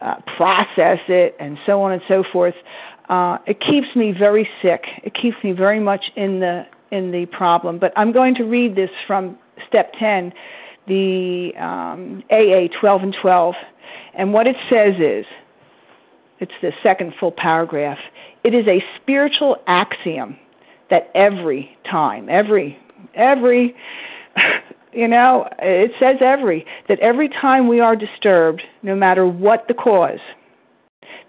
[0.00, 2.54] uh, process it and so on and so forth,
[3.08, 4.84] uh, it keeps me very sick.
[5.04, 7.78] It keeps me very much in the in the problem.
[7.78, 10.32] But I'm going to read this from step 10,
[10.86, 13.54] the um, AA 12 and 12.
[14.14, 15.26] And what it says is
[16.38, 17.98] it's the second full paragraph.
[18.44, 20.36] It is a spiritual axiom
[20.90, 22.78] that every time, every,
[23.14, 23.74] every,
[24.96, 29.74] you know, it says every, that every time we are disturbed, no matter what the
[29.74, 30.20] cause,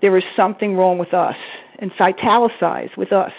[0.01, 1.35] there is something wrong with us.
[1.79, 3.33] And it's italicized with us.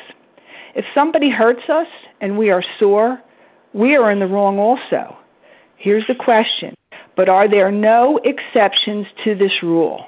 [0.75, 1.87] If somebody hurts us
[2.21, 3.19] and we are sore,
[3.73, 5.17] we are in the wrong also.
[5.77, 6.75] Here's the question
[7.17, 10.05] But are there no exceptions to this rule?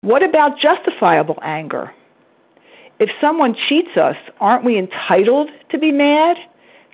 [0.00, 1.92] What about justifiable anger?
[2.98, 6.36] If someone cheats us, aren't we entitled to be mad?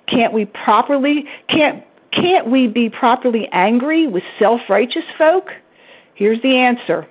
[0.07, 5.49] Can't we properly can't can't we be properly angry with self-righteous folk?
[6.13, 7.07] Here's the answer.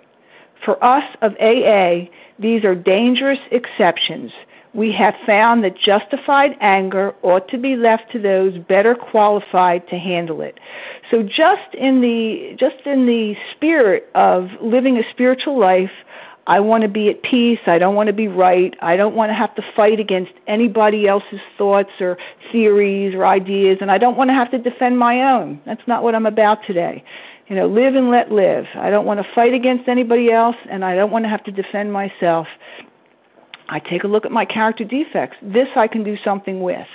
[0.64, 2.09] For us of AA,
[2.39, 4.31] these are dangerous exceptions.
[4.74, 9.98] We have found that justified anger ought to be left to those better qualified to
[9.98, 10.59] handle it.
[11.10, 15.90] So just in the just in the spirit of living a spiritual life,
[16.47, 17.60] I want to be at peace.
[17.66, 18.74] I don't want to be right.
[18.82, 22.19] I don't want to have to fight against anybody else's thoughts or
[22.51, 25.60] theories or ideas, and I don't want to have to defend my own.
[25.64, 27.05] That's not what I'm about today.
[27.47, 28.64] You know, live and let live.
[28.77, 31.52] I don't want to fight against anybody else, and I don't want to have to
[31.52, 32.47] defend myself.
[33.69, 35.36] I take a look at my character defects.
[35.43, 36.86] This I can do something with.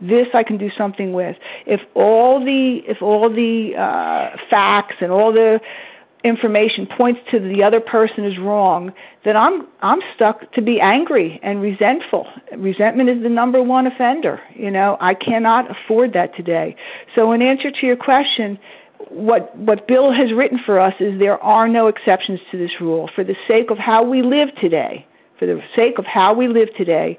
[0.00, 1.36] This I can do something with.
[1.66, 5.60] If all the if all the uh, facts and all the
[6.24, 8.92] information points to the other person is wrong,
[9.24, 12.26] then I'm I'm stuck to be angry and resentful.
[12.56, 14.40] Resentment is the number one offender.
[14.54, 16.76] You know, I cannot afford that today.
[17.14, 18.58] So in answer to your question,
[19.10, 23.08] what what Bill has written for us is there are no exceptions to this rule
[23.14, 25.06] for the sake of how we live today.
[25.38, 27.16] For the sake of how we live today,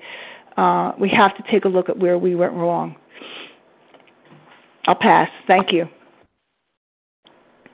[0.58, 2.98] uh, we have to take a look at where we went wrong.
[4.88, 5.30] I'll pass.
[5.48, 5.88] Thank you.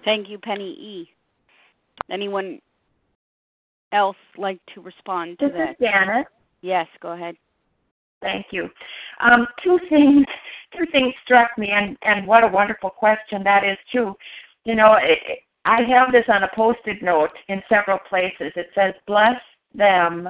[0.03, 1.14] Thank you, Penny E.
[2.11, 2.59] Anyone
[3.91, 5.75] else like to respond to this that?
[5.79, 6.27] This is Janet.
[6.61, 7.35] Yes, go ahead.
[8.21, 8.69] Thank you.
[9.19, 10.25] Um, two things.
[10.75, 14.13] Two things struck me, and and what a wonderful question that is too.
[14.65, 15.19] You know, it,
[15.63, 18.51] I have this on a post-it note in several places.
[18.55, 19.39] It says, "Bless
[19.73, 20.27] them,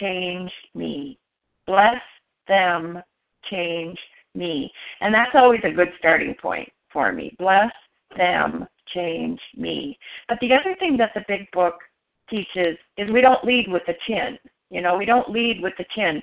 [0.00, 1.18] change me.
[1.66, 2.02] Bless
[2.46, 3.02] them,
[3.50, 3.98] change
[4.34, 4.70] me,"
[5.00, 7.34] and that's always a good starting point for me.
[7.38, 7.72] Bless
[8.16, 9.98] them, change me.
[10.28, 11.74] But the other thing that the big book
[12.28, 14.38] teaches is we don't lead with the chin.
[14.70, 16.20] You know, we don't lead with the chin.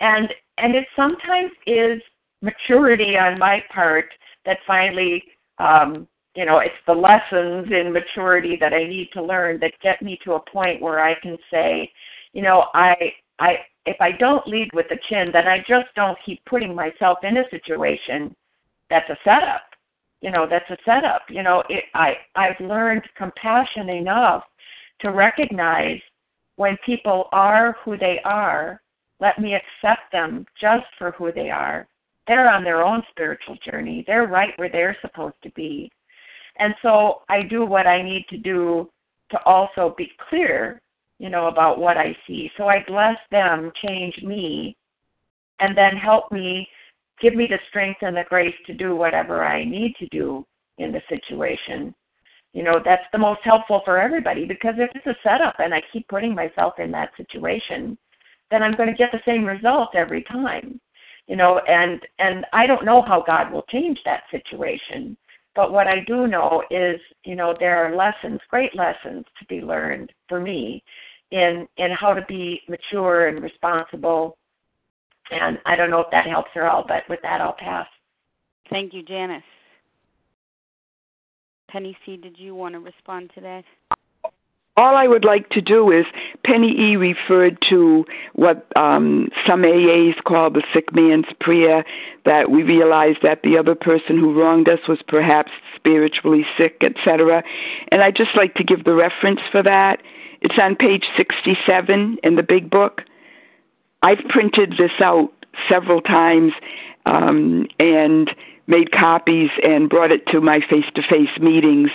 [0.00, 0.28] And
[0.58, 2.00] and it sometimes is
[2.42, 4.06] maturity on my part
[4.44, 5.22] that finally
[5.58, 10.02] um you know, it's the lessons in maturity that I need to learn that get
[10.02, 11.90] me to a point where I can say,
[12.34, 12.94] you know, I
[13.38, 13.56] I
[13.86, 17.38] if I don't lead with the chin, then I just don't keep putting myself in
[17.38, 18.34] a situation
[18.90, 19.62] that's a setup
[20.26, 21.22] you know that's a setup.
[21.30, 24.42] You know it, i i've learned compassion enough
[25.00, 26.00] to recognize
[26.56, 28.82] when people are who they are
[29.20, 31.86] let me accept them just for who they are.
[32.26, 34.04] They're on their own spiritual journey.
[34.06, 35.90] They're right where they're supposed to be.
[36.58, 38.90] And so i do what i need to do
[39.30, 40.80] to also be clear
[41.18, 42.50] you know about what i see.
[42.56, 44.76] So i bless them change me
[45.60, 46.68] and then help me
[47.20, 50.46] give me the strength and the grace to do whatever I need to do
[50.78, 51.94] in the situation.
[52.52, 55.82] You know, that's the most helpful for everybody because if it's a setup and I
[55.92, 57.98] keep putting myself in that situation,
[58.50, 60.80] then I'm going to get the same result every time.
[61.26, 65.16] You know, and and I don't know how God will change that situation,
[65.56, 69.60] but what I do know is, you know, there are lessons, great lessons to be
[69.60, 70.84] learned for me
[71.32, 74.38] in in how to be mature and responsible
[75.30, 77.86] and I don't know if that helps her all, but with that, I'll pass.
[78.70, 79.42] Thank you, Janice.
[81.68, 83.64] Penny C., did you want to respond to that?
[84.78, 86.04] All I would like to do is
[86.44, 88.04] Penny E referred to
[88.34, 91.82] what um, some AAs call the sick man's prayer,
[92.26, 97.42] that we realize that the other person who wronged us was perhaps spiritually sick, etc.
[97.90, 100.02] And I'd just like to give the reference for that.
[100.42, 103.00] It's on page 67 in the big book.
[104.06, 105.32] I've printed this out
[105.68, 106.52] several times
[107.06, 108.30] um, and
[108.68, 111.90] made copies and brought it to my face to face meetings.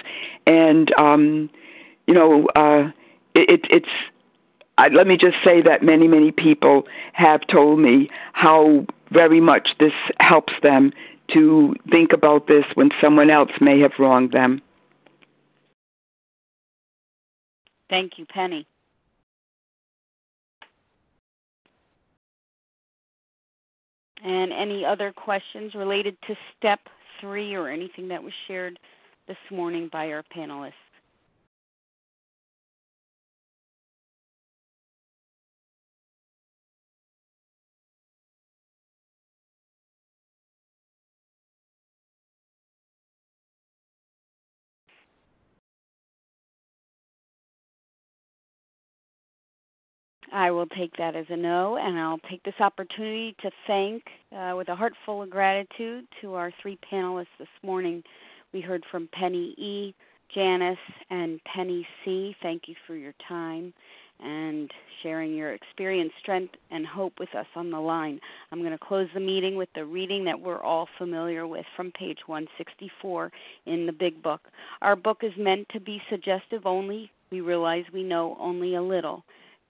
[0.45, 1.49] And, um,
[2.07, 2.91] you know, uh,
[3.33, 3.87] it, it's,
[4.77, 6.83] I, let me just say that many, many people
[7.13, 10.91] have told me how very much this helps them
[11.33, 14.61] to think about this when someone else may have wronged them.
[17.89, 18.67] Thank you, Penny.
[24.23, 26.79] And any other questions related to step
[27.19, 28.79] three or anything that was shared
[29.27, 30.73] this morning by our panelists?
[50.31, 54.03] I will take that as a no, and I'll take this opportunity to thank,
[54.35, 58.03] uh, with a heart full of gratitude, to our three panelists this morning.
[58.53, 59.93] We heard from Penny E.,
[60.33, 60.77] Janice,
[61.09, 62.35] and Penny C.
[62.41, 63.73] Thank you for your time
[64.23, 64.71] and
[65.01, 68.19] sharing your experience, strength, and hope with us on the line.
[68.51, 71.91] I'm going to close the meeting with the reading that we're all familiar with from
[71.91, 73.31] page 164
[73.65, 74.41] in the Big Book.
[74.81, 77.11] Our book is meant to be suggestive only.
[77.31, 79.23] We realize we know only a little.